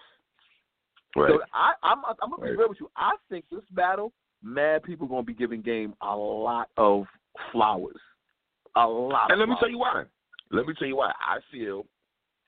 Right. 1.15 1.31
So 1.31 1.41
I, 1.53 1.73
I'm, 1.83 2.05
I'm 2.05 2.31
gonna 2.31 2.37
be 2.43 2.49
Right. 2.51 2.59
real 2.59 2.69
with 2.69 2.81
you. 2.81 2.91
I 2.97 3.13
think 3.31 3.45
this 3.51 3.65
battle, 3.71 4.13
mad 4.43 4.83
people 4.83 5.07
gonna 5.07 5.23
be 5.23 5.35
giving 5.35 5.63
Game 5.63 5.95
a 6.03 6.15
lot 6.17 6.69
of 6.77 7.07
flowers, 7.53 8.01
a 8.77 8.87
lot. 8.87 9.31
And 9.31 9.41
let 9.41 9.49
me 9.49 9.57
tell 9.59 9.71
you 9.71 9.79
why. 9.79 10.05
Let 10.51 10.67
me 10.67 10.75
tell 10.79 10.87
you 10.89 10.97
why. 10.97 11.13
I 11.21 11.41
feel, 11.51 11.87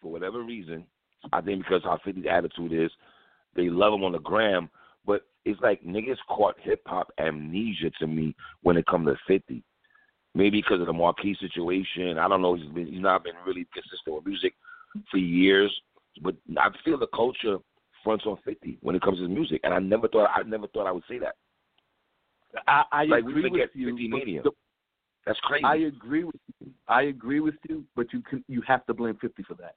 for 0.01 0.13
whatever 0.13 0.43
reason, 0.43 0.87
I 1.33 1.41
think 1.41 1.65
because 1.65 1.83
how 1.83 1.97
50's 1.99 2.27
attitude 2.27 2.73
is, 2.73 2.91
they 3.55 3.69
love 3.71 3.93
him 3.95 4.05
on 4.05 4.13
the 4.13 4.21
gram, 4.21 4.71
but 5.05 5.23
it's 5.45 5.61
like 5.63 5.83
niggas 5.83 6.19
caught 6.29 6.55
hip 6.61 6.83
hop 6.87 7.11
amnesia 7.19 7.91
to 7.99 8.07
me 8.07 8.37
when 8.63 8.77
it 8.77 8.87
comes 8.87 9.09
to 9.09 9.17
50. 9.27 9.65
Maybe 10.39 10.61
because 10.63 10.81
of 10.81 10.87
the 10.87 10.93
Marquis 10.93 11.37
situation. 11.41 12.17
I 12.17 12.29
don't 12.29 12.41
know. 12.43 12.55
He's 12.55 12.71
been 12.71 12.87
he's 12.87 13.01
not 13.01 13.25
been 13.25 13.35
really 13.45 13.67
consistent 13.75 14.15
with 14.15 14.25
music 14.25 14.55
for 15.11 15.17
years, 15.19 15.75
but 16.23 16.37
I 16.57 16.69
feel 16.85 16.97
the 16.97 17.09
culture 17.09 17.57
fronts 18.05 18.25
on 18.25 18.39
50 18.45 18.79
when 18.81 18.95
it 18.95 19.03
comes 19.03 19.19
to 19.19 19.27
music, 19.27 19.61
and 19.65 19.75
I 19.75 19.81
never 19.81 20.07
thought 20.07 20.31
I 20.33 20.43
never 20.45 20.69
thought 20.69 20.87
I 20.87 20.93
would 20.93 21.03
say 21.09 21.19
that. 21.19 21.35
I, 22.69 22.85
I 22.93 23.05
Like, 23.07 23.25
agree 23.25 23.43
forget 23.43 23.69
with 23.69 23.71
you. 23.75 23.91
50 23.91 24.09
Mania. 24.09 24.43
the- 24.43 24.53
That's 25.27 25.41
crazy. 25.41 25.65
I 25.65 25.75
agree 25.77 26.23
with 26.23 26.37
you. 26.61 26.71
I 26.87 27.03
agree 27.03 27.41
with 27.41 27.57
you, 27.69 27.85
but 27.97 28.13
you 28.13 28.23
can 28.23 28.45
you 28.49 28.63
have 28.63 28.87
to 28.87 28.95
blame 28.95 29.17
Fifty 29.21 29.43
for 29.43 29.55
that. 29.55 29.75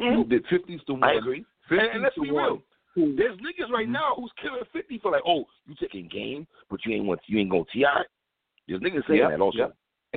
Mhm. 0.00 0.28
The 0.28 0.38
Fifty's 0.48 0.80
the 0.86 0.94
one. 0.94 1.02
I 1.04 1.14
agree. 1.14 1.44
50's 1.68 1.80
And, 1.82 1.90
and 1.94 2.02
let's 2.04 2.14
be 2.14 2.30
one 2.30 2.44
real. 2.44 2.62
who- 2.94 3.16
There's 3.16 3.36
niggas 3.38 3.70
right 3.70 3.88
now 3.88 4.14
who's 4.16 4.30
killing 4.40 4.62
fifty 4.72 4.98
for 4.98 5.10
like, 5.10 5.22
oh, 5.26 5.46
you 5.66 5.74
taking 5.80 6.06
game, 6.06 6.46
but 6.70 6.78
you 6.86 6.94
ain't 6.94 7.06
want 7.06 7.20
you 7.26 7.40
ain't 7.40 7.50
going 7.50 7.64
to 7.64 7.70
Ti. 7.72 7.84
There's 8.68 8.80
niggas 8.80 9.04
saying 9.08 9.18
Yeah, 9.18 9.30
that 9.30 9.40
also. 9.40 9.58
yeah. 9.58 9.66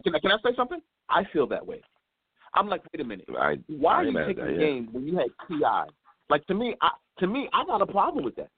Can, 0.01 0.15
I- 0.15 0.19
can 0.19 0.31
I 0.31 0.37
say 0.37 0.55
something? 0.55 0.79
I 1.09 1.23
feel 1.31 1.47
that 1.47 1.65
way. 1.65 1.81
I'm 2.55 2.67
like, 2.67 2.81
wait 2.93 3.01
a 3.01 3.07
minute. 3.07 3.25
I, 3.37 3.57
Why 3.67 3.93
I 3.93 3.97
are 3.97 4.03
you 4.05 4.25
taking 4.27 4.45
that, 4.45 4.45
the 4.45 4.51
yeah. 4.53 4.59
game 4.59 4.89
when 4.91 5.07
you 5.07 5.17
had 5.17 5.27
T.I.? 5.47 5.85
Like 6.29 6.45
to 6.47 6.53
me, 6.53 6.75
I 6.81 6.89
to 7.19 7.27
me, 7.27 7.49
I 7.53 7.65
got 7.65 7.81
a 7.81 7.85
problem 7.85 8.23
with 8.23 8.35
that. 8.35 8.49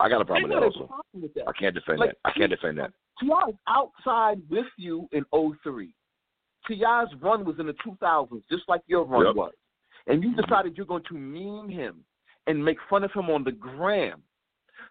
I 0.00 0.08
got 0.08 0.20
a 0.20 0.24
problem 0.24 0.44
with 0.44 0.52
that 0.52 0.62
a 0.62 0.66
also. 0.66 0.86
problem 0.86 1.22
with 1.22 1.34
that. 1.34 1.44
I 1.48 1.52
can't 1.58 1.74
defend 1.74 1.98
Like, 1.98 2.10
that. 2.10 2.16
I 2.24 2.32
can't 2.32 2.50
defend 2.50 2.78
that. 2.78 2.92
T.I.'s 3.20 3.54
outside 3.68 4.40
with 4.48 4.66
you 4.78 5.08
in 5.12 5.24
03. 5.62 5.94
T.I.'s 6.66 7.08
run 7.20 7.44
was 7.44 7.56
in 7.58 7.66
the 7.66 7.74
2000s, 7.86 8.42
just 8.50 8.62
like 8.68 8.80
your 8.86 9.04
run 9.04 9.26
Yep. 9.26 9.34
was. 9.34 9.52
And 10.06 10.22
you 10.22 10.30
mm-hmm. 10.30 10.40
decided 10.40 10.76
you're 10.76 10.86
going 10.86 11.04
to 11.08 11.14
meme 11.14 11.68
him 11.68 12.04
and 12.46 12.64
make 12.64 12.78
fun 12.88 13.04
of 13.04 13.12
him 13.12 13.30
on 13.30 13.44
the 13.44 13.52
gram. 13.52 14.22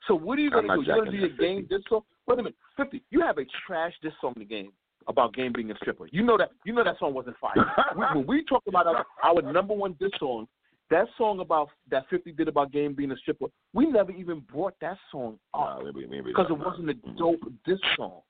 So 0.08 0.16
what 0.16 0.38
are 0.38 0.42
you 0.42 0.52
going 0.52 0.68
to 0.68 0.76
do? 0.76 0.82
You're 0.84 0.96
going 0.98 1.06
to 1.06 1.12
do 1.12 1.18
your 1.18 1.30
that 1.30 1.40
game 1.40 1.68
diss 1.70 1.82
song? 1.90 2.02
Wait 2.28 2.36
a 2.40 2.44
minute, 2.44 2.56
50. 2.78 3.02
You 3.10 3.22
have 3.22 3.38
a 3.38 3.46
trash 3.66 3.94
diss 4.02 4.14
song 4.22 4.34
in 4.36 4.42
the 4.42 4.46
game 4.46 4.72
about 5.08 5.34
game 5.34 5.52
being 5.54 5.72
a 5.72 5.76
stripper. 5.78 6.08
You 6.12 6.24
know 6.24 6.38
that. 6.38 6.52
You 6.66 6.74
know 6.74 6.84
that 6.84 7.00
song 7.00 7.14
wasn't 7.14 7.38
fire. 7.40 7.54
we, 7.98 8.06
when 8.20 8.28
we 8.28 8.44
talk 8.46 8.64
about 8.68 8.88
our, 8.88 9.06
our 9.24 9.42
number 9.52 9.74
one 9.74 9.96
diss 10.00 10.12
song, 10.20 10.48
that 10.90 11.08
song 11.18 11.40
about 11.40 11.70
that 11.90 12.04
50 12.10 12.34
did 12.34 12.48
about 12.48 12.72
game 12.72 12.94
being 12.94 13.12
a 13.12 13.18
stripper, 13.18 13.46
we 13.74 13.86
never 13.86 14.12
even 14.12 14.42
brought 14.42 14.74
that 14.82 14.98
song 15.12 15.40
up 15.54 15.82
Nah, 15.84 15.92
because 16.26 16.48
not, 16.50 16.52
it 16.52 16.66
wasn't 16.66 16.90
a 16.90 16.94
Mhm. 16.94 17.18
dope 17.18 17.42
diss 17.66 17.80
song. 17.96 18.22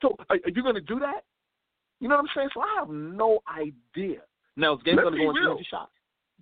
So 0.00 0.16
are, 0.30 0.36
are 0.44 0.50
you 0.54 0.62
going 0.62 0.74
to 0.76 0.80
do 0.80 0.98
that? 1.00 1.24
You 2.00 2.08
know 2.08 2.14
what 2.16 2.22
I'm 2.22 2.28
saying? 2.34 2.48
So 2.54 2.60
I 2.60 2.76
have 2.78 2.88
no 2.88 3.40
idea. 3.52 4.20
Now 4.56 4.74
is 4.76 4.82
Game 4.84 4.96
going 4.96 5.12
to 5.12 5.18
go 5.18 5.30
into 5.30 5.42
energy 5.42 5.66
shots? 5.70 5.90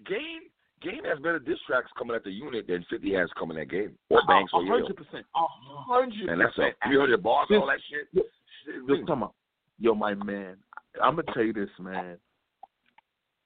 Game 0.07 0.43
Game 0.83 1.05
has 1.05 1.19
better 1.19 1.39
diss 1.39 1.57
tracks 1.67 1.91
coming 1.97 2.15
at 2.15 2.23
the 2.23 2.31
unit 2.31 2.67
than 2.69 2.85
fifty 2.91 3.15
has 3.15 3.31
coming 3.39 3.57
at 3.59 3.71
Game 3.71 3.97
or 4.11 4.21
Banks 4.29 4.53
or 4.53 4.63
Yo. 4.63 4.73
hundred 4.73 4.97
percent. 4.97 5.25
A 5.35 5.41
hundred 5.49 6.29
And 6.29 6.39
that's 6.41 6.53
a 6.59 6.61
percent. 6.61 6.75
three 6.87 6.99
hundred 6.99 7.23
bars, 7.23 7.49
all 7.51 7.67
that 7.67 7.79
shit. 7.89 8.25
Yo, 8.87 9.07
come 9.07 9.23
on. 9.23 9.31
Yo, 9.79 9.95
my 9.95 10.15
man. 10.15 10.57
I'm 11.03 11.17
gonna 11.17 11.25
tell 11.35 11.43
you 11.45 11.53
this, 11.53 11.69
man. 11.79 12.19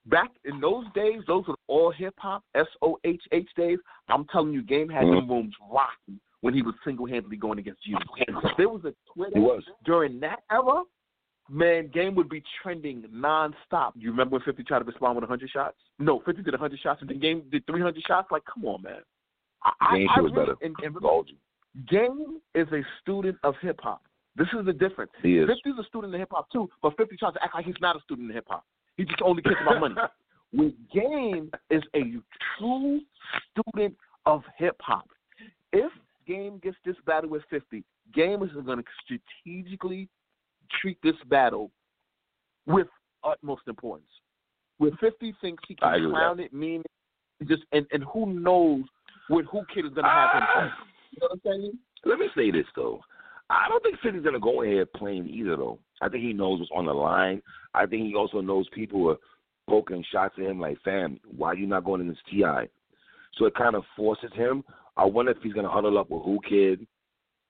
back 0.06 0.30
in 0.44 0.60
those 0.60 0.84
days, 0.94 1.20
those 1.26 1.46
were 1.46 1.54
all 1.68 1.90
hip 1.90 2.14
hop, 2.18 2.42
S 2.54 2.66
O 2.82 2.98
H 3.04 3.22
H 3.32 3.48
days. 3.56 3.78
I'm 4.08 4.24
telling 4.26 4.52
you, 4.52 4.62
Game 4.62 4.88
had 4.88 5.04
Mhm. 5.04 5.14
them 5.20 5.28
rooms 5.30 5.54
rocking 5.70 6.18
when 6.40 6.54
he 6.54 6.62
was 6.62 6.74
single 6.84 7.06
handedly 7.06 7.36
going 7.36 7.58
against 7.58 7.86
you. 7.86 7.98
There 8.56 8.68
was 8.68 8.84
a 8.86 8.94
Twitter 9.12 9.38
was. 9.40 9.62
during 9.84 10.18
that 10.20 10.42
era, 10.50 10.82
man, 11.50 11.88
Game 11.88 12.14
would 12.14 12.28
be 12.30 12.42
trending 12.62 13.02
nonstop. 13.12 13.92
You 13.94 14.10
remember 14.10 14.34
when 14.36 14.42
50 14.42 14.64
tried 14.64 14.78
to 14.80 14.84
respond 14.86 15.16
with 15.16 15.24
100 15.24 15.50
shots? 15.50 15.76
No, 15.98 16.20
50 16.20 16.42
did 16.42 16.54
100 16.54 16.80
shots, 16.80 17.02
and 17.02 17.10
then 17.10 17.18
Game 17.18 17.42
did 17.50 17.66
300 17.66 18.02
shots. 18.06 18.30
Like, 18.30 18.44
come 18.46 18.64
on, 18.64 18.80
man. 18.82 19.02
I, 19.62 19.72
I- 19.80 19.98
Game 19.98 20.08
I 20.08 20.14
shit 20.14 20.22
was 20.24 20.32
really- 20.32 20.46
better. 20.46 20.64
And, 20.64 20.76
and. 20.82 21.86
Game 21.86 22.40
is 22.54 22.66
a 22.72 22.82
student 23.00 23.38
of 23.44 23.54
hip 23.58 23.80
hop. 23.82 24.02
This 24.40 24.48
is 24.58 24.64
the 24.64 24.72
difference. 24.72 25.12
He 25.22 25.36
is. 25.36 25.50
50's 25.50 25.78
a 25.78 25.84
student 25.84 26.14
of 26.14 26.18
hip 26.18 26.30
hop 26.32 26.50
too, 26.50 26.66
but 26.80 26.96
50 26.96 27.14
tries 27.18 27.34
to 27.34 27.44
act 27.44 27.54
like 27.54 27.66
he's 27.66 27.74
not 27.78 27.94
a 27.94 28.00
student 28.00 28.30
of 28.30 28.34
hip 28.34 28.46
hop. 28.48 28.64
He 28.96 29.04
just 29.04 29.20
only 29.22 29.42
cares 29.42 29.56
about 29.60 29.80
money. 29.80 29.94
With 30.54 30.72
Game 30.92 31.50
is 31.68 31.82
a 31.94 32.14
true 32.58 33.02
student 33.52 33.94
of 34.24 34.42
hip 34.56 34.76
hop. 34.80 35.06
If 35.74 35.92
Game 36.26 36.58
gets 36.62 36.78
this 36.86 36.96
battle 37.06 37.28
with 37.28 37.42
50, 37.50 37.84
Game 38.14 38.42
is 38.42 38.50
going 38.64 38.78
to 38.78 38.84
strategically 39.04 40.08
treat 40.80 40.96
this 41.02 41.14
battle 41.28 41.70
with 42.66 42.88
utmost 43.22 43.62
importance. 43.68 44.08
With 44.78 44.94
50 45.00 45.34
thinks 45.42 45.62
he 45.68 45.74
can 45.74 46.10
clown 46.10 46.40
it, 46.40 46.52
mean 46.54 46.82
it, 47.40 47.46
just 47.48 47.62
and, 47.72 47.86
and 47.92 48.04
who 48.12 48.32
knows 48.32 48.84
what 49.28 49.44
Whoo 49.52 49.64
Kid 49.72 49.84
is 49.84 49.92
going 49.92 50.04
to 50.04 50.10
have 50.10 50.30
him 50.32 50.42
Ah. 50.56 50.72
You 51.10 51.18
know 51.20 51.28
what 51.28 51.32
I'm 51.32 51.40
saying? 51.44 51.78
Let 52.06 52.18
me 52.18 52.26
say 52.34 52.50
this 52.50 52.66
though. 52.74 53.00
I 53.50 53.68
don't 53.68 53.82
think 53.82 53.98
50's 54.00 54.24
gonna 54.24 54.38
go 54.38 54.62
in 54.62 54.70
here 54.70 54.86
playing 54.86 55.28
either 55.28 55.56
though. 55.56 55.78
I 56.00 56.08
think 56.08 56.22
he 56.22 56.32
knows 56.32 56.60
what's 56.60 56.70
on 56.74 56.86
the 56.86 56.92
line. 56.92 57.42
I 57.74 57.86
think 57.86 58.06
he 58.06 58.14
also 58.14 58.40
knows 58.40 58.66
people 58.72 59.10
are 59.10 59.16
poking 59.68 60.04
shots 60.12 60.34
at 60.38 60.44
him 60.44 60.60
like, 60.60 60.78
fam, 60.84 61.18
why 61.36 61.52
you 61.52 61.66
not 61.66 61.84
going 61.84 62.00
in 62.00 62.08
this 62.08 62.16
T.I.? 62.30 62.68
So 63.36 63.46
it 63.46 63.54
kind 63.54 63.74
of 63.74 63.84
forces 63.96 64.30
him. 64.34 64.64
I 64.96 65.04
wonder 65.04 65.32
if 65.32 65.38
he's 65.42 65.52
gonna 65.52 65.70
huddle 65.70 65.98
up 65.98 66.10
with 66.10 66.24
Whoo 66.24 66.38
Kid 66.48 66.86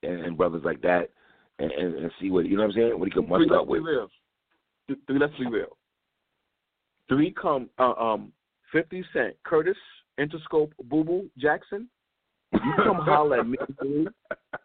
and, 0.02 0.24
and 0.24 0.36
brothers 0.36 0.62
like 0.64 0.80
that 0.82 1.10
and, 1.58 1.70
and, 1.70 1.94
and 1.94 2.10
see 2.20 2.30
what 2.30 2.46
you 2.46 2.56
know 2.56 2.62
what 2.62 2.70
I'm 2.70 2.74
saying? 2.74 2.98
What 2.98 3.08
he 3.08 3.12
can 3.12 3.28
muster 3.28 3.56
up 3.56 3.66
with. 3.66 3.82
real. 3.82 4.08
Three, 4.86 5.18
let's 5.18 5.36
be 5.38 5.46
real. 5.46 5.76
Three 7.08 7.32
come 7.40 7.68
uh, 7.78 7.92
um 7.92 8.32
fifty 8.72 9.04
cent, 9.12 9.36
Curtis, 9.44 9.76
Interscope, 10.18 10.72
Boo 10.84 11.04
Boo, 11.04 11.30
Jackson. 11.38 11.88
You 12.52 12.72
come 12.84 12.96
holler 12.96 13.40
at 13.40 13.46
me, 13.48 13.56
dude. 13.82 14.12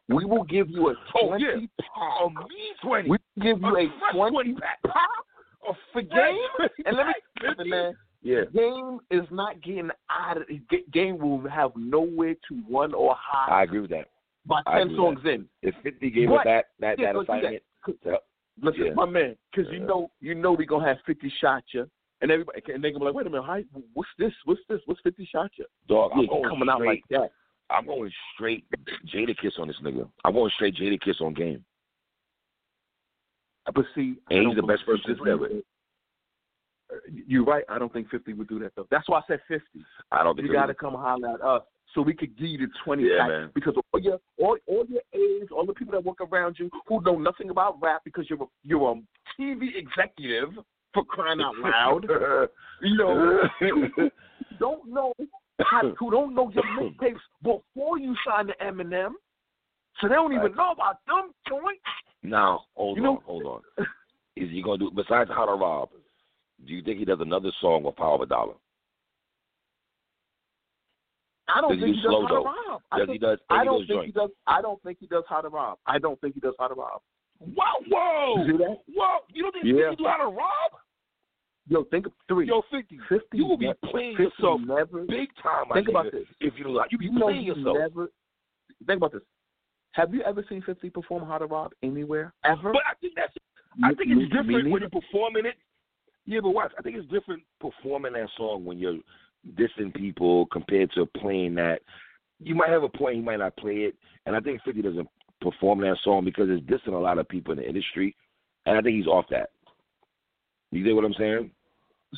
We 0.09 0.25
will 0.25 0.43
give 0.43 0.69
you 0.69 0.89
a 0.89 0.93
Oh, 1.15 1.27
twenty 1.27 1.43
yeah. 1.45 1.65
pack. 1.79 1.89
Oh, 1.97 2.27
a 2.27 2.47
mean 2.47 2.73
twenty. 2.83 3.09
We 3.09 3.17
will 3.35 3.43
give 3.43 3.61
you 3.61 3.77
a 3.77 3.87
fresh 3.99 4.31
twenty 4.31 4.53
pack. 4.55 4.79
pack 4.83 5.75
for 5.93 6.01
game. 6.01 6.37
And 6.85 6.97
let 6.97 7.07
me 7.07 7.13
listen, 7.43 7.69
man. 7.69 7.93
Yeah. 8.21 8.41
Game 8.53 8.99
is 9.11 9.27
not 9.31 9.61
getting 9.61 9.89
out 10.09 10.37
of 10.37 10.47
G- 10.47 10.83
game. 10.91 11.17
Will 11.19 11.47
have 11.49 11.71
nowhere 11.75 12.33
to 12.49 12.63
run 12.69 12.93
or 12.93 13.15
hide 13.19 13.51
I 13.53 13.63
agree 13.63 13.81
with 13.81 13.91
that. 13.91 14.07
by 14.47 14.61
I 14.65 14.79
ten 14.79 14.95
songs 14.95 15.19
with 15.23 15.33
in. 15.33 15.45
If 15.61 15.75
50 15.83 16.09
gave 16.09 16.31
us 16.31 16.39
that 16.43 16.65
that 16.79 16.97
Yeah, 16.99 17.13
that 17.13 17.15
but 17.15 17.27
see 17.27 17.39
assignment, 17.39 17.63
that- 17.85 18.01
to, 18.03 18.19
Listen, 18.61 18.85
Yeah. 18.85 18.93
my 18.93 19.05
man, 19.05 19.35
because 19.51 19.71
you 19.71 19.79
know, 19.79 20.09
you 20.21 20.33
know, 20.33 20.53
we 20.53 20.65
gonna 20.65 20.87
have 20.87 20.97
fifty 21.05 21.29
shot 21.41 21.63
you, 21.73 21.89
and 22.21 22.31
everybody, 22.31 22.61
and 22.73 22.81
they 22.83 22.89
gonna 22.89 22.99
be 23.01 23.05
like, 23.07 23.13
wait 23.13 23.27
a 23.27 23.29
minute, 23.29 23.43
how, 23.45 23.59
what's 23.93 24.09
this? 24.17 24.31
What's 24.45 24.61
this? 24.69 24.79
What's 24.85 25.01
fifty 25.01 25.25
shot 25.31 25.51
you? 25.57 25.65
dog, 25.89 26.11
Yeah, 26.11 26.15
I'm 26.15 26.21
he 26.21 26.27
going 26.27 26.43
coming 26.49 26.69
out 26.69 26.81
like 26.81 27.01
that. 27.09 27.31
I'm 27.69 27.85
going 27.85 28.11
straight 28.33 28.65
Jadakiss 29.13 29.59
on 29.59 29.67
this 29.67 29.77
nigga. 29.83 30.07
I'm 30.23 30.33
going 30.33 30.51
straight 30.55 30.75
Jadakiss 30.75 31.21
on 31.21 31.33
game. 31.33 31.63
But 33.73 33.85
see, 33.95 34.15
And 34.29 34.47
he's 34.47 34.55
the 34.55 34.61
best 34.61 34.85
person 34.85 35.15
50 35.15 35.29
ever. 35.29 35.49
You're 37.27 37.43
right. 37.43 37.63
I 37.67 37.79
don't 37.79 37.91
think 37.91 38.09
fifty 38.11 38.33
would 38.33 38.47
do 38.47 38.59
that 38.59 38.73
though. 38.75 38.87
That's 38.91 39.09
why 39.09 39.17
I 39.17 39.21
said 39.27 39.39
fifty. 39.47 39.83
I 40.11 40.23
don't 40.23 40.35
think 40.35 40.47
You 40.47 40.53
got 40.53 40.67
to 40.67 40.75
come 40.75 40.93
holler 40.93 41.33
at 41.33 41.41
us 41.41 41.63
so 41.95 42.01
we 42.01 42.13
could 42.13 42.37
give 42.37 42.47
you 42.47 42.57
the 42.59 42.67
twenty 42.83 43.03
Yeah, 43.03 43.21
pack. 43.21 43.27
man. 43.27 43.49
Because 43.55 43.73
all 43.91 43.99
your 43.99 44.19
all, 44.37 44.57
all 44.67 44.85
your 44.87 45.01
aides, 45.13 45.49
all 45.51 45.65
the 45.65 45.73
people 45.73 45.93
that 45.93 46.03
work 46.05 46.21
around 46.21 46.57
you 46.59 46.69
who 46.87 47.01
know 47.01 47.17
nothing 47.17 47.49
about 47.49 47.81
rap 47.81 48.01
because 48.05 48.29
you're 48.29 48.41
a, 48.43 48.45
you're 48.63 48.91
a 48.91 49.41
TV 49.41 49.69
executive 49.75 50.49
for 50.93 51.03
crying 51.03 51.41
out 51.41 51.55
loud. 51.57 52.05
you 52.83 52.97
know, 52.97 53.39
don't 54.59 54.87
know 54.87 55.11
who 55.99 56.11
don't 56.11 56.33
know 56.35 56.51
your 56.51 56.63
mixtapes 56.63 57.19
before 57.41 57.97
you 57.99 58.15
sign 58.27 58.47
to 58.47 58.53
Eminem, 58.61 59.11
so 59.99 60.07
they 60.07 60.15
don't 60.15 60.33
even 60.33 60.47
Right. 60.47 60.55
know 60.55 60.71
about 60.71 60.97
them 61.07 61.31
joints. 61.47 61.81
now, 62.23 62.65
hold 62.75 62.97
You 62.97 63.05
on, 63.05 63.13
know- 63.15 63.21
hold 63.25 63.45
on. 63.45 63.61
Is 64.35 64.49
he 64.49 64.61
gonna 64.61 64.77
do 64.79 64.91
besides 64.91 65.29
How 65.29 65.45
to 65.45 65.53
Rob? 65.53 65.89
Do 66.65 66.73
you 66.73 66.81
think 66.81 66.99
he 66.99 67.05
does 67.05 67.19
another 67.21 67.51
song 67.61 67.83
with 67.83 67.95
Power 67.95 68.15
of 68.15 68.21
a 68.21 68.25
Dollar? 68.25 68.55
I 71.47 71.61
don't 71.61 71.71
Does 71.71 71.79
he 71.79 71.85
think 71.85 71.95
do 71.95 72.01
he 72.01 72.03
does 72.07 72.21
how 72.21 72.27
to 72.27 72.43
rob. 72.43 72.81
I, 72.91 72.97
Does 72.97 73.05
think, 73.07 73.13
he 73.13 73.19
does? 73.19 73.39
I 73.49 73.63
don't 73.63 73.87
think 73.87 74.05
he 74.05 74.11
does. 74.11 74.29
I 74.47 74.61
don't 74.61 74.81
think 74.83 74.97
he 74.99 75.07
does 75.07 75.23
how 75.29 75.41
to 75.41 75.49
rob. 75.49 75.77
I 75.85 75.99
don't 75.99 76.19
think 76.19 76.33
he 76.33 76.39
does 76.39 76.55
how 76.59 76.67
to 76.67 76.73
rob. 76.73 77.01
Wow, 77.39 77.63
whoa, 77.87 78.45
You 78.45 78.57
whoa! 78.57 79.17
You 79.29 79.43
don't 79.43 79.51
think 79.53 79.65
Yeah. 79.65 79.89
he 79.91 79.95
do 79.97 80.05
How 80.05 80.17
to 80.17 80.23
Rob? 80.35 80.71
Yo, 81.67 81.83
think 81.85 82.05
of 82.05 82.11
three. 82.27 82.47
Yo, 82.47 82.61
fifty, 82.71 82.99
Fifty. 83.09 83.37
you 83.37 83.45
will 83.45 83.57
be 83.57 83.67
ne- 83.67 83.73
playing 83.91 84.15
50 84.17 84.23
yourself 84.23 84.61
never. 84.61 85.03
big 85.05 85.29
time. 85.41 85.65
Think 85.73 85.89
about 85.89 86.11
this. 86.11 86.25
If 86.39 86.53
you 86.57 86.63
do, 86.65 86.79
you 86.91 86.97
be 86.97 87.05
You 87.05 87.19
playing 87.19 87.39
he 87.41 87.45
yourself. 87.47 87.77
never. 87.79 88.11
Think 88.85 88.97
about 88.97 89.13
this. 89.13 89.21
Have 89.93 90.13
you 90.13 90.21
ever 90.23 90.45
seen 90.47 90.61
Fifty 90.61 90.89
perform 90.89 91.25
how 91.27 91.37
to 91.39 91.45
rob 91.47 91.71
anywhere 91.81 92.33
ever? 92.43 92.71
But 92.73 92.83
I 92.89 92.93
think 93.01 93.13
that's 93.15 93.33
I 93.83 93.93
think 93.95 94.09
Me- 94.09 94.23
it's 94.25 94.33
me 94.33 94.37
different 94.41 94.71
when 94.71 94.81
you're 94.81 94.89
performing 94.89 95.45
it. 95.45 95.55
Yeah, 96.25 96.39
but 96.41 96.51
watch. 96.51 96.71
I 96.77 96.81
think 96.81 96.97
it's 96.97 97.07
different 97.11 97.43
performing 97.59 98.13
that 98.13 98.29
song 98.37 98.63
when 98.65 98.77
you're 98.77 98.97
dissing 99.55 99.93
people 99.93 100.45
compared 100.47 100.91
to 100.93 101.05
playing 101.17 101.55
that. 101.55 101.81
You 102.39 102.53
might 102.55 102.69
have 102.69 102.83
a 102.83 102.89
point, 102.89 103.15
you 103.17 103.21
might 103.23 103.39
not 103.39 103.55
play 103.57 103.77
it, 103.85 103.95
and 104.25 104.35
I 104.35 104.39
think 104.39 104.61
Fifty 104.63 104.81
doesn't 104.83 105.07
perform 105.41 105.81
that 105.81 105.97
song 106.03 106.25
because 106.25 106.47
it's 106.49 106.63
dissing 106.65 106.93
a 106.93 106.97
lot 106.97 107.17
of 107.17 107.27
people 107.27 107.53
in 107.53 107.57
the 107.59 107.67
industry, 107.67 108.15
and 108.65 108.77
I 108.77 108.81
think 108.81 108.97
he's 108.97 109.07
off 109.07 109.25
that. 109.31 109.49
You 110.75 110.83
get 110.83 110.95
what 110.95 111.05
I'm 111.05 111.13
saying? 111.13 111.51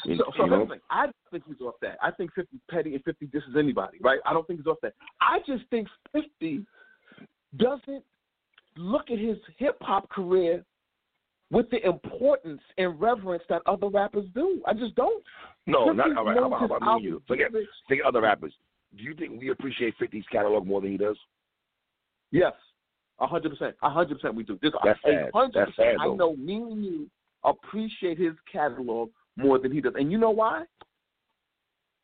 So, 0.03 0.09
You- 0.09 0.17
so 0.17 0.43
you 0.43 0.49
know? 0.49 0.65
the 0.65 0.73
thing. 0.73 0.81
I 0.89 1.05
don't 1.05 1.15
think 1.31 1.45
he's 1.45 1.61
off 1.61 1.75
that. 1.81 1.97
I 2.01 2.11
think 2.11 2.33
50 2.33 2.59
petty 2.69 2.95
and 2.95 3.03
50 3.03 3.27
disses 3.27 3.55
anybody, 3.55 3.99
right? 4.01 4.19
I 4.25 4.33
don't 4.33 4.45
think 4.47 4.59
he's 4.59 4.67
off 4.67 4.79
that. 4.81 4.93
I 5.21 5.39
just 5.45 5.63
think 5.69 5.87
50 6.11 6.65
doesn't 7.55 8.03
look 8.75 9.09
at 9.11 9.19
his 9.19 9.37
hip 9.57 9.77
hop 9.81 10.09
career 10.09 10.63
with 11.51 11.69
the 11.69 11.85
importance 11.85 12.61
and 12.77 12.99
reverence 12.99 13.43
that 13.49 13.61
other 13.65 13.87
rappers 13.87 14.25
do. 14.33 14.61
I 14.65 14.73
just 14.73 14.95
don't. 14.95 15.23
No, 15.65 15.91
not 15.91 16.15
all 16.17 16.25
right. 16.25 16.37
How 16.37 16.45
about, 16.45 16.59
how 16.59 16.65
about 16.65 16.81
me 16.81 16.87
and 16.89 17.03
you? 17.03 17.23
Forget 17.27 17.51
think 17.87 18.01
other 18.05 18.21
rappers. 18.21 18.53
Do 18.95 19.03
you 19.03 19.13
think 19.13 19.39
we 19.39 19.49
appreciate 19.49 19.97
50's 19.99 20.25
catalog 20.27 20.65
more 20.65 20.81
than 20.81 20.91
he 20.91 20.97
does? 20.97 21.17
Yes, 22.31 22.53
a 23.19 23.27
hundred 23.27 23.49
percent. 23.51 23.75
A 23.81 23.89
hundred 23.89 24.15
percent 24.15 24.35
we 24.35 24.43
do. 24.43 24.59
This 24.61 24.73
That's 24.83 24.99
sad. 25.03 25.29
That's 25.33 25.53
sad, 25.53 25.65
percent. 25.75 25.97
I 26.01 26.07
know 26.07 26.35
me 26.35 26.55
and 26.55 26.83
you 26.83 27.09
appreciate 27.49 28.17
his 28.17 28.33
catalog 28.51 29.09
more 29.35 29.59
than 29.59 29.71
he 29.71 29.81
does. 29.81 29.93
And 29.95 30.11
you 30.11 30.17
know 30.17 30.31
why? 30.31 30.63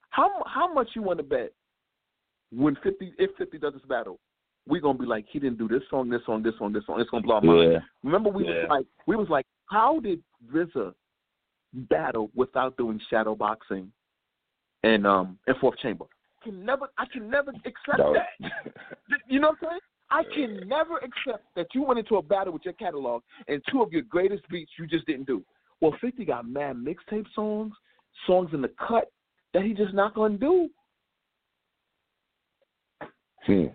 How 0.10 0.44
how 0.46 0.72
much 0.74 0.90
you 0.96 1.02
want 1.02 1.18
to 1.20 1.24
bet 1.24 1.52
when 2.52 2.76
fifty 2.84 3.14
if 3.18 3.32
fifty 3.38 3.58
does 3.58 3.74
this 3.74 3.82
battle, 3.88 4.20
we're 4.68 4.82
gonna 4.82 5.00
be 5.00 5.06
like, 5.06 5.26
he 5.30 5.40
didn't 5.40 5.58
do 5.58 5.68
this 5.68 5.82
song, 5.90 6.10
this 6.10 6.22
song, 6.26 6.44
this 6.44 6.54
song, 6.58 6.72
this 6.74 6.86
song, 6.86 7.00
it's 7.00 7.10
gonna 7.10 7.24
blow 7.24 7.36
our 7.36 7.42
mind. 7.42 7.82
Remember 8.04 8.30
we 8.30 8.44
Yeah. 8.44 8.62
was 8.62 8.70
like 8.70 8.86
we 9.08 9.16
was 9.16 9.30
like, 9.30 9.46
how 9.70 10.00
did 10.00 10.24
RZA 10.52 10.94
battle 11.74 12.30
without 12.36 12.78
doing 12.78 13.00
shadow 13.10 13.36
boxing 13.36 13.92
and 14.84 15.08
um 15.08 15.40
and 15.48 15.58
fourth 15.58 15.78
chamber? 15.80 16.06
I 16.42 16.44
can 16.44 16.64
never 16.64 16.88
I 16.98 17.06
can 17.06 17.30
never 17.30 17.52
accept 17.66 17.98
No. 17.98 18.14
that. 18.14 18.30
You 19.28 19.40
know 19.40 19.50
what 19.50 19.58
I'm 19.64 19.70
saying? 19.70 19.80
I 20.14 20.24
can 20.34 20.68
never 20.68 20.98
accept 20.98 21.44
that 21.56 21.68
you 21.74 21.82
went 21.82 21.98
into 22.00 22.18
a 22.18 22.22
battle 22.22 22.54
with 22.54 22.64
your 22.66 22.76
catalog 22.76 23.24
and 23.48 23.62
two 23.72 23.82
of 23.82 23.92
your 23.92 24.04
greatest 24.04 24.48
beats 24.50 24.72
you 24.78 24.86
just 24.86 25.06
didn't 25.08 25.26
do. 25.26 25.44
Well, 25.82 25.96
50 26.00 26.24
got 26.24 26.48
mad 26.48 26.76
mixtape 26.78 27.26
songs, 27.34 27.74
songs 28.28 28.52
in 28.54 28.62
the 28.62 28.72
cut 28.88 29.12
that 29.54 29.64
he 29.64 29.74
just 29.74 29.94
not 29.94 30.14
going 30.14 30.34
to 30.34 30.38
do. 30.38 30.70
Hmm. 33.46 33.66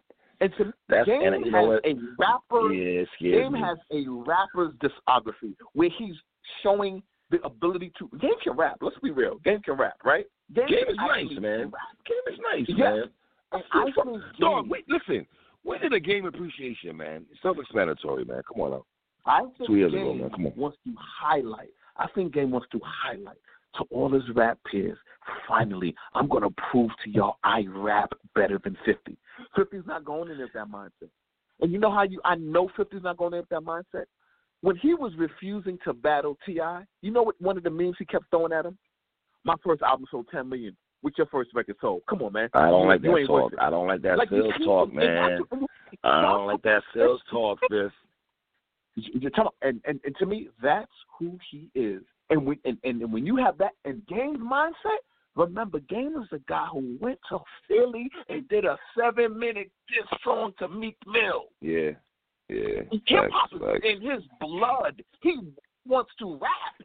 And 0.41 0.53
to 0.57 0.73
That's- 0.89 1.07
Game 1.07 1.33
and 1.33 1.45
you 1.45 1.51
know 1.51 1.73
has 1.73 1.81
what? 1.83 1.87
a 1.87 1.95
rapper. 2.19 2.73
Yeah, 2.73 3.05
Game 3.21 3.53
me. 3.55 3.61
has 3.61 3.77
a 3.91 4.05
rapper's 4.09 4.73
discography 4.77 5.55
where 5.73 5.91
he's 5.99 6.15
showing 6.63 7.03
the 7.31 7.43
ability 7.45 7.93
to. 7.99 8.09
Game 8.19 8.31
can 8.43 8.53
rap. 8.57 8.79
Let's 8.81 8.97
be 9.03 9.11
real. 9.11 9.39
Game 9.45 9.61
can 9.63 9.75
rap, 9.75 9.97
right? 10.05 10.27
Game 10.55 10.67
can 10.69 10.79
is 10.89 10.97
nice, 10.97 11.41
man. 11.41 11.73
Game 12.07 12.33
is 12.33 12.39
nice, 12.53 12.65
Yeah. 12.69 12.91
man. 12.91 13.03
I 13.51 13.61
think 13.85 13.97
Dog, 14.39 14.69
wait, 14.71 14.85
listen. 14.89 15.27
When 15.63 15.81
did 15.81 15.93
the 15.93 16.01
game 16.01 16.25
appreciation, 16.27 16.97
man? 16.97 17.27
It's 17.31 17.43
self-explanatory, 17.43 18.25
man. 18.25 18.43
Come 18.53 18.63
on 18.63 18.71
now. 18.71 18.85
I 19.27 19.41
think 19.43 19.67
Two 19.67 19.77
years 19.77 19.93
Game 19.93 20.03
ago, 20.03 20.15
man. 20.15 20.31
Come 20.31 20.47
on. 20.47 20.53
wants 20.57 20.79
to 20.85 20.95
highlight. 20.99 21.71
I 21.97 22.07
think 22.15 22.33
Game 22.33 22.51
wants 22.51 22.69
to 22.73 22.81
highlight 22.85 23.39
to 23.77 23.85
all 23.91 24.11
his 24.11 24.23
rap 24.35 24.59
peers. 24.71 24.99
Finally, 25.47 25.95
I'm 26.15 26.29
gonna 26.29 26.49
prove 26.71 26.91
to 27.05 27.11
y'all 27.11 27.37
I 27.45 27.65
rap 27.69 28.11
better 28.35 28.59
than 28.65 28.77
50. 28.87 29.17
50's 29.57 29.87
not 29.87 30.05
going 30.05 30.31
in 30.31 30.39
with 30.39 30.53
that 30.55 30.69
mindset. 30.71 31.11
And 31.61 31.71
you 31.73 31.79
know 31.79 31.91
how 31.93 32.05
you? 32.05 32.21
I 32.25 32.37
know 32.37 32.71
50's 32.79 33.03
not 33.03 33.19
going 33.19 33.35
in 33.35 33.41
with 33.41 33.49
that 33.51 33.61
mindset. 33.61 34.05
When 34.63 34.77
he 34.77 34.95
was 34.95 35.13
refusing 35.19 35.79
to 35.85 35.93
battle 35.93 36.37
T.I., 36.47 36.85
you 37.03 37.11
know 37.13 37.23
what? 37.23 37.41
One 37.41 37.57
of 37.59 37.63
the 37.63 37.71
memes 37.71 37.97
he 37.99 38.05
kept 38.07 38.25
throwing 38.31 38.53
at 38.53 38.65
him. 38.65 38.79
my 39.45 39.55
first 39.65 39.83
album 39.83 40.07
sold 40.11 40.29
ten 40.33 40.49
million. 40.49 40.77
With 41.03 41.15
your 41.17 41.27
first 41.29 41.51
record 41.55 41.77
sold, 41.81 42.03
come 42.09 42.23
on, 42.23 42.33
man. 42.33 42.49
I 42.55 42.71
don't 42.71 42.83
You- 42.83 42.89
like 42.89 43.03
that 43.03 43.27
talk. 43.27 43.53
I 43.61 43.71
don't 43.71 43.87
like 43.87 44.03
that 44.03 44.19
Like, 44.19 44.31
sales 44.31 44.53
talk, 44.65 44.93
man. 44.93 45.41
I 46.03 46.23
don't 46.23 46.47
like 46.47 46.63
that 46.63 46.83
sales 46.93 47.23
talk, 47.31 47.61
Biff. 47.71 47.93
You- 48.97 49.21
you 49.21 49.31
tell- 49.31 49.55
And, 49.63 49.81
and 49.85 50.01
and 50.05 50.17
to 50.17 50.27
me, 50.27 50.49
that's 50.61 50.91
who 51.19 51.39
he 51.51 51.71
is. 51.75 52.03
And 52.31 52.45
when 52.45 52.59
and, 52.65 52.79
and 52.83 53.13
when 53.13 53.25
you 53.25 53.37
have 53.37 53.57
that 53.59 53.73
and 53.85 54.05
Game's 54.07 54.39
mindset, 54.41 54.99
remember 55.37 55.79
Game 55.81 56.17
is 56.21 56.29
the 56.31 56.41
guy 56.49 56.67
who 56.67 56.99
went 57.01 57.21
to 57.29 57.39
Philly 57.69 58.11
and 58.29 58.47
did 58.49 58.65
a 58.65 58.77
seven 58.99 59.39
minute 59.39 59.71
diss 59.89 60.21
song 60.25 60.53
to 60.59 60.67
Meek 60.69 60.97
Mill. 61.07 61.47
Yeah, 61.61 61.93
yeah. 62.49 62.83
Hip 63.07 63.31
hop 63.33 63.53
is 63.53 63.83
in 63.85 64.01
his 64.03 64.25
blood. 64.41 65.01
He 65.23 65.39
wants 65.87 66.11
to 66.19 66.35
rap. 66.37 66.83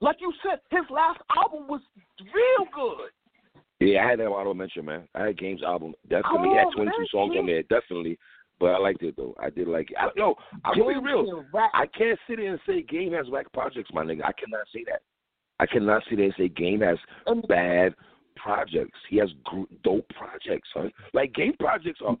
Like 0.00 0.20
you 0.20 0.32
said, 0.42 0.60
his 0.70 0.88
last 0.90 1.20
album 1.36 1.68
was 1.68 1.82
real 2.20 2.66
good. 2.74 3.10
Yeah, 3.80 4.04
I 4.04 4.10
had 4.10 4.18
that 4.18 4.26
honorable 4.26 4.54
mention, 4.54 4.84
man. 4.84 5.08
I 5.14 5.26
had 5.26 5.38
Game's 5.38 5.62
album. 5.62 5.94
Definitely 6.08 6.48
Come 6.48 6.56
had 6.56 6.66
22 6.74 6.98
man. 6.98 7.06
songs 7.12 7.34
on 7.38 7.46
there, 7.46 7.62
definitely. 7.62 8.18
But 8.60 8.66
I 8.74 8.78
liked 8.78 9.02
it 9.02 9.14
though. 9.16 9.36
I 9.40 9.50
did 9.50 9.68
like 9.68 9.92
it. 9.92 9.96
I, 10.00 10.08
yo, 10.16 10.34
I'm 10.64 10.74
be 10.74 10.80
real. 10.80 11.44
I 11.54 11.86
can't 11.86 12.18
sit 12.26 12.38
there 12.38 12.50
and 12.50 12.60
say 12.66 12.82
Game 12.82 13.12
has 13.12 13.28
whack 13.28 13.46
projects, 13.52 13.90
my 13.92 14.02
nigga. 14.02 14.24
I 14.24 14.32
cannot 14.32 14.66
say 14.74 14.84
that. 14.90 15.02
I 15.60 15.66
cannot 15.66 16.02
sit 16.08 16.16
there 16.16 16.24
and 16.24 16.34
say 16.36 16.48
Game 16.48 16.80
has 16.80 16.98
bad 17.48 17.94
projects. 18.34 18.98
He 19.08 19.16
has 19.18 19.30
gr- 19.44 19.62
dope 19.84 20.08
projects, 20.08 20.68
son. 20.74 20.90
Like 21.14 21.34
Game 21.34 21.54
projects 21.58 22.00
are 22.04 22.16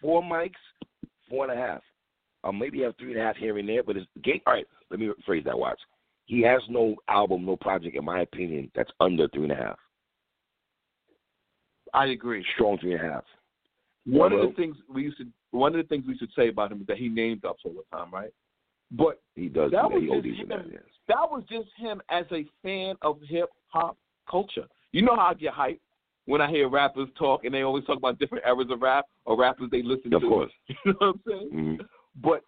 four 0.00 0.22
mics, 0.22 0.54
four 1.28 1.48
and 1.48 1.56
a 1.56 1.62
half. 1.62 1.82
Or 2.42 2.52
maybe 2.52 2.82
have 2.82 2.94
three 2.98 3.12
and 3.12 3.20
a 3.20 3.24
half 3.24 3.36
here 3.36 3.56
and 3.58 3.68
there, 3.68 3.84
but 3.84 3.96
it's 3.96 4.06
Game. 4.24 4.40
All 4.46 4.54
right, 4.54 4.66
let 4.90 4.98
me 4.98 5.06
rephrase 5.06 5.44
that. 5.44 5.58
Watch. 5.58 5.80
He 6.24 6.42
has 6.42 6.62
no 6.68 6.96
album, 7.08 7.44
no 7.46 7.56
project, 7.56 7.96
in 7.96 8.04
my 8.04 8.22
opinion, 8.22 8.72
that's 8.74 8.90
under 9.00 9.28
three 9.28 9.44
and 9.44 9.52
a 9.52 9.56
half. 9.56 9.78
I 11.96 12.06
agree. 12.06 12.44
Strong 12.54 12.78
and 12.82 12.92
a 12.94 12.98
half. 12.98 13.24
One 14.06 14.32
of 14.32 14.40
the 14.40 14.52
things 14.54 14.76
we 14.88 15.02
used 15.02 15.18
to 15.18 15.26
one 15.50 15.74
of 15.74 15.78
the 15.82 15.88
things 15.88 16.04
we 16.06 16.16
should 16.16 16.30
say 16.36 16.48
about 16.48 16.70
him 16.70 16.80
is 16.82 16.86
that 16.86 16.98
he 16.98 17.08
named 17.08 17.44
ups 17.44 17.62
all 17.64 17.72
the 17.72 17.96
time, 17.96 18.12
right? 18.12 18.30
But 18.92 19.20
He 19.34 19.48
does. 19.48 19.70
That 19.72 19.90
was 19.90 20.02
just 20.02 20.40
in 20.42 20.48
that. 20.48 20.60
him. 20.60 20.70
Yes. 20.72 20.82
that 21.08 21.28
was 21.30 21.42
just 21.50 21.68
him 21.76 22.00
as 22.10 22.24
a 22.30 22.44
fan 22.62 22.94
of 23.02 23.18
hip 23.28 23.48
hop 23.68 23.96
culture. 24.30 24.66
You 24.92 25.02
know 25.02 25.16
how 25.16 25.28
I 25.28 25.34
get 25.34 25.52
hyped 25.54 25.80
when 26.26 26.40
I 26.40 26.48
hear 26.50 26.68
rappers 26.68 27.08
talk 27.18 27.44
and 27.44 27.52
they 27.54 27.62
always 27.62 27.84
talk 27.84 27.96
about 27.96 28.18
different 28.18 28.44
eras 28.46 28.68
of 28.70 28.80
rap 28.82 29.06
or 29.24 29.36
rappers 29.36 29.70
they 29.72 29.82
listen 29.82 30.12
Of 30.14 30.22
to. 30.22 30.28
course. 30.28 30.52
You 30.84 30.92
know 30.92 30.94
what 30.98 31.06
I'm 31.08 31.20
saying? 31.26 31.48
hmm 31.50 31.74
But 32.22 32.42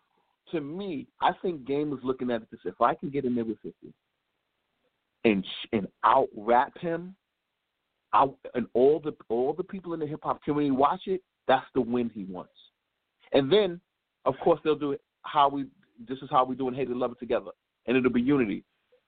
to 0.52 0.60
me, 0.60 1.08
I 1.20 1.32
think 1.42 1.64
Game 1.66 1.90
was 1.90 2.00
looking 2.04 2.30
at 2.30 2.42
it 2.42 2.50
this: 2.50 2.60
if 2.64 2.80
I 2.80 2.94
can 2.94 3.10
get 3.10 3.24
in 3.24 3.34
there 3.34 3.44
with 3.44 3.58
fifty 3.62 3.92
and 5.24 5.44
sh- 5.44 5.66
and 5.72 5.88
out 6.04 6.28
rap 6.36 6.76
him, 6.78 7.16
I 8.12 8.26
and 8.54 8.66
all 8.74 9.00
the 9.00 9.14
all 9.28 9.52
the 9.52 9.64
people 9.64 9.94
in 9.94 10.00
the 10.00 10.06
hip 10.06 10.20
hop 10.22 10.42
community 10.42 10.70
watch 10.70 11.02
it. 11.06 11.22
That's 11.46 11.66
the 11.74 11.80
win 11.80 12.10
he 12.14 12.24
wants. 12.24 12.52
And 13.32 13.50
then, 13.50 13.80
of 14.24 14.34
course, 14.42 14.60
they'll 14.64 14.74
do 14.76 14.92
it 14.92 15.00
how 15.22 15.48
we. 15.48 15.66
This 16.08 16.18
is 16.18 16.28
how 16.30 16.44
we 16.44 16.54
do 16.54 16.68
and 16.68 16.76
hate 16.76 16.88
and 16.88 16.98
love 16.98 17.12
it 17.12 17.18
together, 17.18 17.50
and 17.86 17.96
it'll 17.96 18.10
be 18.10 18.20
unity. 18.20 18.64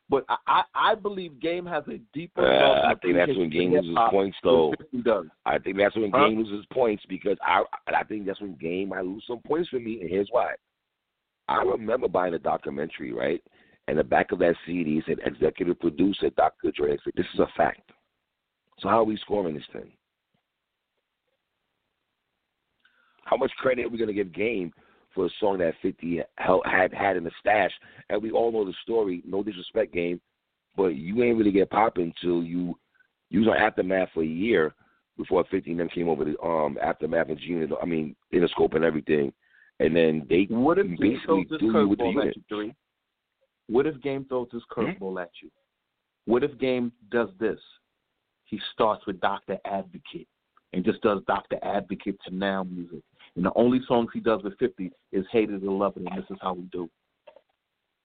But 0.08 0.24
I, 0.28 0.36
I, 0.48 0.62
I 0.74 0.94
believe 0.96 1.40
Game 1.40 1.64
has 1.66 1.84
a 1.86 1.98
deeper. 2.12 2.44
Uh, 2.44 2.90
I 2.90 2.94
think 2.96 3.14
that's 3.14 3.36
when 3.38 3.48
Game 3.48 3.72
loses 3.72 3.96
points, 4.10 4.36
though. 4.42 4.74
I 5.46 5.58
think 5.58 5.76
that's 5.76 5.94
when 5.94 6.10
Huh? 6.10 6.28
Game 6.28 6.38
loses 6.38 6.66
points 6.72 7.04
because 7.08 7.38
I 7.42 7.62
I 7.86 8.02
think 8.04 8.26
that's 8.26 8.40
when 8.40 8.56
Game 8.56 8.88
might 8.88 9.04
lose 9.04 9.22
some 9.26 9.38
points 9.38 9.68
for 9.68 9.78
me, 9.78 10.00
and 10.00 10.10
here's 10.10 10.28
why. 10.32 10.54
I 11.48 11.62
remember 11.62 12.08
buying 12.08 12.34
a 12.34 12.38
documentary, 12.38 13.12
right? 13.12 13.42
And 13.88 13.98
the 13.98 14.04
back 14.04 14.30
of 14.30 14.38
that 14.40 14.54
CD 14.66 15.02
said 15.06 15.18
executive 15.24 15.78
producer 15.80 16.30
Dr. 16.30 16.70
Dre. 16.70 16.92
I 16.92 16.96
said, 17.02 17.12
This 17.16 17.26
is 17.34 17.40
a 17.40 17.48
fact. 17.56 17.90
So 18.80 18.88
how 18.88 19.00
are 19.00 19.04
we 19.04 19.16
scoring 19.18 19.54
this 19.54 19.64
thing? 19.72 19.90
How 23.24 23.36
much 23.36 23.50
credit 23.58 23.86
are 23.86 23.88
we 23.88 23.98
going 23.98 24.08
to 24.08 24.14
give 24.14 24.32
Game 24.32 24.72
for 25.14 25.26
a 25.26 25.30
song 25.38 25.58
that 25.58 25.74
50 25.82 26.20
had 26.64 26.92
had 26.92 27.16
in 27.16 27.24
the 27.24 27.30
stash? 27.38 27.70
And 28.08 28.22
we 28.22 28.30
all 28.30 28.50
know 28.50 28.64
the 28.64 28.74
story. 28.82 29.22
No 29.24 29.42
disrespect, 29.42 29.92
Game, 29.92 30.20
but 30.76 30.88
you 30.96 31.22
ain't 31.22 31.38
really 31.38 31.52
get 31.52 31.70
popping 31.70 32.12
until 32.16 32.42
you 32.42 32.76
you 33.28 33.40
was 33.40 33.48
on 33.48 33.56
Aftermath 33.56 34.08
for 34.12 34.22
a 34.24 34.26
year 34.26 34.74
before 35.16 35.44
50 35.50 35.70
and 35.70 35.78
them 35.78 35.88
came 35.88 36.08
over 36.08 36.24
to 36.24 36.40
um 36.42 36.78
Aftermath 36.82 37.28
and 37.28 37.38
G-Unit. 37.38 37.70
I 37.80 37.86
mean, 37.86 38.16
Interscope 38.34 38.74
and 38.74 38.84
everything. 38.84 39.32
And 39.78 39.94
then 39.94 40.26
they 40.28 40.46
What 40.50 40.78
if 40.78 40.86
Game 40.86 40.98
basically 40.98 41.24
throws 41.24 41.46
this 41.50 41.60
you 41.60 41.88
with 41.88 41.98
the 41.98 42.04
curveball 42.04 42.12
unit. 42.14 42.28
at 42.28 42.36
you, 42.36 42.42
three? 42.48 42.74
What 43.68 43.86
if 43.86 44.00
Game 44.00 44.24
throws 44.28 44.48
this 44.52 44.62
Hmm? 44.74 44.86
curveball 44.86 45.22
at 45.22 45.30
you? 45.42 45.50
What 46.24 46.42
if 46.42 46.58
Game 46.58 46.92
does 47.10 47.28
this? 47.38 47.60
He 48.50 48.60
starts 48.72 49.06
with 49.06 49.20
Doctor 49.20 49.58
Advocate 49.64 50.26
and 50.72 50.84
just 50.84 51.00
does 51.02 51.20
Doctor 51.28 51.56
Advocate 51.62 52.18
to 52.26 52.34
now 52.34 52.64
music. 52.64 53.00
And 53.36 53.44
the 53.44 53.52
only 53.54 53.80
songs 53.86 54.10
he 54.12 54.18
does 54.18 54.42
with 54.42 54.58
50 54.58 54.90
is 55.12 55.24
Hate 55.30 55.50
It 55.50 55.64
or 55.64 55.70
Love 55.70 55.96
It, 55.96 56.02
and 56.02 56.18
this 56.18 56.28
is 56.30 56.36
how 56.42 56.54
we 56.54 56.64
do. 56.64 56.90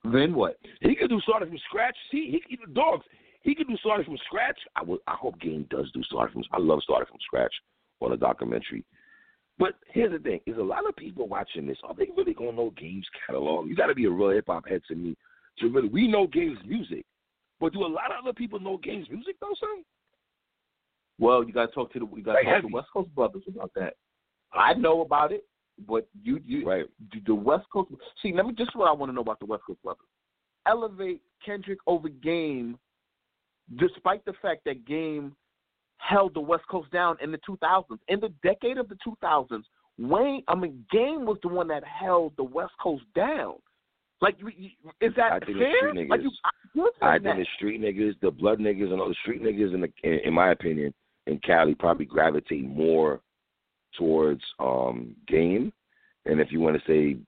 Then 0.04 0.36
what? 0.36 0.58
He 0.82 0.96
could 0.96 1.10
do 1.10 1.20
starting 1.22 1.50
from 1.50 1.58
scratch. 1.68 1.96
See, 2.12 2.40
he 2.48 2.56
do 2.56 2.72
dogs. 2.74 3.06
He 3.42 3.56
could 3.56 3.68
do 3.68 3.76
starting 3.78 4.06
from 4.06 4.18
scratch. 4.28 4.58
I. 4.76 4.82
I 5.08 5.16
hope 5.16 5.40
Game 5.40 5.66
does 5.72 5.92
do 5.94 6.04
starting 6.04 6.34
from. 6.34 6.44
I 6.52 6.62
love 6.62 6.82
starting 6.84 7.08
from 7.08 7.18
scratch 7.22 7.54
on 8.02 8.12
a 8.12 8.18
documentary. 8.18 8.84
But 9.58 9.74
here's 9.92 10.12
the 10.12 10.20
thing: 10.20 10.42
is 10.46 10.58
a 10.58 10.62
lot 10.62 10.88
of 10.88 10.96
people 10.96 11.28
watching 11.28 11.66
this. 11.66 11.78
Are 11.84 11.96
they 11.96 12.10
really 12.16 12.36
gonna 12.36 12.52
know 12.52 12.72
Game's 12.78 13.08
catalog? 13.26 13.68
You 13.68 13.76
got 13.76 13.88
to 13.88 13.96
be 13.96 14.06
a 14.06 14.12
real 14.12 14.30
hip 14.30 14.46
hop 14.48 14.68
head 14.68 14.82
to 14.90 14.96
me 14.96 15.16
to 15.58 15.70
really. 15.70 15.90
We 15.90 16.08
know 16.08 16.28
Game's 16.28 16.60
music, 16.68 17.04
but 17.60 17.74
do 17.74 17.84
a 17.84 17.88
lot 17.88 18.12
of 18.12 18.24
other 18.24 18.34
people 18.34 18.60
know 18.60 18.78
Game's 18.78 19.10
music 19.10 19.38
though, 19.42 19.56
son? 19.60 19.84
Well, 21.20 21.44
you 21.44 21.54
got 21.54 21.68
to 21.68 21.72
talk 21.72 21.92
to 21.94 22.00
the 22.00 22.08
you 22.16 22.24
got 22.24 22.34
to 22.34 22.48
Like 22.48 22.62
talk 22.62 22.70
to. 22.70 22.74
West 22.76 22.88
Coast 22.94 23.14
brothers 23.16 23.44
about 23.48 23.72
that. 23.76 23.94
I 24.54 24.74
know 24.74 25.02
about 25.02 25.32
it, 25.32 25.46
but 25.88 26.08
you 26.24 26.40
you 26.46 26.66
Right. 26.68 26.86
the- 27.12 27.20
the 27.22 27.36
West 27.36 27.70
Coast. 27.72 27.92
See, 28.22 28.34
let 28.34 28.46
me 28.46 28.54
just 28.54 28.76
what 28.76 28.88
I 28.88 28.92
want 28.92 29.10
to 29.10 29.14
know 29.14 29.22
about 29.22 29.40
the 29.40 29.46
West 29.46 29.64
Coast 29.66 29.82
brothers. 29.84 30.06
Elevate 30.66 31.22
Kendrick 31.46 31.80
over 31.88 32.10
Game, 32.10 32.78
despite 33.78 34.24
the 34.26 34.34
fact 34.42 34.64
that 34.66 34.86
Game 34.86 35.36
held 35.98 36.34
the 36.34 36.40
West 36.42 36.68
Coast 36.68 36.92
down 36.92 37.18
in 37.22 37.32
the 37.32 37.38
2000s. 37.40 38.00
In 38.10 38.20
the 38.20 38.30
decade 38.44 38.78
of 38.78 38.90
the 38.90 38.96
2000s, 39.04 39.66
Wayne, 39.98 40.44
I 40.48 40.56
mean, 40.56 40.86
Game 40.92 41.26
was 41.26 41.38
the 41.42 41.48
one 41.48 41.68
that 41.70 41.84
held 41.86 42.36
the 42.36 42.44
West 42.44 42.74
Coast 42.82 43.04
down. 43.16 43.56
Like, 44.22 44.40
you- 44.40 44.50
you- 44.50 44.72
is 45.02 45.14
that 45.16 45.34
I 45.34 45.40
think 45.40 45.58
it's 45.58 45.60
fair? 45.60 45.90
street 45.90 46.10
Like, 46.10 46.22
you, 46.22 46.30
niggas. 46.30 46.34
I, 46.44 46.50
you're 46.74 46.92
I 47.02 47.12
think 47.14 47.24
that. 47.24 47.38
the 47.38 47.46
street 47.56 47.82
niggas, 47.82 48.20
the 48.22 48.32
blood 48.32 48.60
niggas, 48.60 48.92
and 48.92 49.00
all 49.02 49.08
the 49.10 49.16
street 49.16 49.42
niggas, 49.42 49.74
in 49.74 49.82
the 49.82 49.92
in, 50.04 50.20
in 50.28 50.34
my 50.34 50.50
opinion, 50.52 50.94
in 51.28 51.40
Cali, 51.40 51.76
probably 51.76 52.06
gravitate 52.06 52.66
more 52.66 53.22
towards 53.98 54.42
um 54.60 55.16
game. 55.28 55.72
And 56.26 56.40
if 56.40 56.52
you 56.52 56.60
want 56.60 56.76
to 56.76 56.84
say 56.88 57.20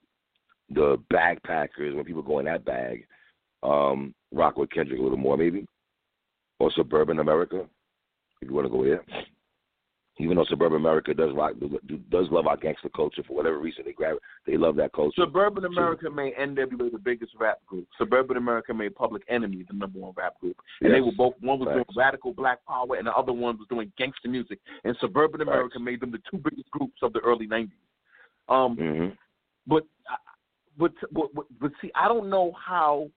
the 0.70 0.98
backpackers, 1.14 1.96
when 1.96 2.04
people 2.04 2.22
go 2.22 2.40
in 2.40 2.46
that 2.46 2.66
bag, 2.66 3.08
um, 3.64 4.14
rock 4.32 4.58
with 4.58 4.72
Kendrick 4.72 5.00
a 5.00 5.04
little 5.04 5.18
more, 5.18 5.38
maybe, 5.38 5.66
or 6.60 6.72
suburban 6.72 7.20
America, 7.20 7.66
if 8.42 8.50
you 8.50 8.56
want 8.56 8.66
to 8.66 8.72
go 8.72 8.84
there. 8.84 9.04
Even 10.20 10.38
though 10.38 10.46
suburban 10.50 10.78
America 10.78 11.14
does 11.14 11.32
rock, 11.36 11.54
does 12.10 12.28
love 12.32 12.48
our 12.48 12.58
gangster 12.58 12.90
culture 12.90 13.22
for 13.28 13.36
whatever 13.36 13.60
reason, 13.60 13.84
they 13.86 13.92
grab, 13.92 14.16
it. 14.16 14.22
they 14.48 14.58
love 14.58 14.76
that 14.78 14.92
culture. 14.94 15.22
Suburban 15.22 15.66
America 15.66 16.10
made 16.10 16.34
NWA 16.36 16.92
the 16.92 16.98
biggest 16.98 17.34
rap 17.40 17.64
group. 17.68 17.88
Suburban 18.00 18.38
America 18.38 18.74
made 18.74 18.96
Public 18.96 19.22
Enemy 19.30 19.66
the 19.68 19.76
number 19.76 20.00
one 20.00 20.14
rap 20.18 20.40
group, 20.40 20.58
and 20.82 20.94
they 20.94 21.02
were 21.02 21.12
both 21.12 21.36
one 21.40 21.60
was 21.60 21.68
doing 21.68 21.86
radical 21.96 22.34
black 22.34 22.66
power, 22.66 22.96
and 22.98 23.06
the 23.06 23.14
other 23.14 23.32
one 23.32 23.58
was 23.58 23.68
doing 23.70 23.92
gangster 23.98 24.28
music. 24.28 24.60
And 24.84 24.96
Suburban 25.00 25.40
Facts. 25.40 25.50
America 25.50 25.80
made 25.80 26.00
them 26.00 26.12
the 26.12 26.22
two 26.30 26.38
biggest 26.38 26.70
groups 26.72 26.98
of 27.04 27.14
the 27.14 27.20
early 27.20 27.48
'90s. 27.48 27.70
Um, 28.50 28.76
hmm 28.76 29.08
but, 29.68 29.84
but 30.78 30.94
but 31.12 31.34
but 31.34 31.46
but 31.60 31.72
see, 31.82 31.92
I 31.96 32.08
don't 32.08 32.30
know 32.30 32.54
how. 32.54 33.10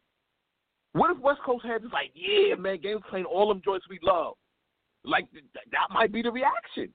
What 0.93 1.13
if 1.13 1.19
West 1.23 1.41
Coast 1.47 1.65
had 1.65 1.83
just 1.83 1.95
like, 1.95 2.11
yeah, 2.15 2.57
man, 2.57 2.81
Game's 2.83 3.03
playing 3.09 3.25
all 3.25 3.49
them 3.49 3.63
joints 3.65 3.87
we 3.89 4.01
love. 4.03 4.35
Like 5.05 5.31
th- 5.33 5.45
that 5.55 5.93
might 5.93 6.13
be 6.13 6.23
the 6.23 6.31
reaction. 6.31 6.93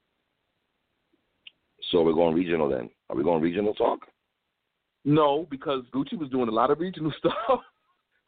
So 1.91 2.01
we're 2.01 2.13
going 2.13 2.35
regional 2.35 2.69
then. 2.69 2.89
Are 3.09 3.15
we 3.15 3.23
going 3.23 3.41
regional 3.41 3.73
talk? 3.73 3.99
No, 5.03 5.47
because 5.51 5.83
Gucci 5.93 6.17
was 6.17 6.29
doing 6.29 6.49
a 6.49 6.51
lot 6.51 6.71
of 6.71 6.79
regional 6.79 7.13
stuff. 7.19 7.61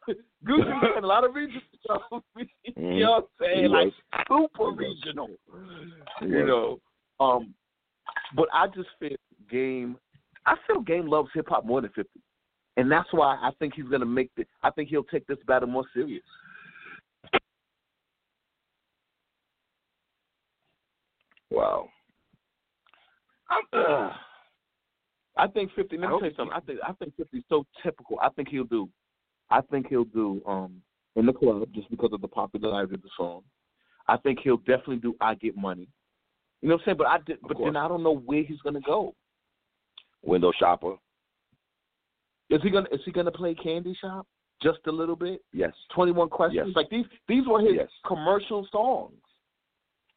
Gucci 0.08 0.58
was 0.58 0.92
doing 0.94 1.04
a 1.04 1.06
lot 1.06 1.24
of 1.24 1.34
regional 1.34 1.60
stuff. 1.84 2.02
you 2.76 3.00
know 3.00 3.28
what 3.38 3.46
I'm 3.46 3.56
saying? 3.56 3.70
Like 3.70 3.92
super 4.28 4.70
regional. 4.70 5.28
You 6.22 6.46
know. 6.46 6.80
Um 7.20 7.54
but 8.34 8.48
I 8.52 8.66
just 8.68 8.88
feel 8.98 9.16
game 9.50 9.96
I 10.46 10.54
feel 10.66 10.80
game 10.80 11.06
loves 11.06 11.30
hip 11.34 11.46
hop 11.48 11.64
more 11.66 11.80
than 11.80 11.90
fifty. 11.90 12.20
And 12.76 12.90
that's 12.90 13.08
why 13.10 13.36
I 13.42 13.50
think 13.58 13.74
he's 13.74 13.86
gonna 13.86 14.06
make 14.06 14.30
the 14.36 14.44
I 14.62 14.70
think 14.70 14.88
he'll 14.88 15.04
take 15.04 15.26
this 15.26 15.38
battle 15.46 15.68
more 15.68 15.84
serious. 15.92 16.22
Wow. 21.58 21.88
Uh, 23.72 24.10
I 25.36 25.48
think 25.48 25.72
fifty. 25.74 25.96
Let 25.96 26.10
me 26.10 26.18
tell 26.20 26.28
you 26.28 26.34
something. 26.36 26.54
I 26.54 26.60
think 26.60 26.78
I 26.86 26.92
think 26.92 27.16
fifty 27.16 27.38
is 27.38 27.44
so 27.48 27.66
typical. 27.82 28.18
I 28.22 28.28
think 28.28 28.48
he'll 28.48 28.62
do. 28.62 28.88
I 29.50 29.60
think 29.62 29.88
he'll 29.88 30.04
do 30.04 30.40
um 30.46 30.80
in 31.16 31.26
the 31.26 31.32
club 31.32 31.66
just 31.74 31.90
because 31.90 32.10
of 32.12 32.20
the 32.20 32.28
popularity 32.28 32.94
of 32.94 33.02
the 33.02 33.08
song. 33.16 33.42
I 34.06 34.18
think 34.18 34.38
he'll 34.44 34.58
definitely 34.58 34.98
do 34.98 35.16
I 35.20 35.34
Get 35.34 35.56
Money. 35.56 35.88
You 36.62 36.68
know 36.68 36.76
what 36.76 36.82
I'm 36.82 36.84
saying? 36.86 36.96
But 36.98 37.06
I 37.08 37.18
did, 37.26 37.38
but 37.42 37.56
then 37.58 37.76
I 37.76 37.88
don't 37.88 38.04
know 38.04 38.18
where 38.18 38.44
he's 38.44 38.60
gonna 38.62 38.80
go. 38.80 39.14
Window 40.22 40.52
shopper. 40.58 40.94
Is 42.50 42.60
he 42.62 42.70
gonna 42.70 42.88
is 42.92 43.00
he 43.04 43.10
gonna 43.10 43.32
play 43.32 43.54
Candy 43.54 43.96
Shop 44.00 44.26
just 44.62 44.78
a 44.86 44.92
little 44.92 45.16
bit? 45.16 45.42
Yes. 45.52 45.72
Twenty 45.92 46.12
One 46.12 46.28
Questions. 46.28 46.68
Yes. 46.68 46.76
Like 46.76 46.88
these 46.88 47.06
these 47.26 47.46
were 47.48 47.60
his 47.60 47.74
Yes. 47.74 47.88
commercial 48.06 48.66
songs. 48.70 49.14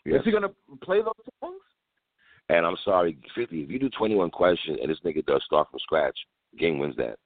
Yes. 0.06 0.20
Is 0.20 0.26
he 0.26 0.32
gonna 0.32 0.52
play 0.84 1.02
those 1.02 1.14
songs? 1.39 1.62
And 2.49 2.66
I'm 2.66 2.78
sorry, 2.84 3.18
50. 3.36 3.64
If 3.64 3.70
you 3.70 3.80
do 3.80 3.89
21 3.89 4.30
questions 4.30 4.78
and 4.82 4.89
this 4.91 4.99
nigga 5.06 5.26
does 5.26 5.41
start 5.45 5.70
from 5.70 5.80
scratch, 5.80 6.18
game 6.58 6.80
wins 6.80 6.95
that. 6.97 7.18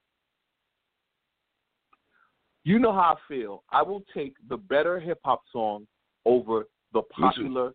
You 2.64 2.80
know 2.80 2.92
how 2.92 3.16
I 3.16 3.16
feel. 3.28 3.64
I 3.72 3.82
will 3.82 4.04
take 4.14 4.36
the 4.50 4.58
better 4.58 5.00
hip 5.00 5.20
hop 5.24 5.44
song 5.52 5.88
over 6.26 6.68
the 6.94 7.02
popular 7.04 7.74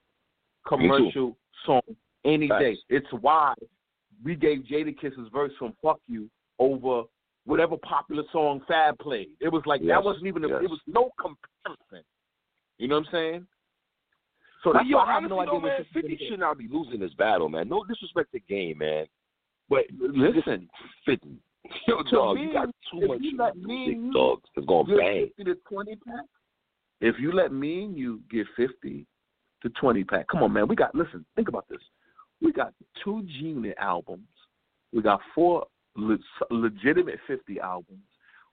commercial 0.66 1.36
song 1.64 1.82
any 2.24 2.48
Facts. 2.48 2.62
day. 2.62 2.76
It's 2.88 3.06
why 3.20 3.54
we 4.22 4.34
gave 4.34 4.64
Jadakiss's 4.70 5.28
verse 5.32 5.52
from 5.58 5.74
"Fuck 5.82 6.00
You" 6.06 6.28
over 6.58 7.04
whatever 7.46 7.76
popular 7.76 8.24
song 8.32 8.62
Fab 8.68 8.98
played. 8.98 9.30
It 9.40 9.48
was 9.48 9.62
like 9.64 9.80
Yes, 9.82 9.96
that 9.96 10.04
wasn't 10.04 10.26
even. 10.26 10.44
A, 10.44 10.48
yes. 10.48 10.60
It 10.64 10.70
was 10.70 10.80
no 10.86 11.10
comparison. 11.20 12.04
You 12.78 12.88
know 12.88 12.96
what 12.98 13.06
I'm 13.06 13.12
saying? 13.12 13.46
So 14.62 14.72
that's 14.72 14.86
yo, 14.86 14.98
why 14.98 15.04
I 15.04 15.06
have 15.14 15.16
honestly, 15.24 15.36
no 15.36 15.40
idea 15.40 15.52
though, 15.52 15.60
man, 15.60 15.86
50 15.94 16.26
should 16.28 16.40
not 16.40 16.58
be 16.58 16.68
losing 16.70 17.00
this 17.00 17.14
battle, 17.14 17.48
man. 17.48 17.68
No 17.68 17.84
disrespect 17.84 18.32
to 18.32 18.40
game, 18.40 18.78
man. 18.78 19.06
But 19.68 19.84
Listen, 19.98 20.68
50. 21.06 21.28
Yo, 21.86 22.02
To 22.02 22.10
dog, 22.10 22.36
me, 22.36 22.42
you 22.42 22.52
got 22.52 22.68
too 22.90 23.06
much 23.06 23.18
you 23.20 23.36
let 23.36 23.56
me 23.56 23.86
big 23.88 24.12
dogs. 24.12 24.42
It's 24.56 24.66
to 24.66 24.96
bang. 24.98 25.26
fifty 25.28 25.44
to 25.44 25.54
twenty 25.68 25.96
pack. 25.96 26.24
If 27.00 27.16
you 27.18 27.32
let 27.32 27.52
me 27.52 27.84
and 27.84 27.96
you 27.96 28.20
get 28.30 28.46
fifty 28.56 29.06
to 29.62 29.68
twenty 29.70 30.02
pack, 30.04 30.26
come 30.28 30.42
on, 30.42 30.52
man. 30.52 30.68
We 30.68 30.74
got 30.74 30.94
listen. 30.94 31.24
Think 31.36 31.48
about 31.48 31.68
this. 31.68 31.80
We 32.40 32.52
got 32.52 32.72
two 33.04 33.22
G 33.24 33.32
Unit 33.48 33.76
albums. 33.78 34.26
We 34.92 35.02
got 35.02 35.20
four 35.34 35.66
le- 35.96 36.18
legitimate 36.50 37.18
fifty 37.26 37.60
albums. 37.60 38.00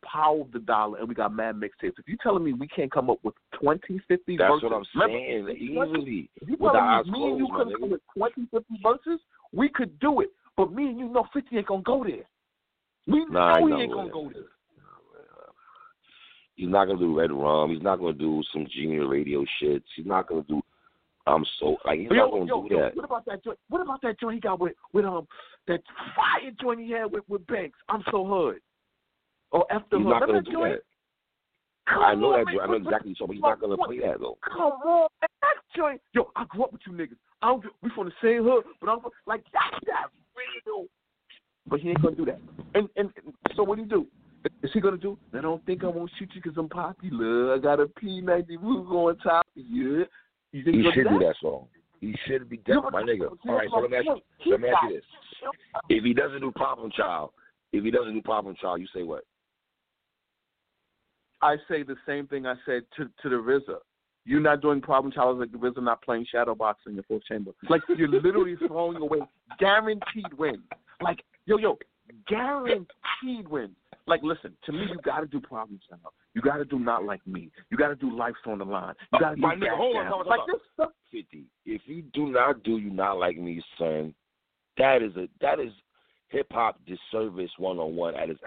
Power 0.04 0.41
of 0.41 0.52
the 0.52 0.60
Dollar, 0.60 1.00
and 1.00 1.08
we 1.10 1.16
got 1.16 1.34
Mad 1.34 1.56
Mixtapes. 1.56 1.98
If 2.00 2.08
you 2.08 2.18
telling 2.22 2.43
me 2.43 2.54
we 2.54 2.68
can't 2.68 2.91
come 2.91 3.10
up 3.10 3.20
with 3.24 3.36
20, 3.60 4.00
50 4.08 4.38
That's 4.38 4.50
verses, 4.50 4.64
what 4.64 4.74
I'm 4.74 4.84
remember, 4.95 5.18
saying. 5.18 5.58
Easily. 5.60 6.30
if 6.41 6.48
you 6.50 6.58
With 6.60 6.74
the 6.74 6.80
eyes 6.80 7.06
telling 7.06 7.12
me, 7.12 7.20
me 7.26 7.30
and 7.32 7.39
you 7.39 7.48
couldn't 7.56 7.74
come 7.80 7.89
nigga. 7.89 7.91
with 7.91 8.02
20, 8.18 8.48
50 8.52 8.66
verses, 8.84 9.20
we 9.54 9.70
could 9.70 10.00
do 10.00 10.22
it. 10.22 10.30
But 10.56 10.72
me 10.74 10.88
and 10.88 11.00
you 11.00 11.10
know 11.10 11.26
50 11.34 11.56
ain't 11.58 11.68
gonna 11.68 11.84
go 11.84 12.04
there. 12.04 12.24
We 13.06 13.26
Nah, 13.30 13.60
know 13.60 13.68
he 13.68 13.84
ain't 13.84 13.93
gonna 13.93 14.10
go 14.12 14.30
there. 14.34 14.43
He's 16.56 16.70
not 16.70 16.86
gonna 16.86 17.00
do 17.00 17.18
Red 17.18 17.32
Rum. 17.32 17.72
He's 17.72 17.84
not 17.84 18.00
gonna 18.00 18.14
do 18.14 18.41
some 18.52 18.66
junior 18.76 19.08
radio 19.08 19.45
shit. 19.60 19.84
He's 19.95 20.06
not 20.08 20.28
gonna 20.28 20.43
do. 20.48 20.62
I'm 21.28 21.45
so 21.60 21.78
like 21.86 22.00
he's 22.00 22.10
Yo, 22.10 22.16
not 22.16 22.32
gonna 22.32 22.45
yo, 22.45 22.68
do 22.68 22.74
yo, 22.76 22.82
that. 22.82 22.95
What 22.95 23.06
about 23.06 23.26
that 23.26 23.43
joint? 23.43 23.60
What 23.70 23.82
about 23.82 24.02
that 24.02 24.20
joint 24.20 24.36
he 24.36 24.39
got 24.39 24.60
with 24.60 24.74
with 24.93 25.06
um 25.06 25.28
that 25.68 25.82
fire 26.16 26.52
joint 26.60 26.80
he 26.80 26.91
had 26.91 27.12
with 27.12 27.24
with 27.28 27.45
Banks? 27.48 27.78
I'm 27.89 28.02
so 28.10 28.26
hood. 28.26 28.58
Or 29.52 29.66
after 29.72 29.98
He's 29.98 30.06
hood. 30.06 30.10
not 30.12 30.20
gonna 30.22 30.34
that 30.41 30.45
do 30.45 30.60
that. 30.60 30.82
Come 31.88 32.04
I 32.04 32.16
know 32.16 32.34
on, 32.34 32.39
that. 32.39 32.45
man. 32.45 32.60
I 32.62 32.68
know 32.68 32.74
exactly. 32.74 33.16
So, 33.18 33.28
but 33.28 33.34
he's 33.34 33.41
not 33.41 33.62
gonna 33.62 33.78
play 33.78 34.00
that 34.00 34.20
though. 34.20 34.38
Come 34.43 34.62
on, 34.62 35.08
man. 35.22 35.30
That 35.41 35.58
joint. 35.76 36.02
Yo, 36.14 36.30
I 36.36 36.43
grew 36.50 36.66
up 36.66 36.74
with 36.74 36.82
you 36.86 36.93
niggas. 36.93 37.16
I 37.41 37.48
don't. 37.48 37.64
We 37.82 37.89
from 37.95 38.08
the 38.08 38.14
same 38.22 38.43
hood, 38.43 38.64
but 38.82 38.89
I'm 38.89 39.00
like 39.26 39.43
that's 39.54 39.86
that 39.86 40.08
real. 40.36 40.86
But 41.70 41.80
he 41.80 41.89
ain't 41.89 42.02
gonna 42.02 42.16
do 42.16 42.26
that. 42.26 42.39
And 42.76 42.89
and, 42.98 43.10
so 43.56 43.64
what 43.64 43.76
do 43.76 43.84
you 43.84 43.88
do? 43.88 44.08
Is 44.64 44.72
he 44.74 44.82
gonna 44.82 44.98
do? 44.98 45.18
I 45.34 45.41
don't 45.41 45.66
think 45.66 45.84
I 45.84 45.88
won't 45.88 46.12
shoot 46.20 46.30
you 46.34 46.41
because 46.41 46.58
I'm 46.58 46.70
popular. 46.70 47.56
I 47.56 47.58
got 47.58 47.80
a 47.80 47.86
P90 47.86 48.62
roof 48.62 48.88
on 48.89 49.18
top 49.20 49.48
of 49.58 49.64
you. 49.66 50.06
You 50.52 50.64
think 50.64 50.78
He 50.78 50.84
should 50.93 51.04
do 51.04 51.10
do 51.10 51.20
that? 51.20 51.26
that 51.28 51.36
song. 51.41 51.68
He 52.00 52.16
should 52.28 52.50
be 52.50 52.62
that, 52.68 52.82
my 52.91 53.02
nigga. 53.02 53.30
All 53.48 53.56
right, 53.56 53.68
so 53.72 53.80
let 53.80 53.91
me 53.91 53.98
ask 53.98 54.06
you. 54.06 54.52
Let 54.52 54.62
me 54.62 54.70
ask 54.70 54.84
you 54.89 54.95
this: 54.95 55.04
If 55.89 56.04
he 56.04 56.14
doesn't 56.14 56.41
do 56.41 56.52
Problem 56.52 56.91
Child, 56.95 57.32
if 57.74 57.84
he 57.84 57.91
doesn't 57.91 58.14
do 58.14 58.22
Problem 58.22 58.56
Child, 58.62 58.82
you 58.82 58.88
say 58.93 59.04
what? 59.04 59.24
I 61.41 61.57
say 61.69 61.83
the 61.83 61.95
same 62.05 62.27
thing 62.27 62.45
I 62.45 62.55
said 62.65 62.83
to 62.97 63.05
to 63.21 63.29
the 63.29 63.35
RZA. 63.35 63.77
You're 64.25 64.41
not 64.41 64.61
doing 64.61 64.81
problem 64.81 65.11
child 65.11 65.39
like 65.39 65.51
the 65.51 65.57
RZA 65.57 65.83
not 65.83 66.01
playing 66.01 66.25
shadow 66.29 66.55
boxing 66.55 66.91
in 66.91 66.95
your 66.95 67.03
fourth 67.03 67.23
chamber. 67.25 67.51
Like 67.69 67.81
you're 67.95 68.07
literally 68.07 68.55
throwing 68.67 68.97
away 68.97 69.19
guaranteed 69.59 70.33
wins. 70.38 70.63
Like 71.01 71.23
yo 71.45 71.57
yo, 71.57 71.77
guaranteed 72.27 73.47
wins. 73.47 73.75
Like 74.05 74.21
listen, 74.23 74.53
to 74.65 74.71
me 74.71 74.85
you 74.89 74.99
got 75.03 75.19
to 75.19 75.27
do 75.27 75.39
problem 75.39 75.79
child. 75.89 76.13
You 76.33 76.41
got 76.41 76.57
to 76.57 76.65
do 76.65 76.79
not 76.79 77.03
like 77.03 77.25
me. 77.25 77.49
You 77.69 77.77
got 77.77 77.88
to 77.89 77.95
do 77.95 78.15
life's 78.15 78.38
on 78.45 78.59
the 78.59 78.65
line. 78.65 78.93
You 79.11 79.19
got 79.19 79.29
to 79.29 79.33
oh, 79.33 79.35
do 79.35 79.41
My 79.41 79.55
nigga, 79.55 79.75
hold 79.75 79.95
on, 79.95 80.07
hold 80.07 80.21
on, 80.21 80.27
Like 80.27 80.39
this 80.47 80.61
stuff. 80.73 80.91
Fifty. 81.11 81.45
If 81.65 81.81
you 81.85 82.03
do 82.13 82.27
not 82.27 82.63
do 82.63 82.77
you 82.77 82.89
not 82.89 83.17
like 83.17 83.38
me, 83.38 83.61
son, 83.77 84.13
that 84.77 85.01
is 85.01 85.15
a 85.15 85.27
that 85.41 85.59
is 85.59 85.71
hip 86.29 86.47
hop 86.51 86.79
disservice 86.85 87.51
one 87.57 87.77
on 87.79 87.95
one. 87.95 88.15
At 88.15 88.29
its, 88.29 88.39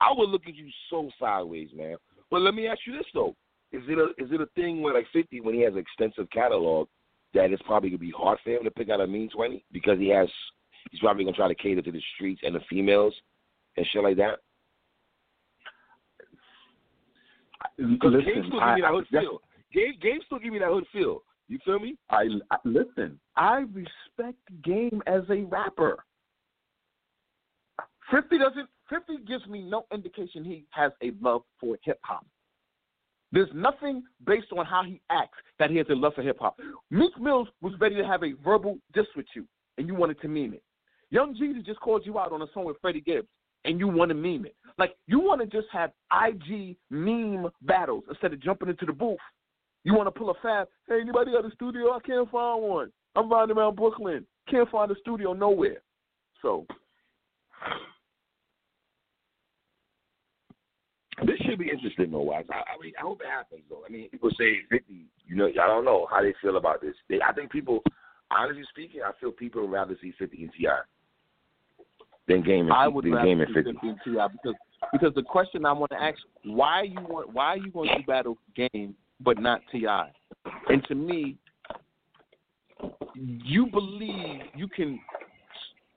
I 0.00 0.12
would 0.14 0.28
look 0.28 0.42
at 0.46 0.54
you 0.54 0.68
so 0.90 1.10
sideways, 1.18 1.68
man. 1.74 1.96
But 2.32 2.40
let 2.40 2.54
me 2.54 2.66
ask 2.66 2.80
you 2.86 2.94
this 2.94 3.04
though: 3.12 3.36
Is 3.72 3.82
it 3.86 3.98
a 3.98 4.04
is 4.16 4.32
it 4.32 4.40
a 4.40 4.46
thing 4.56 4.80
where 4.80 4.94
like 4.94 5.06
Fifty, 5.12 5.42
when 5.42 5.54
he 5.54 5.60
has 5.60 5.74
an 5.74 5.78
extensive 5.78 6.30
catalog, 6.30 6.88
that 7.34 7.52
it's 7.52 7.62
probably 7.64 7.90
gonna 7.90 7.98
be 7.98 8.10
hard 8.10 8.38
for 8.42 8.50
him 8.50 8.64
to 8.64 8.70
pick 8.70 8.88
out 8.88 9.02
a 9.02 9.06
mean 9.06 9.28
twenty 9.28 9.66
because 9.70 9.98
he 9.98 10.08
has 10.08 10.28
he's 10.90 11.00
probably 11.00 11.24
gonna 11.24 11.36
try 11.36 11.46
to 11.46 11.54
cater 11.54 11.82
to 11.82 11.92
the 11.92 12.02
streets 12.14 12.40
and 12.42 12.54
the 12.54 12.60
females 12.70 13.14
and 13.76 13.86
shit 13.92 14.02
like 14.02 14.16
that. 14.16 14.38
Because 17.76 18.12
Game 18.24 18.44
still 18.48 18.60
give 18.60 18.74
me 18.76 18.80
that 18.80 18.92
hood 18.92 19.06
feel. 19.10 19.42
Game 19.74 19.92
Game 20.00 20.18
still 20.24 20.38
give 20.38 20.52
me 20.54 20.58
that 20.58 20.68
hood 20.68 20.86
feel. 20.90 21.22
You 21.48 21.58
feel 21.66 21.80
me? 21.80 21.98
I, 22.08 22.24
I 22.50 22.56
listen. 22.64 23.20
I 23.36 23.66
respect 23.74 24.38
Game 24.64 25.02
as 25.06 25.20
a 25.28 25.42
rapper. 25.42 26.02
Fifty 28.10 28.38
doesn't. 28.38 28.70
Fifty 28.92 29.24
gives 29.26 29.46
me 29.46 29.62
no 29.62 29.86
indication 29.90 30.44
he 30.44 30.66
has 30.70 30.92
a 31.02 31.12
love 31.22 31.42
for 31.58 31.78
hip 31.82 31.98
hop. 32.02 32.26
There's 33.32 33.48
nothing 33.54 34.02
based 34.26 34.48
on 34.56 34.66
how 34.66 34.82
he 34.84 35.00
acts 35.10 35.38
that 35.58 35.70
he 35.70 35.78
has 35.78 35.86
a 35.88 35.94
love 35.94 36.12
for 36.14 36.20
hip 36.20 36.36
hop. 36.38 36.60
Meek 36.90 37.18
Mills 37.18 37.48
was 37.62 37.72
ready 37.80 37.94
to 37.94 38.04
have 38.04 38.22
a 38.22 38.34
verbal 38.44 38.76
diss 38.92 39.06
with 39.16 39.24
you, 39.34 39.46
and 39.78 39.86
you 39.86 39.94
wanted 39.94 40.20
to 40.20 40.28
meme 40.28 40.52
it. 40.52 40.62
Young 41.08 41.34
Jesus 41.34 41.62
just 41.64 41.80
called 41.80 42.04
you 42.04 42.18
out 42.18 42.32
on 42.32 42.42
a 42.42 42.46
song 42.52 42.66
with 42.66 42.76
Freddie 42.82 43.00
Gibbs, 43.00 43.28
and 43.64 43.78
you 43.78 43.88
want 43.88 44.10
to 44.10 44.14
meme 44.14 44.44
it. 44.44 44.54
Like 44.76 44.94
you 45.06 45.20
want 45.20 45.40
to 45.40 45.46
just 45.46 45.68
have 45.72 45.92
IG 46.12 46.76
meme 46.90 47.46
battles 47.62 48.04
instead 48.10 48.34
of 48.34 48.42
jumping 48.42 48.68
into 48.68 48.84
the 48.84 48.92
booth. 48.92 49.16
You 49.84 49.94
want 49.94 50.06
to 50.06 50.18
pull 50.18 50.28
a 50.28 50.34
fab. 50.42 50.68
Hey, 50.86 51.00
anybody 51.00 51.32
got 51.32 51.46
a 51.46 51.54
studio? 51.54 51.92
I 51.92 52.00
can't 52.00 52.30
find 52.30 52.62
one. 52.62 52.92
I'm 53.16 53.32
riding 53.32 53.56
around 53.56 53.76
Brooklyn. 53.76 54.26
Can't 54.50 54.70
find 54.70 54.90
a 54.90 54.94
studio 55.00 55.32
nowhere. 55.32 55.80
So 56.42 56.66
This 61.26 61.38
should 61.46 61.58
be 61.58 61.70
interesting, 61.70 62.10
though. 62.10 62.22
Wise. 62.22 62.44
I, 62.50 62.54
I 62.54 62.82
mean, 62.82 62.92
I 62.98 63.02
hope 63.02 63.20
it 63.20 63.26
happens, 63.28 63.62
though. 63.68 63.82
I 63.86 63.90
mean, 63.90 64.08
people 64.10 64.30
say 64.38 64.58
fifty. 64.70 65.06
You 65.26 65.36
know, 65.36 65.46
I 65.46 65.66
don't 65.66 65.84
know 65.84 66.06
how 66.10 66.22
they 66.22 66.34
feel 66.42 66.56
about 66.56 66.80
this. 66.80 66.94
They, 67.08 67.20
I 67.20 67.32
think 67.32 67.50
people, 67.50 67.82
honestly 68.30 68.64
speaking, 68.70 69.00
I 69.02 69.12
feel 69.20 69.30
people 69.32 69.62
would 69.62 69.70
rather 69.70 69.96
see 70.00 70.12
fifty 70.18 70.42
and 70.42 70.52
T.I. 70.58 70.80
than 72.28 72.42
game 72.42 72.66
and 72.66 72.72
I 72.72 72.88
would 72.88 73.04
than 73.04 73.12
rather 73.12 73.26
game 73.26 73.40
and 73.40 73.48
see 73.48 73.54
fifty. 73.54 73.72
50 73.72 73.88
and 73.88 73.98
T.I. 74.04 74.28
because 74.28 74.54
because 74.92 75.14
the 75.14 75.22
question 75.22 75.64
I 75.64 75.72
want 75.72 75.92
to 75.92 76.02
ask 76.02 76.18
why 76.44 76.82
you 76.82 77.00
want 77.00 77.32
why 77.32 77.46
are 77.46 77.58
you 77.58 77.70
going 77.70 77.88
to 77.88 78.06
battle 78.06 78.36
game 78.56 78.94
but 79.20 79.38
not 79.38 79.60
T.I.? 79.70 80.10
And 80.68 80.84
to 80.84 80.94
me, 80.94 81.36
you 83.14 83.66
believe 83.66 84.42
you 84.56 84.68
can 84.68 84.98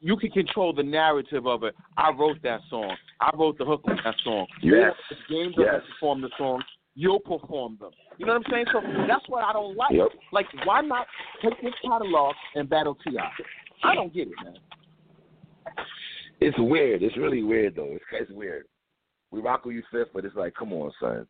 you 0.01 0.17
can 0.17 0.29
control 0.31 0.73
the 0.73 0.83
narrative 0.83 1.47
of 1.47 1.63
it. 1.63 1.75
I 1.97 2.11
wrote 2.11 2.37
that 2.43 2.61
song. 2.69 2.95
I 3.21 3.31
wrote 3.35 3.57
the 3.57 3.65
hook 3.65 3.81
on 3.87 3.97
that 4.03 4.15
song. 4.23 4.45
Yes. 4.61 4.93
If 5.09 5.17
Game 5.29 5.51
doesn't 5.51 5.63
Yes. 5.73 5.81
perform 5.93 6.21
the 6.21 6.29
song, 6.37 6.63
you'll 6.95 7.19
perform 7.19 7.77
them. 7.79 7.91
You 8.17 8.25
know 8.25 8.33
what 8.33 8.45
I'm 8.47 8.51
saying? 8.51 8.65
So 8.71 8.81
that's 9.07 9.27
what 9.27 9.43
I 9.43 9.53
don't 9.53 9.75
like. 9.75 9.91
Yep. 9.91 10.09
Like, 10.31 10.47
why 10.65 10.81
not 10.81 11.07
take 11.41 11.59
this 11.61 11.73
catalog 11.83 12.35
and 12.55 12.69
battle 12.69 12.95
T.I.? 12.95 13.29
I 13.83 13.95
don't 13.95 14.13
get 14.13 14.27
it, 14.27 14.33
man. 14.43 14.57
It's 16.41 16.57
weird. 16.59 17.01
It's 17.01 17.17
really 17.17 17.43
weird, 17.43 17.75
though. 17.75 17.89
It's 17.91 18.03
it's 18.11 18.31
weird. 18.31 18.65
We 19.31 19.41
rock 19.41 19.65
with 19.65 19.75
you 19.75 19.83
fifth, 19.91 20.09
but 20.13 20.25
it's 20.25 20.35
like, 20.35 20.53
come 20.53 20.73
on, 20.73 20.91
son. 20.99 21.27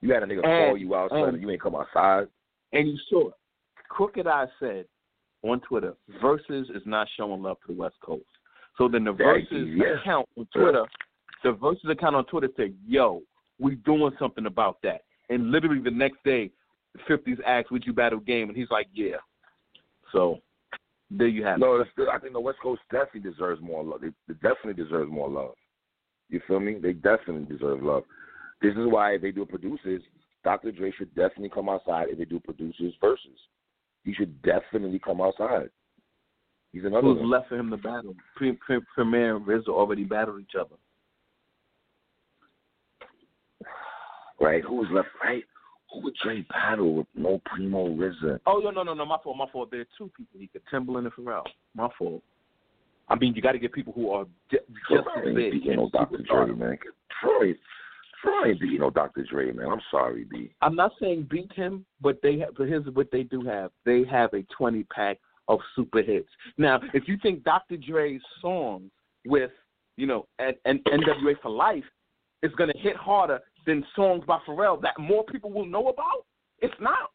You 0.00 0.12
had 0.12 0.22
a 0.22 0.26
nigga 0.26 0.44
And- 0.44 0.68
call 0.68 0.76
you 0.76 0.94
out, 0.94 1.10
son, 1.10 1.20
and- 1.20 1.28
and 1.34 1.42
you 1.42 1.50
ain't 1.50 1.60
come 1.60 1.74
outside. 1.74 2.28
And 2.72 2.88
you 2.88 2.96
saw 3.08 3.28
it. 3.28 3.34
Crooked 3.88 4.26
I 4.26 4.46
said 4.60 4.86
on 5.42 5.60
Twitter, 5.60 5.94
Verzuz 6.22 6.74
is 6.74 6.82
not 6.84 7.08
showing 7.16 7.42
love 7.42 7.56
to 7.66 7.72
the 7.72 7.78
West 7.78 7.96
Coast. 8.02 8.24
So 8.76 8.88
then 8.88 9.04
the 9.04 9.12
Verzuz 9.12 9.76
yeah. 9.76 10.00
account 10.00 10.28
on 10.36 10.46
Twitter, 10.54 10.84
the 11.42 11.50
Verzuz 11.50 11.90
account 11.90 12.16
on 12.16 12.24
Twitter 12.26 12.48
said, 12.56 12.74
"Yo, 12.86 13.22
we 13.58 13.76
doing 13.76 14.14
something 14.18 14.46
about 14.46 14.80
that." 14.82 15.02
And 15.28 15.50
literally 15.50 15.80
the 15.80 15.90
next 15.90 16.22
day, 16.24 16.50
50's 17.08 17.40
asked, 17.46 17.70
"Would 17.70 17.86
you 17.86 17.92
battle 17.92 18.20
game?" 18.20 18.48
And 18.48 18.56
he's 18.56 18.70
like, 18.70 18.88
"Yeah." 18.92 19.16
So 20.12 20.40
there 21.10 21.28
you 21.28 21.44
have 21.44 21.56
it. 21.56 21.60
No, 21.60 21.84
I 22.10 22.18
think 22.18 22.32
the 22.32 22.40
West 22.40 22.58
Coast 22.62 22.82
definitely 22.90 23.30
deserves 23.30 23.60
more 23.60 23.82
love. 23.82 24.00
They, 24.00 24.10
they 24.28 24.34
definitely 24.34 24.82
deserves 24.82 25.10
more 25.10 25.28
love. 25.28 25.54
You 26.28 26.40
feel 26.46 26.60
me? 26.60 26.78
They 26.80 26.92
definitely 26.92 27.44
deserve 27.44 27.82
love. 27.82 28.04
This 28.62 28.72
is 28.72 28.86
why 28.86 29.18
they 29.18 29.32
do 29.32 29.44
producers. 29.44 30.02
Dr. 30.44 30.72
Dre 30.72 30.92
should 30.96 31.14
definitely 31.14 31.50
come 31.50 31.68
outside 31.68 32.08
if 32.10 32.18
they 32.18 32.24
do 32.24 32.38
producers 32.38 32.94
versus. 33.00 33.38
He 34.10 34.14
should 34.16 34.42
definitely 34.42 34.98
come 34.98 35.20
outside. 35.20 35.70
He's 36.72 36.84
another 36.84 37.02
Who's 37.06 37.18
one. 37.20 37.30
left 37.30 37.48
for 37.48 37.56
him 37.56 37.70
to 37.70 37.76
battle? 37.76 38.12
Pre- 38.34 38.58
Pre- 38.66 38.80
Premier 38.92 39.36
and 39.36 39.46
RZA 39.46 39.68
already 39.68 40.02
battled 40.02 40.40
each 40.40 40.56
other. 40.58 40.74
Right? 44.40 44.64
Who 44.64 44.74
was 44.76 44.88
left? 44.90 45.08
Right? 45.22 45.44
Who 45.92 46.02
would 46.02 46.14
Dre 46.24 46.44
battle 46.48 46.94
with 46.96 47.06
no 47.14 47.40
Primo 47.44 47.86
RZA? 47.94 48.40
Oh 48.46 48.58
no 48.58 48.70
no 48.72 48.82
no 48.82 48.94
no 48.94 49.04
my 49.06 49.18
fault 49.22 49.36
my 49.36 49.46
fault. 49.52 49.70
There 49.70 49.80
are 49.82 49.86
two 49.96 50.10
people 50.16 50.40
he 50.40 50.48
could 50.48 50.62
Timbaland 50.72 51.04
and 51.06 51.12
Pharrell. 51.12 51.44
My 51.76 51.88
fault. 51.96 52.20
I 53.08 53.14
mean 53.16 53.32
you 53.36 53.42
got 53.42 53.52
to 53.52 53.58
get 53.60 53.72
people 53.72 53.92
who 53.92 54.10
are 54.10 54.24
ju- 54.50 54.58
just 54.90 55.06
Pharrell 55.06 55.28
as 55.28 55.34
big. 55.36 55.66
and 55.66 55.76
no 55.76 55.88
Dr. 55.92 56.18
Dre, 56.22 56.52
man. 56.52 56.78
Troy, 57.22 57.54
Troy 58.22 58.50
ain't 58.50 58.60
beating 58.60 58.80
no 58.80 58.90
Dr. 58.90 59.24
Dre, 59.30 59.52
man. 59.52 59.68
I'm 59.68 59.80
sorry, 59.90 60.24
B. 60.24 60.52
I'm 60.60 60.74
not 60.74 60.92
saying 61.00 61.28
beat 61.30 61.52
him, 61.52 61.84
but 62.00 62.20
they 62.22 62.38
have. 62.38 62.56
But 62.56 62.68
here's 62.68 62.86
what 62.94 63.10
they 63.10 63.22
do 63.22 63.42
have: 63.42 63.70
they 63.84 64.04
have 64.10 64.32
a 64.34 64.44
20 64.56 64.84
pack 64.84 65.18
of 65.48 65.60
super 65.74 66.02
hits. 66.02 66.28
Now, 66.58 66.80
if 66.94 67.08
you 67.08 67.16
think 67.22 67.44
Dr. 67.44 67.76
Dre's 67.76 68.20
songs 68.40 68.90
with 69.26 69.50
you 69.96 70.06
know 70.06 70.26
and, 70.38 70.54
and 70.64 70.80
NWA 70.84 71.34
for 71.42 71.50
Life 71.50 71.84
is 72.42 72.52
going 72.56 72.70
to 72.72 72.78
hit 72.78 72.96
harder 72.96 73.40
than 73.66 73.84
songs 73.94 74.24
by 74.26 74.38
Pharrell 74.48 74.80
that 74.82 74.98
more 74.98 75.24
people 75.24 75.50
will 75.50 75.66
know 75.66 75.88
about, 75.88 76.24
it's 76.60 76.74
not. 76.80 77.10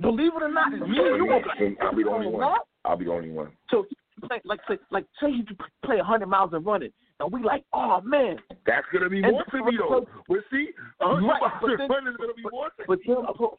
Believe 0.00 0.32
it 0.36 0.42
or 0.42 0.52
not, 0.52 0.70
me 0.70 0.78
and 0.80 0.88
you 0.94 1.26
will 1.26 1.42
I'll 1.80 1.94
be 1.94 2.04
the 2.04 2.10
only 2.10 2.28
one. 2.28 2.58
I'll 2.84 2.96
be 2.96 3.04
the 3.06 3.10
only 3.10 3.30
one. 3.30 3.50
So, 3.70 3.84
like, 4.30 4.42
like, 4.44 4.60
say, 4.68 4.78
like, 4.90 5.04
say 5.20 5.28
you 5.30 5.44
play 5.84 5.96
100 5.96 6.26
miles 6.26 6.50
and 6.52 6.64
running, 6.64 6.90
and 7.20 7.32
we 7.32 7.42
like, 7.42 7.64
oh 7.72 8.00
man, 8.02 8.36
That's 8.66 8.86
gonna 8.92 9.08
be 9.08 9.22
And 9.22 9.32
more 9.32 9.44
to 9.44 9.64
me 9.64 9.76
though. 9.78 10.06
But 10.28 10.38
see, 10.50 10.68
uh, 11.04 11.14
Right, 11.20 11.40
but 11.60 11.68
then- 11.78 12.06
is 12.08 12.16
gonna 12.16 12.34
be 12.34 12.42
more. 12.50 12.68
To 12.70 12.84
But 12.86 12.98
then, 13.06 13.16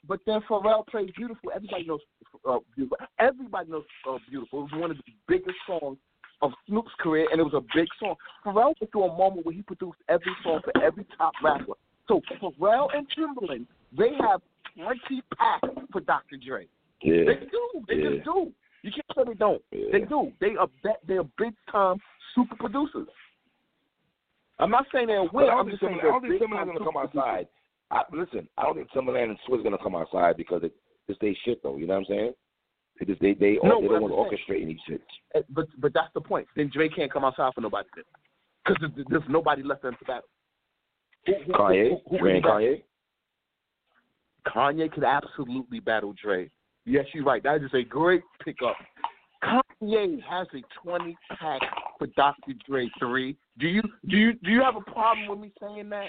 but 0.07 0.19
then 0.25 0.41
Pharrell 0.49 0.87
played 0.87 1.13
"Beautiful." 1.15 1.51
Everybody 1.53 1.85
knows 1.85 1.99
uh, 2.47 2.59
"Beautiful." 2.75 2.97
Everybody 3.19 3.69
knows 3.71 3.83
uh, 4.07 4.17
"Beautiful." 4.29 4.59
It 4.59 4.71
was 4.71 4.81
one 4.81 4.91
of 4.91 4.97
the 4.97 5.03
biggest 5.27 5.57
songs 5.67 5.97
of 6.41 6.51
Snoop's 6.67 6.93
career, 6.99 7.27
and 7.31 7.41
it 7.41 7.43
was 7.43 7.53
a 7.53 7.65
big 7.75 7.87
song. 7.99 8.15
Pharrell 8.45 8.73
went 8.79 8.91
through 8.91 9.03
a 9.03 9.17
moment 9.17 9.45
where 9.45 9.53
he 9.55 9.61
produced 9.61 9.97
every 10.07 10.31
song 10.43 10.61
for 10.63 10.71
every 10.81 11.05
top 11.17 11.33
rapper. 11.43 11.73
So 12.07 12.21
Pharrell 12.41 12.87
and 12.95 13.05
Timbaland, 13.11 13.65
they 13.97 14.11
have 14.21 14.41
twenty 14.75 15.21
packs 15.37 15.67
for 15.91 15.99
Dr. 16.01 16.37
Dre. 16.37 16.67
yeah. 17.01 17.23
They 17.25 17.45
do. 17.51 17.85
They 17.87 17.95
Yeah. 17.95 18.09
just 18.11 18.23
do. 18.25 18.53
You 18.95 19.03
can't 19.15 19.27
say 19.27 19.31
they 19.33 19.37
don't. 19.37 19.61
Yeah. 19.71 19.85
They 19.91 20.05
do. 20.05 20.31
They 20.39 20.55
are 20.59 20.67
they 21.07 21.15
are 21.15 21.27
big 21.37 21.53
time 21.71 21.97
super 22.35 22.55
producers. 22.55 23.07
I'm 24.59 24.71
not 24.71 24.85
saying 24.93 25.07
they're. 25.07 25.21
I 25.21 25.53
I'm 25.53 25.69
just 25.69 25.81
saying 25.81 25.99
I 26.01 26.05
don't 26.05 26.21
think 26.21 26.41
Timbaland's 26.41 26.77
gonna 26.77 26.85
come 26.85 26.97
outside. 26.97 27.47
I, 27.91 28.03
listen, 28.11 28.47
I 28.57 28.63
don't 28.63 28.75
think 28.75 28.91
Timbaland 28.91 29.29
and 29.29 29.39
Swizz 29.47 29.63
gonna 29.63 29.77
come 29.81 29.95
outside 29.95 30.37
because 30.37 30.63
it, 30.63 30.73
it's 31.07 31.19
they 31.21 31.35
shit 31.45 31.61
though. 31.63 31.77
You 31.77 31.87
know 31.87 31.93
what 31.95 31.99
I'm 31.99 32.05
saying? 32.05 32.33
Because 32.99 33.15
they 33.21 33.33
they 33.33 33.57
No, 33.63 33.81
they 33.81 33.87
don't 33.87 34.01
want 34.01 34.31
to 34.31 34.37
orchestrate 34.53 34.61
any 34.61 34.79
shit. 34.87 35.01
Eh, 35.35 35.41
But 35.49 35.67
but 35.79 35.93
that's 35.93 36.13
the 36.13 36.21
point. 36.21 36.47
Then 36.55 36.69
Dre 36.73 36.89
can't 36.89 37.11
come 37.11 37.23
outside 37.23 37.53
for 37.53 37.61
nobody 37.61 37.87
because 38.65 38.77
there's, 38.81 39.07
there's 39.09 39.23
nobody 39.29 39.63
left 39.63 39.83
him 39.83 39.95
to 39.97 40.05
battle. 40.05 40.29
Who, 41.25 41.33
who, 41.45 41.53
Kanye, 41.53 41.89
who, 41.89 41.99
who, 42.09 42.17
Dre 42.17 42.33
and 42.35 42.43
battle? 42.43 42.59
Kanye. 42.59 42.83
Kanye 44.47 44.91
could 44.91 45.03
absolutely 45.03 45.79
battle 45.79 46.13
Dre. 46.21 46.49
Yes, 46.85 47.05
you're 47.13 47.23
right. 47.23 47.43
That 47.43 47.63
is 47.63 47.71
a 47.73 47.83
great 47.83 48.21
pickup. 48.43 48.75
Kanye 49.43 50.21
has 50.23 50.47
a 50.53 50.61
20 50.83 51.17
pack 51.39 51.61
for 51.97 52.07
Dr. 52.07 52.53
Dre 52.67 52.89
three. 52.99 53.37
Do 53.57 53.67
you 53.67 53.81
do 54.09 54.17
you 54.17 54.33
do 54.33 54.51
you 54.51 54.61
have 54.61 54.75
a 54.75 54.91
problem 54.91 55.27
with 55.29 55.39
me 55.39 55.51
saying 55.61 55.89
that? 55.89 56.07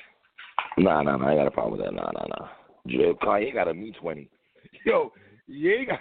Nah, 0.79 1.03
nah, 1.03 1.17
nah. 1.17 1.31
I 1.31 1.37
got 1.37 1.47
a 1.47 1.51
problem 1.51 1.79
with 1.79 1.87
that. 1.87 1.95
Nah, 1.95 2.11
nah, 2.13 2.27
nah. 2.27 2.49
Dre, 2.87 3.13
Kanye 3.23 3.55
got 3.55 3.69
a 3.69 3.75
me 3.75 3.93
twenty. 4.01 4.29
Yo, 4.85 5.13
you 5.47 5.87
got 5.87 5.99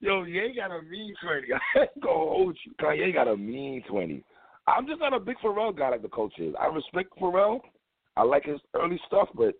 yo, 0.00 0.22
you 0.24 0.42
ain't 0.42 0.56
got 0.56 0.70
a 0.70 0.82
mean 0.82 1.14
twenty. 1.22 1.48
I 1.76 1.80
ain't 1.80 2.00
gonna 2.00 2.14
hold 2.14 2.56
you. 2.64 2.72
Kanye 2.80 3.12
got 3.12 3.28
a 3.28 3.36
mean 3.36 3.82
twenty. 3.88 4.24
I'm 4.66 4.86
just 4.86 5.00
not 5.00 5.14
a 5.14 5.20
big 5.20 5.36
Pharrell 5.38 5.76
guy 5.76 5.90
like 5.90 6.02
the 6.02 6.08
coach 6.08 6.34
is. 6.38 6.54
I 6.60 6.66
respect 6.66 7.10
Pharrell. 7.18 7.60
I 8.16 8.22
like 8.22 8.44
his 8.44 8.60
early 8.74 9.00
stuff, 9.06 9.28
but 9.34 9.54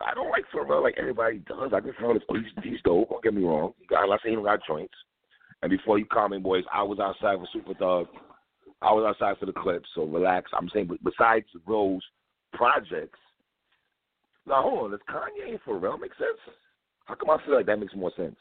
I 0.00 0.14
don't 0.14 0.30
like 0.30 0.44
Pharrell 0.54 0.82
like 0.82 0.94
everybody 0.98 1.38
does. 1.38 1.72
I 1.74 1.80
think 1.80 1.96
Pharrell 1.96 2.16
is 2.16 2.22
he's, 2.28 2.64
he's 2.64 2.82
dope. 2.84 3.08
Don't 3.10 3.22
get 3.22 3.34
me 3.34 3.42
wrong. 3.42 3.72
I'm 3.96 4.08
not 4.08 4.20
saying 4.22 4.32
he 4.32 4.36
don't 4.36 4.44
got 4.44 4.60
joints. 4.66 4.94
And 5.62 5.70
before 5.70 5.98
you 5.98 6.06
comment, 6.06 6.42
boys, 6.42 6.64
I 6.72 6.82
was 6.82 7.00
outside 7.00 7.38
for 7.38 7.48
Super 7.52 7.74
Thug. 7.74 8.06
I 8.80 8.92
was 8.92 9.04
outside 9.08 9.38
for 9.40 9.46
the 9.46 9.52
Clipse, 9.52 9.88
so 9.94 10.04
relax. 10.04 10.50
I'm 10.54 10.68
saying, 10.72 10.88
besides 11.02 11.46
those 11.66 12.00
projects, 12.52 13.18
now 14.46 14.62
hold 14.62 14.84
on, 14.84 14.90
does 14.92 15.00
Kanye 15.10 15.50
and 15.50 15.60
Pharrell 15.62 16.00
make 16.00 16.14
sense? 16.14 16.38
How 17.06 17.16
come 17.16 17.30
I 17.30 17.44
feel 17.44 17.56
like 17.56 17.66
that 17.66 17.80
makes 17.80 17.94
more 17.96 18.12
sense? 18.16 18.36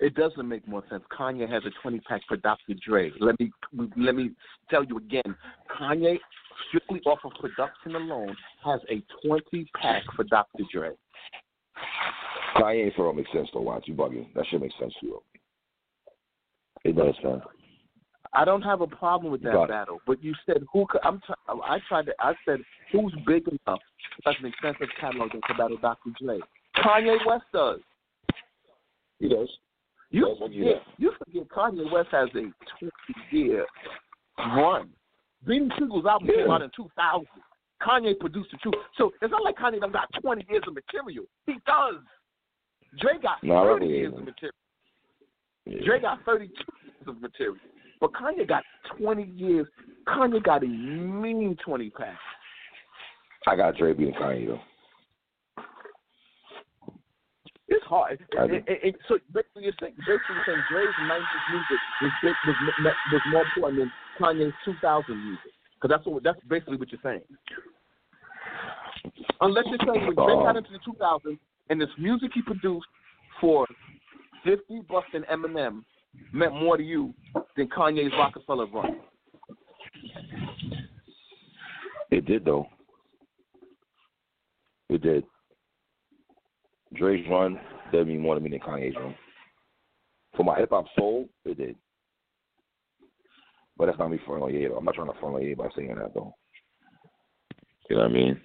It 0.00 0.14
doesn't 0.14 0.48
make 0.48 0.66
more 0.66 0.84
sense. 0.88 1.02
Kanye 1.16 1.50
has 1.50 1.64
a 1.64 1.70
20 1.82 2.00
pack 2.00 2.22
for 2.28 2.36
Dr. 2.38 2.74
Dre. 2.86 3.10
Let 3.20 3.38
me 3.40 3.50
let 3.96 4.14
me 4.14 4.30
tell 4.70 4.84
you 4.84 4.96
again. 4.96 5.34
Kanye, 5.78 6.18
strictly 6.68 7.00
off 7.06 7.18
of 7.24 7.32
production 7.40 7.94
alone, 7.96 8.36
has 8.64 8.80
a 8.90 9.02
20 9.26 9.70
pack 9.80 10.02
for 10.16 10.24
Dr. 10.24 10.64
Dre. 10.72 10.90
Kanye 12.56 12.84
and 12.84 12.92
Pharrell 12.94 13.14
makes 13.14 13.30
sense 13.32 13.48
though. 13.52 13.60
Watch 13.60 13.84
you 13.86 13.94
bugging. 13.94 14.26
That 14.34 14.44
shit 14.50 14.60
makes 14.60 14.74
sense 14.80 14.92
to 15.00 15.06
you. 15.06 15.22
It 16.84 16.96
does, 16.96 17.14
man. 17.22 17.40
I 18.34 18.44
don't 18.44 18.62
have 18.62 18.80
a 18.82 18.86
problem 18.86 19.32
with 19.32 19.42
that 19.42 19.52
Got 19.52 19.64
it. 19.64 19.68
battle, 19.70 19.98
but 20.06 20.22
you 20.22 20.34
said 20.44 20.62
who? 20.72 20.86
Could, 20.88 21.00
I'm. 21.04 21.18
T- 21.20 21.34
I 21.48 21.78
tried 21.88 22.06
to. 22.06 22.12
I 22.20 22.34
said 22.44 22.58
who's 22.92 23.14
big 23.26 23.46
enough 23.48 23.80
to 23.80 24.22
have 24.26 24.34
an 24.40 24.46
extensive 24.46 24.88
catalog 25.00 25.30
could 25.30 25.56
battle 25.56 25.78
Dr. 25.80 26.10
Dre? 26.20 26.38
Kanye 26.76 27.16
West 27.26 27.44
does. 27.52 27.80
He 29.18 29.28
does. 29.28 29.48
You 30.10 30.26
Yes, 30.28 30.38
do 30.38 30.44
forget, 30.46 30.82
you 30.98 31.12
forget 31.18 31.48
Kanye 31.48 31.90
West 31.92 32.08
has 32.12 32.28
a 32.30 32.32
20 32.32 32.52
year 33.30 33.66
run. 34.38 34.88
Beanie 35.48 35.70
Sigel's 35.78 36.04
album 36.06 36.28
came 36.28 36.50
out 36.50 36.62
in 36.62 36.70
2000. 36.76 37.26
Kanye 37.80 38.18
produced 38.18 38.50
the 38.50 38.58
truth. 38.58 38.74
So 38.96 39.12
it's 39.22 39.30
not 39.30 39.44
like 39.44 39.56
Kanye 39.56 39.80
done 39.80 39.92
got 39.92 40.08
20 40.20 40.46
years 40.50 40.62
of 40.66 40.74
material. 40.74 41.24
He 41.46 41.54
does. 41.66 42.02
Dre 42.98 43.12
got 43.22 43.42
No, 43.42 43.64
30 43.64 43.78
believe 43.86 43.96
years 43.96 44.12
of 44.14 44.24
material. 44.24 44.54
Yeah. 45.66 45.84
Dre 45.86 46.00
got 46.00 46.18
32 46.24 46.52
years 46.52 47.06
of 47.06 47.20
material. 47.20 47.56
But 48.00 48.12
Kanye 48.12 48.46
got 48.46 48.64
20 48.98 49.24
years. 49.24 49.66
Kanye 50.06 50.42
got 50.42 50.64
a 50.64 50.66
mean 50.66 51.56
20 51.64 51.90
pack. 51.90 52.16
I 53.46 53.56
got 53.56 53.76
Dre 53.76 53.92
beating 53.94 54.14
Kanye 54.14 54.48
though. 54.48 54.60
It's 57.68 57.84
hard. 57.84 58.18
It- 58.32 58.64
it- 58.66 58.80
it- 58.82 58.96
so 59.06 59.18
basically, 59.32 59.64
you're 59.64 59.72
saying, 59.80 59.94
basically 59.98 60.34
you're 60.36 60.44
saying 60.46 60.62
Dre's 60.70 60.94
90s 61.00 61.50
music 61.52 61.78
was, 62.02 62.56
was, 62.82 62.94
was 63.12 63.22
more 63.30 63.42
important 63.42 63.78
than 63.80 63.92
Kanye's 64.18 64.52
2000 64.64 65.24
music. 65.24 65.52
Because 65.80 65.96
that's 65.96 66.06
what 66.06 66.22
that's 66.22 66.40
basically 66.48 66.76
what 66.76 66.90
you're 66.90 67.00
saying. 67.02 67.20
Unless 69.40 69.64
you're 69.68 69.78
saying 69.94 70.06
when 70.06 70.14
Dre 70.14 70.34
got 70.42 70.56
into 70.56 70.70
the 70.72 70.78
2000s 70.78 71.38
and 71.70 71.80
this 71.80 71.88
music 71.98 72.30
he 72.34 72.42
produced 72.42 72.86
for 73.40 73.66
50 74.44 74.82
bucks 74.88 75.08
and 75.14 75.24
Eminem 75.26 75.84
meant 76.32 76.52
more 76.52 76.76
to 76.76 76.82
you 76.82 77.14
than 77.56 77.68
Kanye's 77.68 78.12
Rockefeller 78.18 78.66
run. 78.66 79.00
It 82.10 82.26
did 82.26 82.44
though. 82.44 82.66
It 84.88 85.02
did. 85.02 85.24
Dre's 86.94 87.24
run 87.28 87.60
mean 87.92 88.20
more 88.20 88.34
to 88.34 88.40
me 88.40 88.50
than 88.50 88.60
Kanye's 88.60 88.96
run. 88.96 89.14
For 90.36 90.44
my 90.44 90.58
hip 90.58 90.70
hop 90.70 90.86
soul, 90.96 91.28
it 91.44 91.58
did. 91.58 91.76
But 93.78 93.86
that's 93.86 93.98
not 93.98 94.10
me 94.10 94.18
front 94.26 94.42
on 94.42 94.52
Ye 94.52 94.66
though. 94.66 94.76
I'm 94.76 94.84
not 94.84 94.94
trying 94.94 95.12
to 95.12 95.18
front 95.20 95.36
on 95.36 95.42
Ye 95.42 95.54
by 95.54 95.68
saying 95.76 95.94
that 95.94 96.12
though. 96.12 96.34
You 97.88 97.96
know 97.96 98.02
what 98.02 98.10
I 98.10 98.14
mean? 98.14 98.40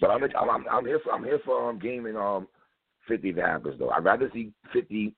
But 0.00 0.10
I'm 0.10 0.22
I'm 0.24 0.50
I'm, 0.50 0.64
I'm 0.70 0.84
here 0.84 1.00
for 1.04 1.12
I'm 1.12 1.24
here 1.24 1.40
for 1.44 1.70
um 1.70 1.78
gaming 1.78 2.16
um 2.16 2.48
fifty 3.08 3.30
if 3.30 3.36
happens 3.36 3.78
though. 3.78 3.90
I'd 3.90 4.04
rather 4.04 4.28
see 4.34 4.52
fifty 4.72 5.14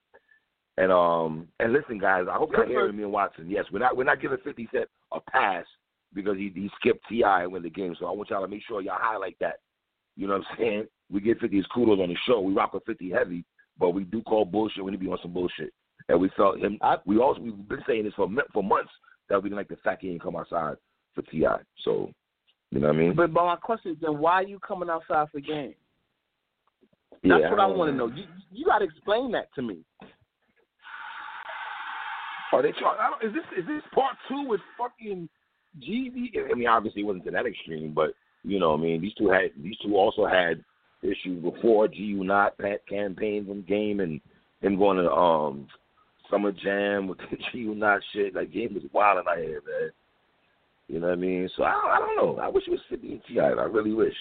and 0.76 0.92
um 0.92 1.48
and 1.60 1.72
listen 1.72 1.98
guys, 1.98 2.26
I 2.30 2.36
hope 2.36 2.52
y'all 2.52 2.66
hearing 2.66 2.96
me 2.96 3.04
and 3.04 3.12
Watson. 3.12 3.48
Yes, 3.48 3.64
we're 3.72 3.78
not 3.78 3.96
we're 3.96 4.04
not 4.04 4.20
giving 4.20 4.38
fifty 4.44 4.68
cent 4.72 4.88
a 5.12 5.20
pass 5.20 5.64
because 6.12 6.36
he 6.36 6.52
he 6.54 6.70
skipped 6.78 7.04
T.I. 7.08 7.44
and 7.44 7.52
win 7.52 7.62
the 7.62 7.70
game. 7.70 7.96
So 7.98 8.06
I 8.06 8.12
want 8.12 8.30
y'all 8.30 8.42
to 8.42 8.48
make 8.48 8.62
sure 8.68 8.82
y'all 8.82 8.98
highlight 8.98 9.36
that. 9.40 9.56
You 10.16 10.28
know 10.28 10.34
what 10.34 10.44
I'm 10.50 10.58
saying? 10.58 10.86
We 11.10 11.20
give 11.20 11.38
50 11.38 11.56
his 11.56 11.66
kudos 11.66 11.98
on 12.00 12.08
the 12.08 12.16
show. 12.26 12.40
We 12.40 12.52
rock 12.52 12.72
with 12.72 12.84
50 12.86 13.10
heavy, 13.10 13.44
but 13.78 13.90
we 13.90 14.04
do 14.04 14.22
call 14.22 14.44
bullshit 14.44 14.84
when 14.84 14.94
he 14.94 14.98
be 14.98 15.08
on 15.08 15.18
some 15.22 15.32
bullshit. 15.32 15.72
And 16.08 16.20
we 16.20 16.28
felt 16.36 16.58
him. 16.58 16.78
I- 16.82 16.98
we 17.06 17.18
also 17.18 17.40
we've 17.40 17.68
been 17.68 17.82
saying 17.86 18.04
this 18.04 18.14
for 18.14 18.28
for 18.52 18.62
months 18.62 18.92
that 19.28 19.42
we 19.42 19.48
didn't 19.48 19.58
like 19.58 19.68
the 19.68 19.76
fact 19.76 20.02
he 20.02 20.08
didn't 20.08 20.22
come 20.22 20.36
outside 20.36 20.76
for 21.14 21.22
Ti. 21.22 21.46
So 21.84 22.10
you 22.70 22.80
know 22.80 22.88
what 22.88 22.96
I 22.96 22.98
mean? 22.98 23.14
But, 23.14 23.32
but 23.32 23.44
my 23.46 23.56
question 23.56 23.92
is 23.92 23.98
then 24.00 24.18
why 24.18 24.34
are 24.34 24.42
you 24.42 24.58
coming 24.58 24.90
outside 24.90 25.28
for 25.30 25.40
game? 25.40 25.74
yeah, 27.22 27.38
That's 27.40 27.50
what 27.50 27.60
I 27.60 27.68
don't 27.68 27.78
want 27.78 27.92
to 27.92 27.96
know. 27.96 28.06
You 28.08 28.24
you 28.52 28.64
got 28.66 28.78
to 28.78 28.84
explain 28.84 29.32
that 29.32 29.54
to 29.54 29.62
me. 29.62 29.78
Are 32.52 32.62
they 32.62 32.72
trying? 32.72 32.98
I 33.00 33.10
don't, 33.10 33.28
is 33.28 33.34
this 33.34 33.58
is 33.58 33.66
this 33.66 33.82
part 33.94 34.16
two 34.28 34.44
with 34.46 34.60
fucking 34.78 35.28
GD? 35.80 36.50
I 36.50 36.54
mean, 36.54 36.68
obviously 36.68 37.02
it 37.02 37.04
wasn't 37.06 37.24
to 37.24 37.30
that 37.32 37.46
extreme, 37.46 37.92
but 37.94 38.14
You 38.44 38.58
know, 38.60 38.72
what 38.72 38.80
I 38.80 38.82
mean, 38.82 39.00
these 39.00 39.14
two 39.14 39.28
had 39.28 39.50
these 39.56 39.76
two 39.78 39.96
also 39.96 40.26
had 40.26 40.62
issues 41.02 41.42
before 41.42 41.88
G-Unot 41.88 42.50
campaign 42.88 43.46
from 43.46 43.62
game 43.62 44.00
and 44.00 44.20
and 44.62 44.78
going 44.78 44.98
to 44.98 45.10
um 45.10 45.66
Summer 46.34 46.52
Jam 46.52 47.06
with 47.06 47.18
the 47.18 47.36
G-Unot 47.52 48.00
shit. 48.12 48.34
Like 48.34 48.52
game 48.52 48.74
was 48.74 48.82
wild 48.92 49.18
in 49.18 49.24
my 49.24 49.36
head, 49.36 49.60
man. 49.66 49.90
You 50.88 51.00
know 51.00 51.06
what 51.08 51.12
I 51.12 51.16
mean? 51.16 51.48
So 51.56 51.62
I, 51.62 51.70
I 51.70 51.98
don't 52.00 52.16
know. 52.16 52.42
I 52.42 52.48
wish 52.48 52.64
it 52.66 52.72
was 52.72 52.80
50 52.90 53.08
and 53.08 53.20
T.I. 53.28 53.42
I 53.42 53.64
really 53.64 53.92
wish. 53.92 54.14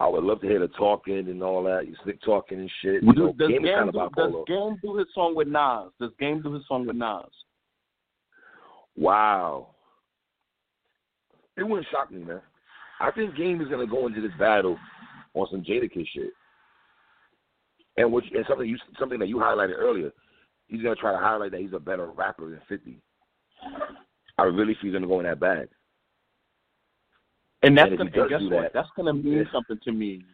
I 0.00 0.08
would 0.08 0.24
love 0.24 0.40
to 0.40 0.46
hear 0.46 0.60
the 0.60 0.68
talking 0.68 1.18
and 1.18 1.42
all 1.42 1.62
that. 1.64 1.86
You 1.86 1.94
slick 2.02 2.22
talking 2.22 2.58
and 2.58 2.70
shit. 2.80 3.02
You 3.02 3.12
know, 3.12 3.34
does 3.38 3.48
game, 3.48 3.62
game, 3.64 3.74
kind 3.74 3.88
of 3.88 4.14
do, 4.14 4.22
does 4.22 4.44
game 4.46 4.78
do 4.82 4.96
his 4.96 5.08
song 5.14 5.34
with 5.34 5.48
Nas? 5.48 5.92
Does 6.00 6.12
Game 6.18 6.40
do 6.40 6.54
his 6.54 6.62
song 6.66 6.86
with 6.86 6.96
Nas? 6.96 7.24
Wow. 8.96 9.68
It 11.56 11.64
wouldn't 11.64 11.88
shock 11.90 12.10
me, 12.10 12.24
man. 12.24 12.40
I 13.00 13.10
think 13.10 13.36
Game 13.36 13.60
is 13.60 13.68
gonna 13.68 13.86
go 13.86 14.06
into 14.06 14.20
this 14.20 14.30
battle 14.38 14.78
on 15.34 15.46
some 15.50 15.62
Jada 15.62 15.84
Jadakiss 15.84 16.06
shit, 16.14 16.30
and 17.96 18.12
which 18.12 18.24
and 18.34 18.44
something 18.48 18.68
you 18.68 18.78
something 18.98 19.18
that 19.18 19.28
you 19.28 19.36
highlighted 19.36 19.76
earlier. 19.76 20.12
He's 20.68 20.82
gonna 20.82 20.94
try 20.96 21.12
to 21.12 21.18
highlight 21.18 21.50
that 21.52 21.60
he's 21.60 21.72
a 21.72 21.78
better 21.78 22.06
rapper 22.06 22.50
than 22.50 22.60
Fifty. 22.68 23.00
I 24.38 24.42
really 24.44 24.74
feel 24.74 24.90
he's 24.90 24.92
gonna 24.92 25.06
go 25.06 25.20
in 25.20 25.26
that 25.26 25.40
bag. 25.40 25.68
And 27.62 27.76
that's 27.76 27.88
And 27.90 27.98
gonna 27.98 28.10
and 28.22 28.30
guess 28.30 28.42
what? 28.42 28.50
that- 28.62 28.72
That's 28.72 28.90
gonna 28.96 29.14
mean 29.14 29.38
Yeah. 29.38 29.50
something 29.50 29.78
to 29.80 29.92
me. 29.92 30.24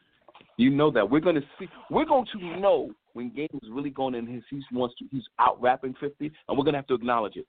You 0.57 0.70
know 0.70 0.91
that 0.91 1.09
we're 1.09 1.20
gonna 1.20 1.43
see. 1.59 1.68
We're 1.91 2.05
going 2.05 2.26
to 2.26 2.39
know 2.61 2.95
when 3.14 3.30
Game 3.30 3.49
is 3.62 3.70
really 3.70 3.91
going 3.91 4.14
in 4.14 4.26
his. 4.26 4.43
He 4.51 4.62
wants 4.72 4.95
to. 4.97 5.07
He's 5.11 5.26
out 5.39 5.61
rapping 5.61 5.95
fifty, 5.95 6.32
and 6.49 6.59
we're 6.59 6.64
gonna 6.64 6.78
have 6.78 6.87
to 6.89 6.95
acknowledge 6.95 7.37
it. 7.37 7.47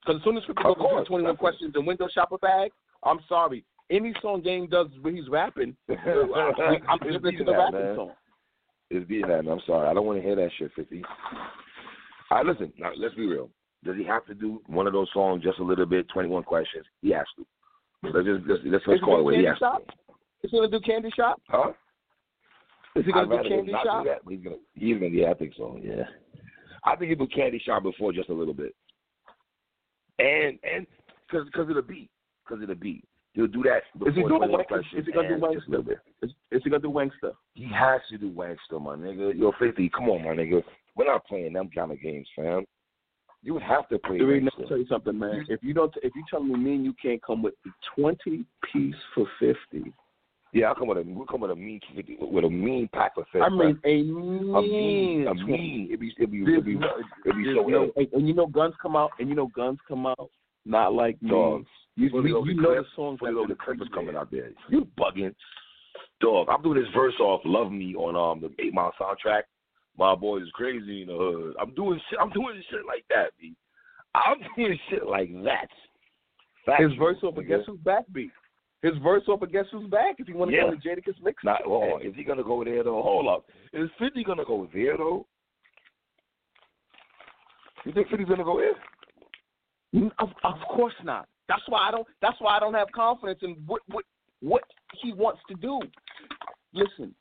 Because 0.00 0.16
as 0.20 0.24
soon 0.24 0.36
as 0.36 0.44
fifty 0.44 0.62
goes 0.62 0.76
course, 0.76 1.06
twenty 1.08 1.24
one 1.24 1.36
questions 1.36 1.74
and 1.74 1.86
window 1.86 2.08
shopper 2.08 2.38
bag, 2.38 2.72
I'm 3.02 3.20
sorry. 3.28 3.64
Any 3.90 4.14
song 4.22 4.40
Game 4.40 4.66
does 4.66 4.88
when 5.00 5.16
he's 5.16 5.28
rapping, 5.28 5.76
I'm 5.88 6.98
listening 7.02 7.38
to 7.38 7.44
the 7.44 7.52
that, 7.52 7.58
rapping 7.58 7.80
man. 7.80 7.96
song. 7.96 8.12
It's 8.90 9.06
beating 9.08 9.28
that. 9.28 9.46
I'm 9.46 9.60
sorry. 9.66 9.88
I 9.88 9.92
don't 9.94 10.06
want 10.06 10.18
to 10.18 10.22
hear 10.22 10.36
that 10.36 10.50
shit, 10.58 10.72
Fifty. 10.74 11.04
Listen. 12.40 12.72
Now 12.78 12.92
let's 12.96 13.14
be 13.14 13.26
real. 13.26 13.50
Does 13.84 13.96
he 13.96 14.04
have 14.04 14.24
to 14.26 14.34
do 14.34 14.62
one 14.66 14.86
of 14.86 14.92
those 14.92 15.08
songs 15.12 15.42
just 15.42 15.58
a 15.58 15.64
little 15.64 15.86
bit? 15.86 16.08
Twenty 16.08 16.28
one 16.28 16.44
questions. 16.44 16.86
He 17.02 17.10
has 17.10 17.26
to. 17.36 17.46
Let's 18.04 18.26
just 18.26 18.40
let's, 18.48 18.62
let's, 18.64 18.84
let's 18.86 19.00
call 19.02 19.20
it 19.20 19.22
what 19.24 19.34
he 19.34 19.44
has 19.44 19.58
Shop? 19.58 19.86
to. 19.86 19.92
Is 20.44 20.50
he 20.50 20.56
gonna 20.56 20.70
do 20.70 20.80
Candy 20.80 21.10
Shop? 21.16 21.40
Huh? 21.48 21.72
Is 22.96 23.04
he 23.06 23.12
gonna 23.12 23.26
do 23.26 23.36
rather 23.36 23.48
him 23.48 23.66
Candy 23.66 23.72
Shop? 23.84 24.04
Do 24.04 24.10
that, 24.10 24.18
he's 24.28 24.42
gonna. 24.42 24.56
He's 24.74 24.98
gonna. 24.98 25.08
Yeah, 25.08 25.30
I 25.30 25.34
think 25.34 25.52
so. 25.56 25.78
Yeah. 25.82 26.04
I 26.84 26.96
think 26.96 27.10
he 27.10 27.14
do 27.14 27.26
Candy 27.28 27.60
Shop 27.64 27.82
before 27.82 28.12
just 28.12 28.28
a 28.28 28.34
little 28.34 28.54
bit. 28.54 28.74
And 30.18 30.58
and 30.62 30.86
because 31.28 31.46
because 31.46 31.68
of 31.68 31.76
the 31.76 31.82
beat, 31.82 32.10
because 32.44 32.62
of 32.62 32.68
the 32.68 32.74
beat, 32.74 33.04
he'll 33.34 33.46
do 33.46 33.62
that. 33.62 33.82
Is 34.06 34.14
he 34.14 34.22
doing 34.22 34.28
21 34.28 34.52
Wang- 34.52 34.64
questions 34.66 35.00
is 35.00 35.06
he 35.06 35.12
gonna 35.12 35.28
do 35.28 35.34
and 35.34 35.42
Wang- 35.42 35.54
just 35.54 35.68
a 35.68 35.70
little 35.70 35.84
bit? 35.84 35.98
Is, 36.22 36.30
is 36.50 36.60
he 36.64 36.70
gonna 36.70 36.82
do 36.82 36.90
Wanksta? 36.90 37.32
He 37.54 37.68
has 37.72 38.00
to 38.10 38.18
do 38.18 38.30
Wanksta, 38.30 38.80
my 38.80 38.96
nigga. 38.96 39.38
Yo, 39.38 39.52
50, 39.58 39.88
come 39.90 40.10
on, 40.10 40.24
my 40.24 40.30
nigga. 40.30 40.62
We're 40.96 41.06
not 41.06 41.26
playing 41.26 41.54
them 41.54 41.70
kind 41.74 41.90
of 41.90 42.00
games, 42.00 42.28
fam. 42.36 42.64
You 43.42 43.54
would 43.54 43.62
have 43.62 43.88
to 43.88 43.98
play 43.98 44.18
Let 44.20 44.28
me 44.44 44.50
tell 44.68 44.78
you 44.78 44.86
something, 44.88 45.18
man. 45.18 45.44
If 45.48 45.62
you 45.62 45.74
don't, 45.74 45.92
if 46.02 46.14
you 46.14 46.22
tell 46.30 46.42
me 46.42 46.54
me 46.54 46.74
and 46.76 46.84
you 46.84 46.94
can't 47.02 47.20
come 47.22 47.42
with 47.42 47.54
twenty 47.94 48.44
piece 48.72 48.94
for 49.14 49.26
fifty, 49.40 49.92
Yeah, 50.52 50.66
I'll 50.66 50.74
come 50.76 50.86
with 50.88 50.98
a 50.98 51.02
we'll 51.04 51.26
come 51.26 51.40
with 51.40 51.50
a 51.50 51.56
mean 51.56 51.80
50, 51.96 52.18
with 52.20 52.44
a 52.44 52.50
mean 52.50 52.88
pack 52.92 53.12
of 53.16 53.24
50. 53.32 53.40
I 53.40 53.48
mean 53.48 53.78
a 53.84 53.88
a 53.88 54.02
mean, 54.02 55.24
mean, 55.24 55.26
a 55.26 55.34
mean. 55.34 55.86
It'd 55.88 56.00
be, 56.00 56.14
it'd 56.18 56.30
be, 56.30 56.42
it'd 56.42 56.64
be, 56.64 56.78
it'd 57.24 57.36
be 57.36 57.54
so 57.54 57.66
no- 57.66 57.90
and, 57.96 58.06
and 58.12 58.28
you 58.28 58.34
know 58.34 58.46
guns 58.46 58.74
come 58.80 58.94
out, 58.94 59.10
and 59.18 59.28
you 59.28 59.34
know 59.34 59.48
guns 59.48 59.78
come 59.88 60.06
out 60.06 60.30
not 60.64 60.94
like 60.94 61.20
me. 61.20 61.30
Dog. 61.30 61.64
You, 61.96 62.08
you, 62.22 62.44
you 62.46 62.54
know 62.54 62.74
the 62.74 62.84
songs 62.94 63.18
that 63.22 63.32
loaded 63.32 63.58
clip 63.58 63.82
is 63.82 63.88
coming 63.92 64.14
out 64.16 64.30
there. 64.30 64.50
You 64.70 64.86
bugging. 64.98 65.34
Dog, 66.20 66.46
I'm 66.48 66.62
doing 66.62 66.80
this 66.80 66.88
verse 66.94 67.14
off 67.18 67.40
Love 67.44 67.72
Me 67.72 67.94
on 67.96 68.14
um 68.14 68.40
the 68.40 68.64
eight 68.64 68.72
mile 68.72 68.92
soundtrack. 69.00 69.42
My 69.98 70.14
boy 70.14 70.38
is 70.38 70.50
crazy 70.54 71.02
in 71.02 71.08
the 71.08 71.14
hood. 71.16 71.54
I'm 71.60 71.74
doing 71.74 72.00
shit 72.08 72.18
I'm 72.20 72.30
doing 72.30 72.62
shit 72.70 72.86
like 72.86 73.04
that, 73.10 73.30
B. 73.38 73.54
I'm 74.14 74.38
doing 74.56 74.78
shit 74.90 75.06
like 75.06 75.30
that. 75.44 75.68
His 76.78 76.92
verse 76.98 77.16
off 77.22 77.36
of. 77.36 77.46
Guess 77.46 77.60
Who's 77.66 77.80
Back 77.80 78.04
beat. 78.12 78.30
His 78.82 78.94
verse 79.02 79.22
off 79.28 79.42
of 79.42 79.52
Guess 79.52 79.66
Who's 79.70 79.88
Back. 79.90 80.16
If 80.18 80.28
you 80.28 80.36
want 80.36 80.50
to 80.50 80.56
Yeah. 80.56 80.64
go 80.64 80.70
to 80.70 80.76
Jadakiss 80.76 81.20
mix, 81.22 81.42
Not 81.44 81.62
hold 81.62 81.92
on. 81.94 82.02
Is 82.02 82.14
he 82.16 82.24
gonna 82.24 82.42
go 82.44 82.64
there 82.64 82.82
though? 82.82 83.02
Hold 83.02 83.28
up. 83.28 83.44
Is 83.72 83.90
Fifty 83.98 84.24
gonna 84.24 84.44
go 84.44 84.68
there 84.72 84.96
though? 84.96 85.26
You 87.84 87.92
think 87.92 88.08
50's 88.08 88.28
gonna 88.28 88.44
go 88.44 88.58
there? 88.58 88.74
Of, 90.20 90.28
of 90.44 90.54
course 90.70 90.94
not. 91.02 91.28
That's 91.48 91.62
why 91.68 91.88
I 91.88 91.90
don't. 91.90 92.06
That's 92.22 92.40
why 92.40 92.56
I 92.56 92.60
don't 92.60 92.74
have 92.74 92.88
confidence 92.94 93.40
in 93.42 93.56
what 93.66 93.82
what 93.88 94.04
what 94.40 94.62
he 95.02 95.12
wants 95.12 95.40
to 95.48 95.54
do. 95.54 95.80
Listen, 96.72 97.14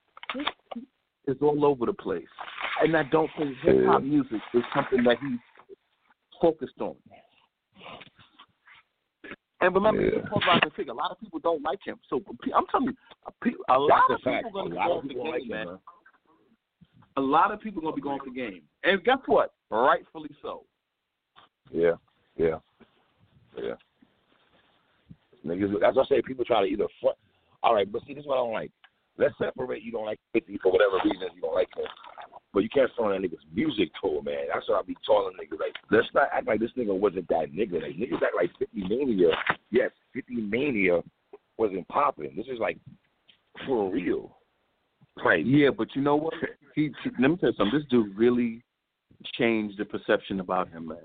it's 1.26 1.42
all 1.42 1.66
over 1.66 1.86
the 1.86 1.94
place, 1.94 2.28
and 2.82 2.96
I 2.98 3.04
don't 3.04 3.30
think 3.38 3.56
hip 3.64 3.86
hop 3.86 4.04
music 4.04 4.42
is 4.54 4.64
something 4.76 5.04
that 5.04 5.18
he's 5.22 5.40
focused 6.42 6.80
on. 6.80 6.96
And 9.62 9.76
remember, 9.76 10.02
he's 10.04 10.14
Yeah. 10.14 10.20
a 10.20 10.30
polarizing 10.30 10.72
figure. 10.72 10.92
A 10.92 10.96
lot 10.96 11.12
of 11.12 11.20
people 11.20 11.40
don't 11.40 11.62
like 11.64 11.80
him. 11.86 12.00
So 12.10 12.22
I'm 12.56 12.66
telling 12.68 12.88
you, 12.88 12.96
a 13.70 13.74
a 13.76 13.78
lot 13.78 14.04
That's 14.10 14.22
of 14.26 14.34
a 14.34 14.38
people 14.38 14.50
are 14.50 14.64
going 14.64 14.70
to 14.72 14.76
lot 14.76 14.88
go 14.88 14.92
of 14.94 14.98
off 14.98 15.08
the 15.08 15.14
game, 15.14 15.28
like 15.28 15.42
him, 15.44 15.48
man. 15.50 15.66
man. 15.68 15.80
A 17.18 17.22
lot 17.22 17.52
of 17.52 17.60
people 17.60 17.80
are 17.80 17.84
going 17.84 17.94
to 17.94 17.96
be 17.98 18.02
going 18.02 18.20
for 18.20 18.26
the 18.26 18.32
game, 18.36 18.62
and 18.84 19.04
guess 19.04 19.20
what? 19.28 19.54
Rightfully 19.70 20.30
so. 20.42 20.66
Yeah, 21.70 21.94
yeah, 22.38 22.60
yeah. 23.58 23.76
Niggas, 25.46 25.80
that's 25.82 25.96
what 25.96 26.06
I 26.06 26.16
say. 26.16 26.22
People 26.22 26.46
try 26.46 26.62
to 26.62 26.68
either 26.68 26.88
front. 27.02 27.18
All 27.64 27.74
right, 27.76 27.90
but 27.92 28.02
see, 28.06 28.14
this 28.14 28.22
is 28.22 28.28
what 28.28 28.36
I 28.36 28.38
don't 28.38 28.54
like. 28.54 28.72
Let's 29.18 29.38
separate. 29.38 29.84
You 29.84 29.92
don't 29.92 30.06
like 30.06 30.20
50 30.34 30.58
for 30.64 30.72
whatever 30.72 30.96
reason. 31.04 31.28
You 31.36 31.42
don't 31.42 31.54
like 31.54 31.70
him, 31.76 31.86
but 32.54 32.64
you 32.64 32.70
can't 32.70 32.92
front 32.96 33.14
on 33.14 33.22
that 33.22 33.28
nigga's 33.28 33.44
music 33.54 33.90
tour, 34.02 34.22
man. 34.24 34.48
That's 34.54 34.68
what 34.68 34.80
I 34.80 34.82
be 34.84 34.96
telling 35.06 35.34
niggas. 35.34 35.60
Like, 35.60 35.76
let's 35.90 36.08
not 36.14 36.30
act 36.34 36.48
like 36.48 36.60
this 36.60 36.72
nigga 36.78 36.98
wasn't 36.98 37.28
that 37.30 37.52
nigga. 37.54 37.82
Like, 37.82 37.96
niggas 37.96 38.22
act 38.22 38.36
like 38.36 38.52
50 38.60 38.88
Mania. 38.88 39.30
Yes, 39.70 39.92
50 40.14 40.34
Mania 40.36 41.02
wasn't 41.58 41.88
popping. 41.88 42.34
This 42.36 42.48
is 42.48 42.60
like 42.60 42.78
for 43.66 43.92
real. 43.92 44.38
Like, 45.24 45.44
Yeah, 45.46 45.70
but 45.76 45.96
you 45.96 46.02
know 46.02 46.16
what? 46.16 46.34
He, 46.76 46.92
he 47.04 47.10
let 47.20 47.32
me 47.32 47.38
tell 47.38 47.50
you 47.50 47.56
something. 47.58 47.78
This 47.80 47.88
dude 47.90 48.18
really 48.18 48.64
changed 49.38 49.78
the 49.78 49.86
perception 49.86 50.40
about 50.40 50.70
him, 50.70 50.88
man. 50.88 50.98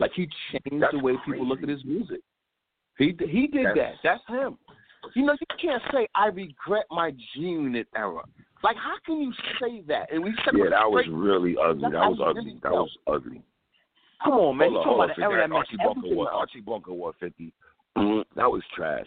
Like 0.00 0.12
he 0.14 0.28
changed 0.50 0.82
That's 0.82 0.92
the 0.92 0.98
way 0.98 1.14
people 1.24 1.46
look 1.46 1.62
at 1.62 1.68
his 1.68 1.84
music. 1.84 2.20
He 2.98 3.14
he 3.26 3.46
did 3.46 3.66
That's- 3.66 3.96
that. 4.02 4.20
That's 4.28 4.38
him. 4.40 4.58
You 5.16 5.24
know, 5.26 5.32
you 5.32 5.46
can't 5.60 5.82
say 5.92 6.06
I 6.14 6.26
regret 6.26 6.84
my 6.90 7.10
G 7.10 7.40
Unit 7.40 7.88
era. 7.96 8.22
Like, 8.62 8.76
how 8.76 8.94
can 9.04 9.20
you 9.20 9.32
say 9.60 9.82
that? 9.88 10.12
And 10.12 10.22
we 10.22 10.32
said 10.44 10.54
yeah, 10.56 10.70
that 10.70 10.90
was 10.90 11.04
really 11.10 11.56
ugly. 11.62 11.82
That 11.90 12.08
was 12.08 12.20
ugly. 12.24 12.44
really 12.44 12.60
That 12.62 12.70
felt. 12.72 12.88
was 12.88 12.98
ugly. 13.06 13.42
Come 14.22 14.34
on, 14.34 14.56
man. 14.56 14.70
Hold 14.72 14.84
You 14.86 14.90
on, 15.02 15.08
talking 15.08 15.22
hold 15.24 15.34
about 15.34 15.44
an 15.44 15.50
that 15.50 15.56
Archie 15.56 15.76
Bunker 15.78 16.14
War. 16.14 16.30
Archie 16.30 16.60
Bunker 16.60 16.92
War 16.92 17.12
50. 17.18 17.52
Mm, 17.98 18.24
that 18.36 18.50
was 18.50 18.62
trash. 18.74 19.06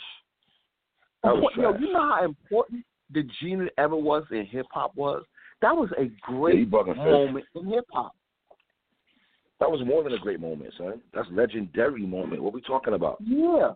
That 1.24 1.36
was 1.38 1.53
Yo, 1.56 1.72
trash. 1.72 1.82
you 1.82 1.93
know 1.93 2.01
how 2.01 2.26
important 2.26 2.84
the 3.12 3.24
G 3.39 3.56
ever 3.78 3.95
was 3.95 4.24
in 4.32 4.45
hip 4.45 4.66
hop 4.72 4.91
was? 4.95 5.24
That 5.62 5.76
was 5.76 5.89
a 5.97 6.12
great 6.30 6.60
you 6.60 6.66
sis. 6.66 6.97
moment 6.97 7.45
in 7.56 7.68
hip 7.68 7.86
hop. 7.91 8.12
That 9.62 9.72
was 9.72 9.80
more 9.86 10.03
than 10.03 10.14
a 10.14 10.18
great 10.20 10.41
moment, 10.41 10.74
son. 10.78 11.01
That's 11.14 11.28
legendary 11.32 12.06
moment. 12.06 12.43
What 12.43 12.53
we 12.53 12.62
talking 12.62 12.93
about? 12.93 13.18
Yeah. 13.22 13.72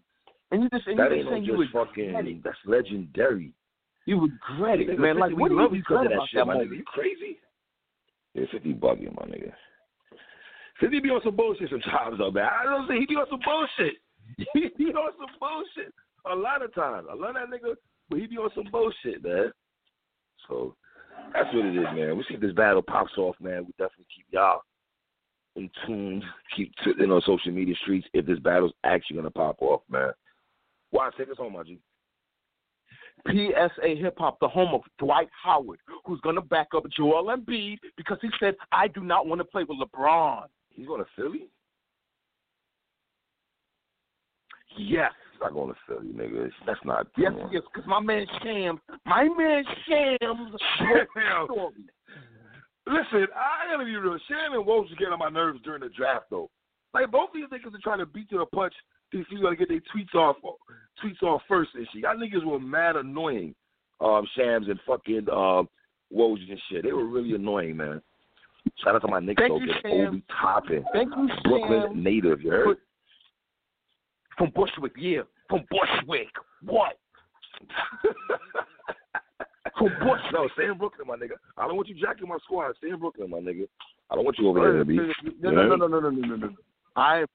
And 0.51 0.63
you 0.63 0.69
just 0.69 0.85
and 0.87 0.99
That 0.99 1.11
you 1.11 1.15
ain't 1.15 1.21
just 1.21 1.25
no 1.25 1.31
saying 1.31 1.43
you 1.45 1.63
just 1.63 1.73
fucking. 1.73 2.41
That's 2.43 2.57
legendary. 2.65 3.53
You 4.09 4.21
regret 4.21 4.81
it, 4.81 4.89
Nigga, 4.89 4.97
man. 4.97 5.19
Like, 5.19 5.29
50, 5.29 5.39
what 5.39 5.43
we 5.43 5.49
do 5.49 5.55
you 5.55 5.61
love 5.61 5.75
you 5.75 5.83
'cause 5.83 5.97
regret 6.01 6.11
of 6.13 6.19
that 6.19 6.29
shit, 6.29 6.47
my 6.47 6.55
nigga. 6.55 6.77
You 6.77 6.83
crazy? 6.83 7.39
Yeah, 8.33 8.45
50 8.51 8.73
bugging, 8.73 9.15
my 9.15 9.25
nigga. 9.29 9.53
50 10.79 10.99
be 10.99 11.09
on 11.11 11.21
some 11.21 11.35
bullshit 11.35 11.69
sometimes, 11.69 12.17
though, 12.17 12.31
man. 12.31 12.49
I 12.49 12.63
don't 12.63 12.87
say 12.87 12.97
he 12.97 13.05
be 13.05 13.15
on 13.17 13.29
some 13.29 13.39
bullshit. 13.45 14.01
he 14.53 14.69
be 14.77 14.85
on 14.93 15.13
some 15.15 15.29
bullshit 15.39 15.93
a 16.25 16.35
lot 16.35 16.63
of 16.63 16.73
times. 16.73 17.05
I 17.07 17.13
love 17.13 17.35
that 17.35 17.49
nigga, 17.49 17.75
but 18.09 18.19
he 18.19 18.25
be 18.25 18.37
on 18.37 18.49
some 18.55 18.65
bullshit, 18.71 19.23
man. 19.23 19.53
So 20.47 20.75
that's 21.31 21.53
what 21.53 21.65
it 21.65 21.75
is, 21.75 21.85
man. 21.93 22.17
We 22.17 22.23
see 22.23 22.33
if 22.33 22.41
this 22.41 22.53
battle 22.53 22.81
pops 22.81 23.15
off, 23.15 23.35
man. 23.39 23.65
We 23.65 23.73
definitely 23.77 24.07
keep 24.15 24.25
y'all 24.31 24.63
in 25.55 25.69
tune. 25.85 26.23
Keep 26.55 26.73
in 26.99 27.11
on 27.11 27.21
social 27.21 27.51
media 27.51 27.75
streets 27.75 28.07
if 28.13 28.25
this 28.25 28.39
battle's 28.39 28.73
actually 28.83 29.17
gonna 29.17 29.29
pop 29.29 29.61
off, 29.61 29.83
man. 29.87 30.13
Why 30.89 31.11
take 31.15 31.29
us 31.29 31.37
home, 31.37 31.53
my 31.53 31.61
G? 31.61 31.79
PSA 33.27 33.95
Hip 33.99 34.15
Hop, 34.17 34.39
the 34.39 34.47
home 34.47 34.73
of 34.73 34.81
Dwight 34.97 35.29
Howard, 35.43 35.79
who's 36.05 36.19
going 36.21 36.35
to 36.35 36.41
back 36.41 36.67
up 36.75 36.83
Joel 36.95 37.35
Embiid 37.35 37.77
because 37.97 38.17
he 38.21 38.29
said, 38.39 38.55
I 38.71 38.87
do 38.87 39.01
not 39.01 39.27
want 39.27 39.39
to 39.39 39.45
play 39.45 39.63
with 39.63 39.77
LeBron. 39.79 40.45
He's 40.69 40.87
going 40.87 41.03
to 41.03 41.09
Philly? 41.15 41.49
Yes. 44.77 45.11
He's 45.33 45.41
not 45.41 45.53
going 45.53 45.73
to 45.73 45.79
Philly, 45.87 46.13
nigga. 46.13 46.49
That's 46.65 46.79
not. 46.85 47.07
Yes, 47.17 47.31
come 47.33 47.41
on. 47.41 47.49
he 47.49 47.57
is, 47.57 47.63
because 47.73 47.87
my 47.87 47.99
man 47.99 48.25
Shams, 48.43 48.79
my 49.05 49.23
man 49.23 49.63
Shams, 49.87 50.19
story. 51.45 51.73
Listen, 52.87 53.27
I 53.35 53.71
gotta 53.71 53.85
be 53.85 53.95
real. 53.95 54.17
Shannon 54.27 54.65
Walsh 54.65 54.89
was 54.89 54.97
getting 54.97 55.13
on 55.13 55.19
my 55.19 55.29
nerves 55.29 55.59
during 55.63 55.81
the 55.81 55.89
draft, 55.89 56.25
though. 56.31 56.49
Like 56.93 57.11
both 57.11 57.29
of 57.29 57.35
these 57.35 57.45
niggas 57.45 57.75
are 57.75 57.81
trying 57.83 57.99
to 57.99 58.05
beat 58.07 58.29
to 58.31 58.39
the 58.39 58.45
punch 58.47 58.73
these 59.11 59.25
people 59.29 59.43
gotta 59.43 59.55
get 59.55 59.69
their 59.69 59.81
tweets 59.95 60.15
off 60.15 60.35
tweets 61.03 61.21
off 61.23 61.41
first 61.47 61.71
and 61.75 61.87
shit. 61.91 62.03
Y'all 62.03 62.15
niggas 62.15 62.45
were 62.45 62.59
mad 62.59 62.95
annoying, 62.95 63.55
um, 64.01 64.27
Shams 64.35 64.67
and 64.67 64.79
fucking 64.85 65.29
um 65.29 65.67
Woj 66.13 66.49
and 66.49 66.61
shit. 66.69 66.83
They 66.83 66.91
were 66.91 67.05
really 67.05 67.35
annoying, 67.35 67.77
man. 67.77 68.01
Shout 68.83 68.95
out 68.95 69.01
to 69.01 69.07
my 69.07 69.19
niggas 69.19 69.49
over 69.49 69.65
you, 69.65 70.07
Obi 70.07 70.23
Toppin. 70.41 70.83
Thank 70.93 71.13
you, 71.15 71.29
Brooklyn 71.43 72.03
native, 72.03 72.41
you 72.41 72.51
heard? 72.51 72.77
From 74.37 74.51
Bushwick, 74.55 74.93
yeah. 74.97 75.21
From 75.49 75.65
Bushwick. 75.69 76.29
What? 76.63 76.97
From 79.77 79.89
Bushwick. 79.99 80.33
No, 80.33 80.49
stay 80.53 80.65
in 80.65 80.77
Brooklyn, 80.77 81.07
my 81.07 81.15
nigga. 81.15 81.35
I 81.57 81.67
don't 81.67 81.75
want 81.75 81.87
you 81.87 81.95
jacking 81.95 82.27
my 82.27 82.37
squad. 82.43 82.75
Stay 82.77 82.89
in 82.89 82.99
Brooklyn, 82.99 83.29
my 83.29 83.39
nigga. 83.39 83.67
I 84.09 84.15
don't 84.15 84.25
want 84.25 84.37
you 84.39 84.47
over 84.47 84.61
there 84.61 84.79
to 84.79 84.85
be. 84.85 84.95
No, 84.95 85.51
no, 85.51 85.75
no, 85.75 85.75
no, 85.75 85.87
no, 85.87 85.99
no, 85.99 86.09
no, 86.09 86.35
no. 86.35 86.49
I 86.95 87.25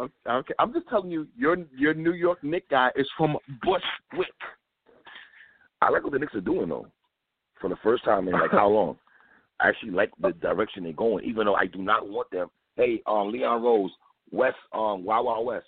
Okay, 0.00 0.54
I'm 0.58 0.72
just 0.72 0.88
telling 0.88 1.10
you, 1.10 1.26
your 1.36 1.56
your 1.76 1.94
New 1.94 2.12
York 2.12 2.42
Knick 2.44 2.68
guy 2.68 2.90
is 2.96 3.08
from 3.16 3.36
Bushwick. 3.62 4.28
I 5.80 5.90
like 5.90 6.02
what 6.02 6.12
the 6.12 6.18
Knicks 6.18 6.34
are 6.34 6.40
doing 6.40 6.68
though. 6.68 6.86
For 7.60 7.68
the 7.68 7.76
first 7.82 8.04
time 8.04 8.28
in 8.28 8.34
like 8.34 8.50
how 8.52 8.68
long? 8.68 8.96
I 9.60 9.68
actually 9.68 9.90
like 9.90 10.10
the 10.20 10.30
direction 10.32 10.84
they're 10.84 10.92
going, 10.92 11.24
even 11.24 11.46
though 11.46 11.54
I 11.54 11.66
do 11.66 11.82
not 11.82 12.08
want 12.08 12.30
them. 12.30 12.48
Hey, 12.76 13.02
um, 13.06 13.32
Leon 13.32 13.62
Rose, 13.62 13.90
West, 14.30 14.56
um, 14.72 15.04
Wild 15.04 15.26
Wild 15.26 15.46
West, 15.46 15.66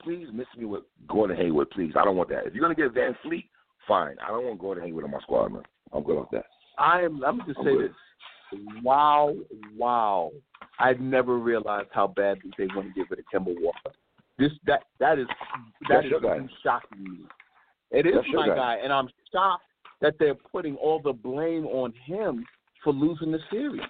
please 0.00 0.28
miss 0.32 0.46
me 0.56 0.66
with 0.66 0.84
Gordon 1.08 1.36
Hayward, 1.36 1.70
please. 1.70 1.92
I 1.96 2.04
don't 2.04 2.16
want 2.16 2.28
that. 2.28 2.46
If 2.46 2.54
you're 2.54 2.62
gonna 2.62 2.74
get 2.74 2.94
VanVleet, 2.94 3.48
fine. 3.88 4.16
I 4.24 4.28
don't 4.28 4.44
want 4.44 4.60
Gordon 4.60 4.84
Hayward 4.84 5.04
on 5.04 5.10
my 5.10 5.20
squad, 5.20 5.52
man. 5.52 5.62
I'm 5.92 6.04
good 6.04 6.18
off 6.18 6.30
that. 6.32 6.44
I 6.78 7.02
am. 7.02 7.24
I'm 7.24 7.38
just 7.46 7.58
I'm 7.58 7.64
say 7.64 7.74
good. 7.74 7.90
this. 7.90 7.96
Wow, 8.84 9.34
wow! 9.76 10.30
I 10.78 10.94
never 10.94 11.38
realized 11.38 11.88
how 11.92 12.08
badly 12.08 12.50
they 12.58 12.66
want 12.74 12.88
to 12.88 12.94
get 12.94 13.10
rid 13.10 13.20
of 13.20 13.24
Kemba 13.32 13.54
Walker. 13.60 13.96
This 14.38 14.50
that 14.66 14.82
that 14.98 15.18
is 15.18 15.26
that 15.88 16.02
That's 16.02 16.44
is 16.44 16.50
shocking 16.62 17.04
me. 17.04 17.18
It 17.90 18.06
is 18.06 18.14
That's 18.16 18.26
my 18.32 18.48
guy. 18.48 18.56
guy, 18.56 18.76
and 18.82 18.92
I'm 18.92 19.08
shocked 19.32 19.62
that 20.00 20.14
they're 20.18 20.34
putting 20.34 20.76
all 20.76 21.00
the 21.00 21.12
blame 21.12 21.66
on 21.66 21.92
him 22.04 22.44
for 22.82 22.92
losing 22.92 23.30
the 23.30 23.38
series. 23.50 23.80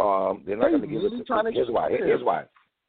Um, 0.00 0.42
they're 0.46 0.56
not 0.56 0.66
They 0.66 0.72
gonna 0.72 0.86
give 0.86 1.02
really 1.02 1.22
trying 1.26 1.44
to 1.44 1.52
Here's 1.52 1.66
get 1.66 1.74
why. 1.74 1.90
Here's 1.90 2.22
why. 2.22 2.44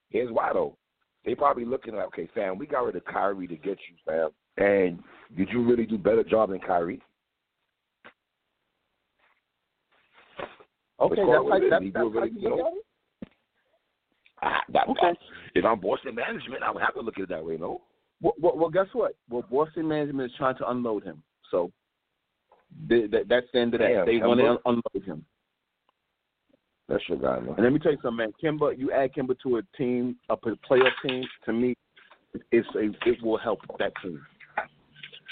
Here's 0.10 0.32
why 0.32 0.52
though. 0.54 0.78
They 1.26 1.36
probably 1.36 1.66
looking 1.66 1.96
like, 1.96 2.08
okay, 2.08 2.30
fam. 2.34 2.58
We 2.58 2.66
got 2.66 2.86
rid 2.86 2.96
of 2.96 3.06
Kyrie 3.06 3.48
to 3.48 3.56
get 3.56 3.78
you, 3.90 3.96
fam. 4.06 4.30
And 4.58 5.00
did 5.38 5.50
you 5.50 5.64
really 5.64 5.86
do 5.86 5.98
better 5.98 6.24
job 6.24 6.50
than 6.50 6.60
Kyrie? 6.60 7.02
Okay, 11.02 11.22
Let's 11.22 11.26
call 11.26 11.48
it 11.48 11.50
that's 11.50 11.50
like 11.50 11.70
that's, 11.70 11.84
that's 11.84 11.96
how 11.96 12.04
you 12.04 12.50
look 12.50 12.60
at 12.60 12.74
it. 12.74 12.84
Ah, 14.44 14.62
that, 14.74 14.88
Okay. 14.88 15.20
If 15.56 15.66
I'm 15.66 15.80
Boston 15.80 16.16
management, 16.16 16.64
I 16.64 16.72
would 16.72 16.82
have 16.82 16.94
to 16.96 17.02
look 17.02 17.18
at 17.18 17.24
it 17.24 17.30
that 17.30 17.44
way, 17.46 17.58
no? 17.58 17.82
Well, 18.22 18.34
well, 18.40 18.58
well, 18.58 18.70
guess 18.70 18.88
what? 18.94 19.16
Well, 19.30 19.44
Boston 19.52 19.88
management 19.88 20.32
is 20.32 20.38
trying 20.38 20.58
to 20.58 20.70
unload 20.70 21.04
him, 21.04 21.24
so 21.50 21.72
they, 22.88 23.08
that, 23.08 23.28
that's 23.28 23.48
the 23.54 23.60
end 23.60 23.74
of 23.74 23.80
that. 23.80 23.88
Damn, 23.88 24.06
they 24.06 24.18
want 24.18 24.40
to 24.40 24.58
unload 24.66 25.06
him. 25.06 25.26
That's 26.88 27.04
your 27.08 27.18
guy, 27.18 27.40
man. 27.40 27.56
And 27.56 27.64
let 27.64 27.74
me 27.74 27.80
tell 27.80 27.94
you 27.94 27.98
something, 28.02 28.18
man. 28.18 28.34
Kemba, 28.44 28.78
you 28.78 28.92
add 28.92 29.14
Kemba 29.14 29.36
to 29.44 29.58
a 29.58 29.62
team, 29.78 30.18
a 30.30 30.36
playoff 30.38 30.92
team. 31.06 31.24
To 31.46 31.54
me, 31.54 31.76
it's 32.52 32.68
a 32.76 33.10
it 33.10 33.24
will 33.24 33.38
help 33.38 33.60
that 33.80 33.94
team. 34.04 34.22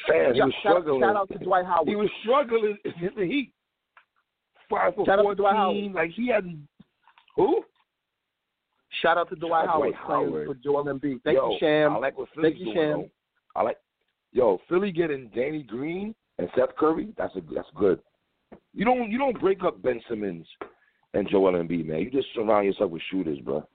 He 0.08 0.14
Yeah, 0.14 0.30
was 0.30 0.38
shout, 0.64 0.82
struggling. 0.82 1.02
shout 1.02 1.16
out 1.16 1.30
to 1.30 1.38
Dwight 1.38 1.66
Howard. 1.66 1.88
He 1.88 1.96
was 1.96 2.10
struggling 2.24 2.78
in 2.86 3.10
the 3.16 3.26
Heat. 3.26 3.54
Five 4.70 4.96
for 4.96 5.06
Shout 5.06 5.20
out 5.20 5.30
to 5.30 5.36
Dwight 5.36 5.56
fourteen. 5.56 5.94
Like 5.94 6.12
he 6.12 6.28
had 6.30 6.46
who? 7.36 7.64
Shout 9.02 9.18
out 9.18 9.30
to 9.30 9.36
Dwight 9.36 9.66
Shout 9.66 9.74
Howard 9.74 9.94
playing 10.06 10.28
Howard. 10.28 10.48
for 10.48 10.56
Joel 10.56 10.86
Embiid. 10.86 11.22
Thank 11.24 11.38
yo, 11.38 11.52
you, 11.52 11.58
Sham. 11.60 11.94
I 11.94 11.98
like 11.98 12.18
what 12.18 12.30
Philly's 12.36 12.54
Thank 12.54 12.60
you, 12.60 12.74
doing. 12.74 12.78
Sham. 12.78 12.92
though. 12.92 13.10
I 13.56 13.64
like 13.64 13.78
yo 14.32 14.60
Philly 14.68 14.92
getting 14.92 15.30
Danny 15.36 15.64
Green 15.64 16.14
and 16.38 16.50
Seth 16.56 16.76
Curry. 16.78 17.14
That's 17.18 17.36
a 17.36 17.42
that's 17.54 17.68
good. 17.76 18.00
You 18.74 18.86
don't 18.86 19.12
you 19.12 19.18
don't 19.18 19.40
break 19.40 19.64
up 19.64 19.82
Ben 19.82 20.02
Simmons 20.10 20.46
and 21.14 21.28
Joel 21.30 21.54
Embiid, 21.54 21.86
man. 21.88 22.00
You 22.00 22.12
just 22.12 22.28
surround 22.36 22.66
yourself 22.66 22.92
with 22.92 23.02
shooters, 23.10 23.40
bro. 23.40 23.68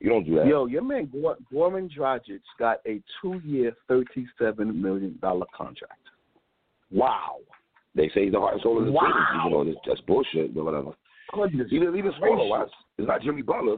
You 0.00 0.10
don't 0.10 0.24
do 0.24 0.36
that. 0.36 0.46
Yo, 0.46 0.66
your 0.66 0.82
man 0.82 1.06
Goran 1.52 1.90
Dragic 1.96 2.40
got 2.58 2.78
a 2.86 3.00
two-year, 3.22 3.72
thirty-seven 3.88 4.80
million 4.80 5.18
dollar 5.22 5.46
contract. 5.56 6.00
Wow. 6.90 7.36
They 7.94 8.08
say 8.14 8.24
he's 8.24 8.32
the 8.32 8.40
heart 8.40 8.54
and 8.54 8.62
soul 8.62 8.78
of 8.78 8.86
the 8.86 8.92
Wow. 8.92 9.02
team. 9.02 9.40
You 9.44 9.50
know, 9.50 9.64
that's, 9.64 9.78
that's 9.86 10.00
bullshit, 10.02 10.54
but 10.54 10.64
whatever. 10.64 10.92
Goodness 11.32 11.68
He 11.70 11.78
didn't 11.78 11.96
even. 11.96 12.12
Watch. 12.20 12.70
It's 12.98 13.08
not 13.08 13.22
Jimmy 13.22 13.42
Butler. 13.42 13.76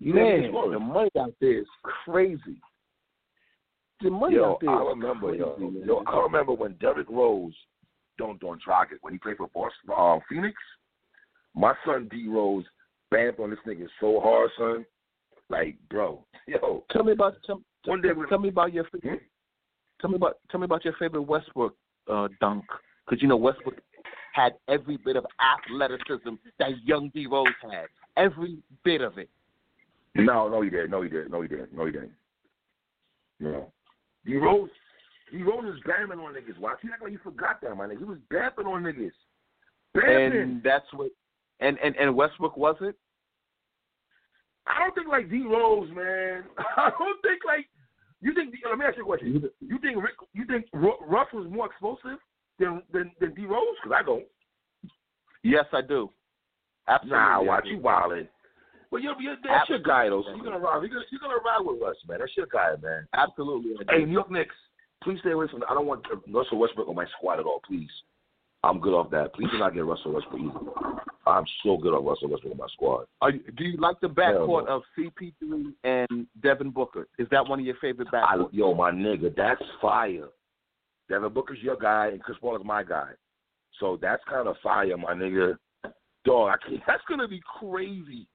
Didn't 0.00 0.14
Man, 0.16 0.52
the 0.72 0.78
money 0.80 1.10
out 1.18 1.34
there 1.40 1.60
is 1.60 1.66
crazy. 2.04 2.56
The 4.00 4.10
money 4.10 4.34
Yo, 4.34 4.52
out 4.52 4.60
there 4.60 4.70
I 4.70 4.82
is 4.82 4.88
remember, 4.88 5.28
crazy, 5.28 5.38
yo, 5.42 5.56
man. 5.58 5.82
yo, 5.86 6.02
I 6.08 6.18
remember 6.20 6.52
when 6.54 6.74
Derrick 6.80 7.08
Rose 7.08 7.54
dunked 8.20 8.42
on 8.42 8.58
Dragic 8.66 8.98
when 9.02 9.12
he 9.12 9.18
played 9.18 9.36
for 9.36 9.48
Boston, 9.54 9.90
uh, 9.96 10.18
Phoenix. 10.28 10.54
My 11.54 11.74
son 11.86 12.08
D 12.10 12.26
Rose 12.28 12.64
bammed 13.14 13.38
on 13.38 13.50
this 13.50 13.58
nigga 13.66 13.86
so 14.00 14.20
hard, 14.20 14.50
son. 14.58 14.84
Like, 15.48 15.76
bro, 15.88 16.24
yo, 16.48 16.84
Tell 16.90 17.04
me 17.04 17.12
about 17.12 17.34
tell, 17.46 17.60
we, 17.86 18.00
tell 18.28 18.38
me 18.40 18.48
about 18.48 18.72
your 18.72 18.84
Hmm? 19.02 19.14
tell 20.00 20.10
me 20.10 20.16
about 20.16 20.38
tell 20.50 20.58
me 20.58 20.64
about 20.64 20.84
your 20.84 20.94
favorite 20.98 21.22
Westbrook 21.22 21.76
uh, 22.10 22.28
dunk 22.40 22.64
because 23.04 23.22
you 23.22 23.28
know 23.28 23.36
Westbrook 23.36 23.76
had 24.34 24.52
every 24.68 24.96
bit 24.96 25.16
of 25.16 25.26
athleticism 25.68 26.34
that 26.58 26.70
young 26.84 27.10
D 27.14 27.26
Rose 27.26 27.46
had, 27.62 27.86
every 28.16 28.58
bit 28.84 29.00
of 29.00 29.18
it. 29.18 29.28
no, 30.14 30.48
no, 30.48 30.62
he 30.62 30.70
didn't. 30.70 30.90
no, 30.90 31.02
he 31.02 31.08
didn't. 31.08 31.30
no, 31.30 31.42
he 31.42 31.48
didn't. 31.48 31.74
no, 31.74 31.86
he 31.86 31.92
didn't. 31.92 32.12
No, 33.40 33.72
D 34.24 34.36
Rose, 34.36 34.70
D 35.30 35.42
Rose 35.42 35.74
is 35.74 35.80
bamming 35.82 36.24
on 36.24 36.34
niggas. 36.34 36.58
Watch, 36.58 36.78
he 36.82 36.88
act 36.92 37.02
like 37.02 37.12
you 37.12 37.20
forgot 37.22 37.60
that, 37.62 37.74
my 37.76 37.86
nigga. 37.86 37.98
He 37.98 38.04
was 38.04 38.18
bamming 38.32 38.66
on 38.66 38.82
niggas. 38.82 39.10
Bamming. 39.96 40.42
And 40.42 40.62
that's 40.62 40.86
what 40.94 41.10
and 41.60 41.78
and 41.82 41.96
and 41.96 42.14
Westbrook 42.14 42.56
wasn't. 42.56 42.96
I 44.66 44.78
don't 44.78 44.94
think 44.94 45.08
like 45.08 45.30
D 45.30 45.42
Rose, 45.42 45.90
man. 45.94 46.44
I 46.76 46.90
don't 46.98 47.22
think 47.22 47.42
like 47.46 47.66
you 48.22 48.32
think. 48.34 48.54
Let 48.68 48.78
me 48.78 48.84
ask 48.84 48.96
you 48.96 49.02
a 49.02 49.06
question. 49.06 49.50
You 49.60 49.78
think 49.78 49.96
Rick? 49.96 50.14
You 50.32 50.44
think 50.46 50.66
Russ 50.72 51.28
was 51.32 51.50
more 51.50 51.66
explosive 51.66 52.18
than 52.58 52.82
than, 52.92 53.10
than 53.20 53.34
D 53.34 53.44
Rose? 53.44 53.76
Because 53.82 53.98
I 54.00 54.04
don't. 54.04 54.24
Yes, 55.42 55.64
I 55.72 55.80
do. 55.82 56.08
Absolutely. 56.88 57.18
Nah, 57.18 57.42
watch 57.42 57.64
you 57.66 57.78
wildin'. 57.78 58.28
Well, 58.90 59.00
you're, 59.00 59.20
you're, 59.20 59.36
that's 59.42 59.68
your 59.70 59.78
guy 59.78 60.08
though. 60.08 60.22
So 60.22 60.34
you're 60.36 60.44
gonna 60.44 60.58
ride. 60.58 60.82
You're 60.82 60.90
gonna, 60.90 61.04
you're 61.10 61.20
gonna 61.20 61.42
ride 61.44 61.64
with 61.64 61.80
Russ, 61.80 61.96
man. 62.08 62.18
That's 62.20 62.36
your 62.36 62.46
guy, 62.46 62.74
man. 62.82 63.08
Absolutely. 63.14 63.74
Hey, 63.88 64.04
New 64.04 64.12
York 64.12 64.30
Knicks, 64.30 64.54
please 65.02 65.18
stay 65.20 65.30
away 65.30 65.46
from. 65.50 65.64
I 65.68 65.74
don't 65.74 65.86
want 65.86 66.04
Russell 66.28 66.58
Westbrook 66.58 66.88
on 66.88 66.94
my 66.94 67.06
squad 67.16 67.40
at 67.40 67.46
all. 67.46 67.60
Please, 67.66 67.90
I'm 68.64 68.78
good 68.80 68.94
off 68.94 69.10
that. 69.10 69.34
Please 69.34 69.48
do 69.50 69.58
not 69.58 69.74
get 69.74 69.84
Russell 69.84 70.12
Westbrook 70.12 70.40
either. 70.40 71.00
I'm 71.26 71.44
so 71.64 71.76
good 71.76 71.94
on 71.94 72.04
Russell 72.04 72.28
Westbrook 72.28 72.52
on 72.52 72.58
my 72.58 72.66
squad. 72.72 73.06
Are 73.20 73.30
you, 73.30 73.40
do 73.56 73.64
you 73.64 73.76
like 73.78 74.00
the 74.00 74.08
backcourt 74.08 74.66
of 74.66 74.82
CP3 74.96 75.72
and 75.84 76.26
Devin 76.42 76.70
Booker? 76.70 77.08
Is 77.18 77.26
that 77.30 77.46
one 77.48 77.58
of 77.58 77.66
your 77.66 77.74
favorite 77.80 78.08
I, 78.12 78.36
backcourts? 78.36 78.48
yo, 78.52 78.74
my 78.74 78.90
nigga, 78.92 79.34
that's 79.34 79.62
fire. 79.80 80.28
Devin 81.08 81.32
Booker's 81.32 81.58
your 81.60 81.76
guy, 81.76 82.08
and 82.08 82.22
Chris 82.22 82.38
Paul 82.40 82.56
is 82.56 82.62
my 82.64 82.82
guy. 82.84 83.10
So 83.80 83.98
that's 84.00 84.22
kind 84.28 84.46
of 84.46 84.56
fire, 84.62 84.96
my 84.96 85.12
nigga. 85.14 85.56
Dog, 86.24 86.50
I 86.50 86.68
can't, 86.68 86.80
that's 86.86 87.02
gonna 87.08 87.26
be 87.26 87.42
crazy. 87.58 88.28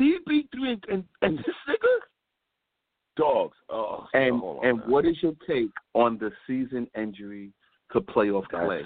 CP3 0.00 0.46
and, 0.52 0.84
and, 0.90 1.04
and 1.22 1.38
this 1.38 1.46
nigga, 1.68 1.98
dogs. 3.16 3.56
Oh, 3.68 4.06
And 4.14 4.40
on, 4.42 4.64
and 4.66 4.78
man. 4.78 4.90
what 4.90 5.06
is 5.06 5.16
your 5.22 5.32
take 5.48 5.70
on 5.94 6.18
the 6.18 6.30
season 6.46 6.86
injury 6.96 7.50
to 7.92 8.00
playoff 8.00 8.44
That's- 8.52 8.68
Klay? 8.68 8.82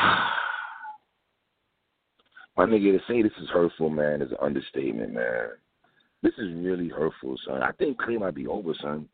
My 2.56 2.66
nigga, 2.66 2.92
to 2.92 3.00
say 3.08 3.22
this 3.22 3.32
is 3.40 3.48
hurtful, 3.48 3.90
man, 3.90 4.22
is 4.22 4.30
an 4.30 4.36
understatement, 4.40 5.14
man. 5.14 5.50
This 6.22 6.34
is 6.38 6.54
really 6.56 6.88
hurtful, 6.88 7.36
son. 7.46 7.62
I 7.62 7.72
think 7.72 8.00
Klay 8.00 8.18
might 8.18 8.34
be 8.34 8.46
over, 8.46 8.74
son. 8.82 9.08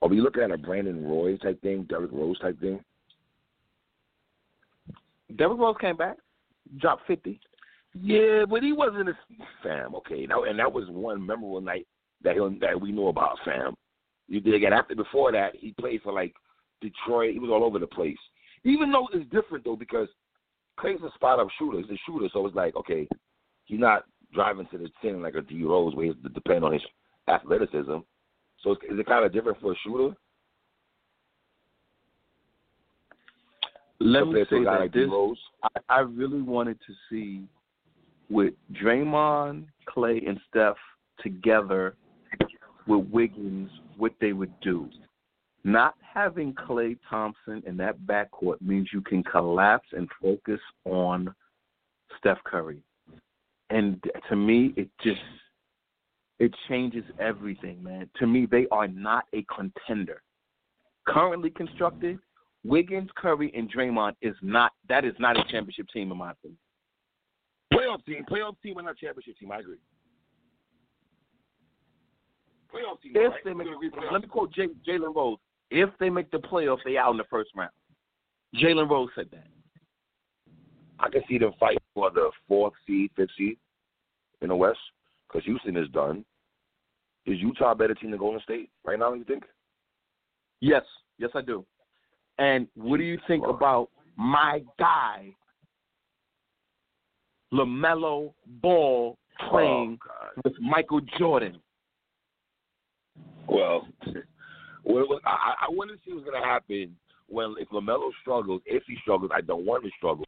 Are 0.00 0.08
we 0.08 0.20
looking 0.20 0.42
at 0.42 0.50
a 0.50 0.58
Brandon 0.58 1.06
Roy 1.06 1.36
type 1.36 1.60
thing, 1.62 1.86
Derrick 1.88 2.12
Rose 2.12 2.38
type 2.38 2.60
thing? 2.60 2.80
Derrick 5.36 5.58
Rose 5.58 5.76
came 5.80 5.96
back, 5.96 6.16
dropped 6.78 7.06
fifty. 7.06 7.40
Yeah, 7.94 8.44
but 8.48 8.62
he 8.62 8.72
wasn't 8.72 9.08
a 9.08 9.14
fam. 9.62 9.94
Okay, 9.94 10.26
now 10.26 10.44
and 10.44 10.58
that 10.58 10.72
was 10.72 10.84
one 10.88 11.24
memorable 11.24 11.60
night 11.60 11.86
that 12.22 12.34
he, 12.34 12.58
that 12.60 12.80
we 12.80 12.92
know 12.92 13.08
about 13.08 13.38
fam. 13.44 13.74
You 14.28 14.40
dig? 14.40 14.64
And 14.64 14.74
after 14.74 14.94
before 14.94 15.32
that, 15.32 15.56
he 15.56 15.74
played 15.78 16.02
for 16.02 16.12
like 16.12 16.34
Detroit. 16.80 17.32
He 17.32 17.38
was 17.38 17.50
all 17.50 17.64
over 17.64 17.78
the 17.78 17.86
place. 17.86 18.18
Even 18.64 18.90
though 18.90 19.08
it's 19.12 19.30
different 19.30 19.64
though 19.64 19.76
because 19.76 20.08
Klay's 20.78 21.00
a 21.02 21.12
spot 21.14 21.38
up 21.38 21.48
shooter. 21.58 21.78
He's 21.78 21.90
a 21.90 22.00
shooter, 22.06 22.28
so 22.32 22.46
it's 22.46 22.56
like 22.56 22.74
okay, 22.76 23.06
he's 23.64 23.80
not 23.80 24.04
driving 24.32 24.66
to 24.72 24.78
the 24.78 24.88
tin 25.00 25.22
like 25.22 25.34
a 25.34 25.42
D 25.42 25.62
Rose 25.64 25.94
where 25.94 26.06
he 26.06 26.08
has 26.10 26.22
to 26.22 26.28
depend 26.30 26.64
on 26.64 26.72
his 26.72 26.82
athleticism. 27.28 27.98
So 28.62 28.72
is 28.72 28.78
is 28.90 28.98
it 28.98 29.06
kind 29.06 29.24
of 29.24 29.32
different 29.32 29.60
for 29.60 29.72
a 29.72 29.76
shooter 29.84 30.14
Let 34.00 34.26
me 34.26 34.44
compared 34.44 34.48
say 34.48 34.64
that 34.64 34.80
like 34.80 34.92
this? 34.92 35.08
I, 35.62 35.96
I 35.96 36.00
really 36.00 36.42
wanted 36.42 36.78
to 36.86 36.94
see 37.08 37.46
with 38.28 38.54
Draymond, 38.72 39.66
Clay 39.86 40.22
and 40.26 40.40
Steph 40.50 40.76
together 41.22 41.94
with 42.86 43.06
Wiggins, 43.06 43.70
what 43.96 44.12
they 44.20 44.32
would 44.32 44.52
do. 44.60 44.88
Not 45.64 45.94
having 46.02 46.52
Klay 46.52 46.98
Thompson 47.08 47.62
in 47.66 47.76
that 47.78 47.98
backcourt 48.00 48.60
means 48.60 48.90
you 48.92 49.00
can 49.00 49.22
collapse 49.24 49.88
and 49.92 50.08
focus 50.20 50.60
on 50.84 51.34
Steph 52.18 52.38
Curry. 52.44 52.82
And 53.70 54.02
to 54.28 54.36
me, 54.36 54.74
it 54.76 54.90
just 55.02 55.20
it 56.38 56.54
changes 56.68 57.04
everything, 57.18 57.82
man. 57.82 58.10
To 58.18 58.26
me, 58.26 58.46
they 58.50 58.66
are 58.70 58.88
not 58.88 59.24
a 59.32 59.44
contender. 59.54 60.20
Currently 61.06 61.50
constructed, 61.50 62.18
Wiggins, 62.64 63.10
Curry, 63.16 63.52
and 63.54 63.72
Draymond 63.72 64.14
is 64.20 64.34
not 64.42 64.72
that 64.88 65.04
is 65.04 65.14
not 65.18 65.38
a 65.38 65.44
championship 65.50 65.86
team 65.92 66.12
in 66.12 66.18
my 66.18 66.32
opinion. 66.32 66.58
Playoff 67.72 68.04
team, 68.04 68.24
playoff 68.30 68.56
team, 68.62 68.76
and 68.76 68.86
not 68.86 68.98
championship 68.98 69.38
team. 69.38 69.50
I 69.50 69.60
agree. 69.60 69.78
Playoff 72.72 73.00
team. 73.02 73.14
Right? 73.14 73.32
they 73.44 73.54
make, 73.54 73.66
We 73.66 73.74
agree 73.74 73.90
playoff 73.90 74.12
let 74.12 74.22
me 74.22 74.28
quote 74.28 74.52
Jalen 74.52 75.14
Rose. 75.14 75.38
If 75.76 75.90
they 75.98 76.08
make 76.08 76.30
the 76.30 76.38
playoffs, 76.38 76.84
they 76.84 76.96
out 76.96 77.10
in 77.10 77.16
the 77.16 77.24
first 77.28 77.50
round. 77.56 77.72
Jalen 78.54 78.88
Rose 78.88 79.08
said 79.16 79.26
that. 79.32 79.48
I 81.00 81.10
can 81.10 81.22
see 81.28 81.36
them 81.36 81.50
fight 81.58 81.78
for 81.92 82.12
the 82.12 82.30
fourth 82.46 82.74
seed, 82.86 83.10
fifth 83.16 83.30
seed 83.36 83.58
in 84.40 84.50
the 84.50 84.54
West 84.54 84.78
because 85.26 85.44
Houston 85.46 85.76
is 85.76 85.88
done. 85.88 86.24
Is 87.26 87.40
Utah 87.40 87.72
a 87.72 87.74
better 87.74 87.94
team 87.94 88.12
than 88.12 88.20
Golden 88.20 88.40
State 88.42 88.70
right 88.84 88.96
now? 88.96 89.14
You 89.14 89.24
think? 89.24 89.42
Yes, 90.60 90.84
yes, 91.18 91.30
I 91.34 91.42
do. 91.42 91.66
And 92.38 92.68
what 92.76 92.98
do 92.98 93.02
you 93.02 93.18
think 93.26 93.44
about 93.44 93.88
my 94.16 94.62
guy, 94.78 95.34
LaMelo 97.52 98.32
Ball, 98.46 99.18
oh, 99.42 99.48
playing 99.50 99.98
Oh, 100.08 100.40
with 100.44 100.54
Michael 100.60 101.00
Jordan? 101.18 101.58
Well, 103.48 103.88
well, 104.94 105.20
I, 105.24 105.54
I 105.66 105.70
want 105.70 105.90
to 105.90 105.96
see 106.04 106.12
what's 106.12 106.24
going 106.24 106.40
to 106.40 106.46
happen 106.46 106.96
when 107.28 107.54
if 107.58 107.68
LaMelo 107.70 108.10
struggles. 108.20 108.62
If 108.66 108.82
he 108.86 108.96
struggles, 109.02 109.30
I 109.34 109.40
don't 109.40 109.64
want 109.64 109.84
him 109.84 109.90
to 109.90 109.96
struggle. 109.96 110.26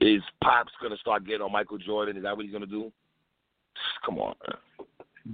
Is 0.00 0.22
Pops 0.42 0.72
going 0.80 0.92
to 0.92 0.98
start 0.98 1.26
getting 1.26 1.42
on 1.42 1.52
Michael 1.52 1.78
Jordan? 1.78 2.16
Is 2.16 2.22
that 2.24 2.36
what 2.36 2.44
he's 2.44 2.52
going 2.52 2.64
to 2.64 2.70
do? 2.70 2.92
Come 4.04 4.18
on, 4.18 4.34
man. 4.46 4.58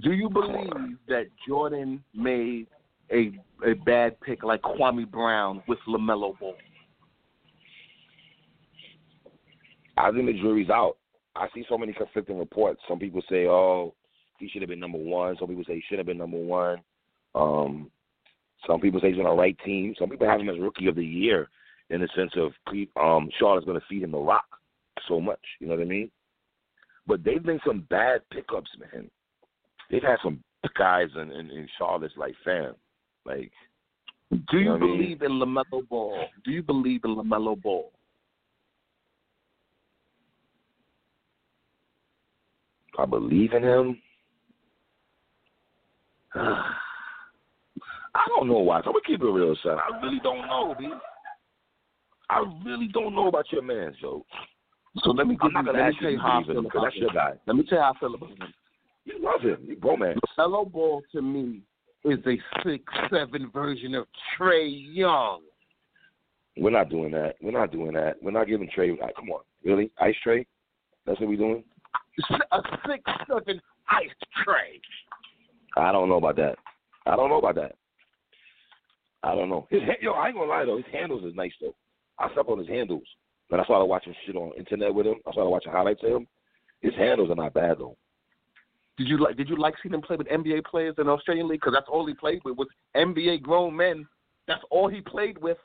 Do 0.01 0.11
you 0.11 0.29
believe 0.29 0.97
that 1.07 1.27
Jordan 1.47 2.03
made 2.13 2.67
a 3.11 3.31
a 3.65 3.73
bad 3.73 4.19
pick 4.21 4.43
like 4.43 4.61
Kwame 4.61 5.09
Brown 5.09 5.61
with 5.67 5.79
LaMelo 5.87 6.37
Ball? 6.39 6.55
I 9.97 10.11
think 10.11 10.25
the 10.25 10.33
jury's 10.33 10.69
out. 10.69 10.97
I 11.35 11.47
see 11.53 11.63
so 11.69 11.77
many 11.77 11.93
conflicting 11.93 12.39
reports. 12.39 12.81
Some 12.87 12.99
people 12.99 13.21
say, 13.29 13.45
"Oh, 13.47 13.93
he 14.39 14.49
should 14.49 14.61
have 14.61 14.69
been 14.69 14.79
number 14.79 14.97
one." 14.97 15.37
Some 15.37 15.47
people 15.47 15.63
say 15.65 15.75
he 15.75 15.83
should 15.87 15.99
have 15.99 16.07
been 16.07 16.17
number 16.17 16.37
one. 16.37 16.81
Um, 17.35 17.91
some 18.67 18.79
people 18.79 18.99
say 18.99 19.09
he's 19.11 19.19
on 19.19 19.25
the 19.25 19.31
right 19.31 19.57
team. 19.65 19.93
Some 19.99 20.09
people 20.09 20.27
have 20.27 20.39
him 20.39 20.49
as 20.49 20.59
rookie 20.59 20.87
of 20.87 20.95
the 20.95 21.05
year, 21.05 21.49
in 21.89 22.01
the 22.01 22.09
sense 22.15 22.31
of 22.37 22.51
um, 23.01 23.29
Charlotte's 23.39 23.65
going 23.65 23.79
to 23.79 23.85
feed 23.89 24.03
him 24.03 24.11
the 24.11 24.17
rock 24.17 24.45
so 25.07 25.19
much. 25.19 25.39
You 25.59 25.67
know 25.67 25.75
what 25.75 25.81
I 25.81 25.85
mean? 25.85 26.09
But 27.05 27.23
they've 27.23 27.43
been 27.43 27.59
some 27.65 27.85
bad 27.89 28.21
pickups, 28.31 28.69
man. 28.79 29.09
They've 29.91 30.01
had 30.01 30.17
some 30.23 30.41
guys 30.77 31.09
in, 31.15 31.31
in, 31.31 31.49
in 31.49 31.67
Charlotte's 31.77 32.13
like 32.15 32.35
fam, 32.45 32.75
like 33.25 33.51
Do 34.31 34.57
you 34.57 34.59
You 34.59 34.65
know 34.65 34.71
what 34.71 34.81
I 34.81 34.85
mean? 34.85 34.97
believe 34.97 35.21
in 35.21 35.31
LaMelo 35.31 35.87
Ball? 35.89 36.25
Do 36.45 36.51
you 36.51 36.63
believe 36.63 37.01
in 37.03 37.15
LaMelo 37.15 37.61
Ball? 37.61 37.91
I 42.97 43.05
believe 43.05 43.53
in 43.53 43.63
him. 43.63 44.01
I 48.15 48.25
don't 48.27 48.47
know 48.47 48.59
why. 48.59 48.77
I'm 48.77 48.83
gonna 48.83 48.99
keep 49.05 49.21
it 49.21 49.25
real, 49.25 49.55
son. 49.63 49.77
I 49.77 50.05
really 50.05 50.19
don't 50.23 50.47
know, 50.47 50.75
B. 50.77 50.87
I 52.29 52.43
really 52.65 52.87
don't 52.93 53.15
know 53.15 53.27
about 53.27 53.51
your 53.51 53.61
man, 53.61 53.93
Joe. 53.99 54.25
So 55.03 55.11
let 55.11 55.27
me 55.27 55.37
I'm 55.41 55.47
give 55.47 55.53
not 55.53 55.65
gonna 55.65 55.79
ask 55.79 55.95
you 56.01 56.19
how 56.19 56.41
I 56.41 56.45
feel 56.45 56.59
him 56.59 56.65
about 56.65 56.83
that's 56.83 56.95
your 56.95 57.09
guy. 57.09 57.33
Let 57.47 57.55
me 57.55 57.63
tell 57.67 57.79
you 57.79 57.83
how 57.83 57.93
I 57.95 57.99
feel 57.99 58.13
about 58.13 58.29
him. 58.29 58.53
You 59.05 59.19
love 59.19 59.41
him. 59.41 59.65
You 59.67 59.75
bromance. 59.75 60.17
LaMelo 60.37 60.71
Ball 60.71 61.01
to 61.11 61.21
me 61.21 61.61
is 62.05 62.19
a 62.27 62.37
six 62.63 62.83
seven 63.09 63.49
version 63.51 63.95
of 63.95 64.05
Trae 64.37 64.69
Young. 64.93 65.41
We're 66.57 66.69
not 66.69 66.89
doing 66.89 67.11
that. 67.11 67.35
We're 67.41 67.51
not 67.51 67.71
doing 67.71 67.93
that. 67.93 68.17
We're 68.21 68.31
not 68.31 68.47
giving 68.47 68.69
Trae. 68.69 68.99
Like, 68.99 69.15
come 69.15 69.29
on, 69.31 69.41
really? 69.63 69.91
Ice 69.99 70.15
Trae? 70.25 70.45
That's 71.05 71.19
what 71.19 71.29
we're 71.29 71.37
doing? 71.37 71.63
A 72.51 72.61
six 72.87 73.03
seven 73.27 73.59
ice 73.89 74.09
Trae. 74.45 74.79
I 75.75 75.91
don't 75.91 76.09
know 76.09 76.17
about 76.17 76.35
that. 76.35 76.55
I 77.07 77.15
don't 77.15 77.29
know 77.29 77.39
about 77.39 77.55
that. 77.55 77.75
I 79.23 79.35
don't 79.35 79.49
know. 79.49 79.67
His 79.69 79.81
yo, 80.01 80.11
I 80.13 80.27
ain't 80.27 80.35
gonna 80.35 80.49
lie 80.49 80.65
though. 80.65 80.77
His 80.77 80.85
handles 80.91 81.23
is 81.23 81.35
nice 81.35 81.53
though. 81.61 81.75
I 82.19 82.31
slept 82.33 82.49
on 82.49 82.59
his 82.59 82.67
handles. 82.67 83.03
Then 83.49 83.59
I 83.59 83.63
started 83.63 83.85
watching 83.85 84.13
shit 84.25 84.35
on 84.35 84.51
internet 84.57 84.93
with 84.93 85.05
him. 85.05 85.15
I 85.27 85.31
started 85.31 85.49
watching 85.49 85.71
highlights 85.71 86.03
of 86.03 86.11
him. 86.11 86.27
His 86.81 86.93
handles 86.95 87.29
are 87.29 87.35
not 87.35 87.53
bad 87.53 87.77
though. 87.79 87.95
Did 88.97 89.07
you 89.07 89.17
like? 89.17 89.37
Did 89.37 89.49
you 89.49 89.57
like 89.57 89.75
seeing 89.81 89.93
him 89.93 90.01
play 90.01 90.17
with 90.17 90.27
NBA 90.27 90.65
players 90.65 90.95
in 90.97 91.07
the 91.07 91.11
Australian 91.11 91.47
League? 91.47 91.61
Because 91.61 91.73
that's 91.73 91.89
all 91.89 92.05
he 92.05 92.13
played 92.13 92.41
with 92.43 92.57
was 92.57 92.67
NBA 92.95 93.41
grown 93.41 93.75
men. 93.75 94.05
That's 94.47 94.63
all 94.69 94.89
he 94.89 95.01
played 95.01 95.37
with. 95.41 95.57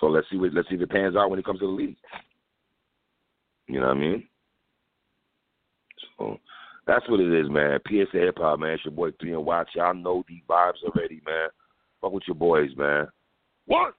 So 0.00 0.06
let's 0.06 0.28
see 0.30 0.36
what 0.36 0.52
let's 0.52 0.68
see 0.68 0.74
if 0.74 0.82
it 0.82 0.90
pans 0.90 1.16
out 1.16 1.30
when 1.30 1.38
he 1.38 1.42
comes 1.42 1.60
to 1.60 1.66
the 1.66 1.72
league. 1.72 1.96
You 3.66 3.80
know 3.80 3.88
what 3.88 3.96
I 3.96 4.00
mean? 4.00 4.28
So 6.18 6.38
that's 6.86 7.08
what 7.08 7.20
it 7.20 7.32
is, 7.32 7.50
man. 7.50 7.80
PSA 7.88 8.18
Hip 8.18 8.38
Hop, 8.38 8.60
man. 8.60 8.72
It's 8.72 8.84
your 8.84 8.92
boy 8.92 9.10
Three 9.18 9.32
and 9.32 9.44
Watch. 9.44 9.70
Y'all 9.74 9.94
know 9.94 10.24
the 10.28 10.42
vibes 10.48 10.84
already, 10.84 11.20
man. 11.26 11.48
Fuck 12.06 12.12
with 12.12 12.28
your 12.28 12.36
boys, 12.36 12.70
man. 12.76 13.08
What? 13.66 13.94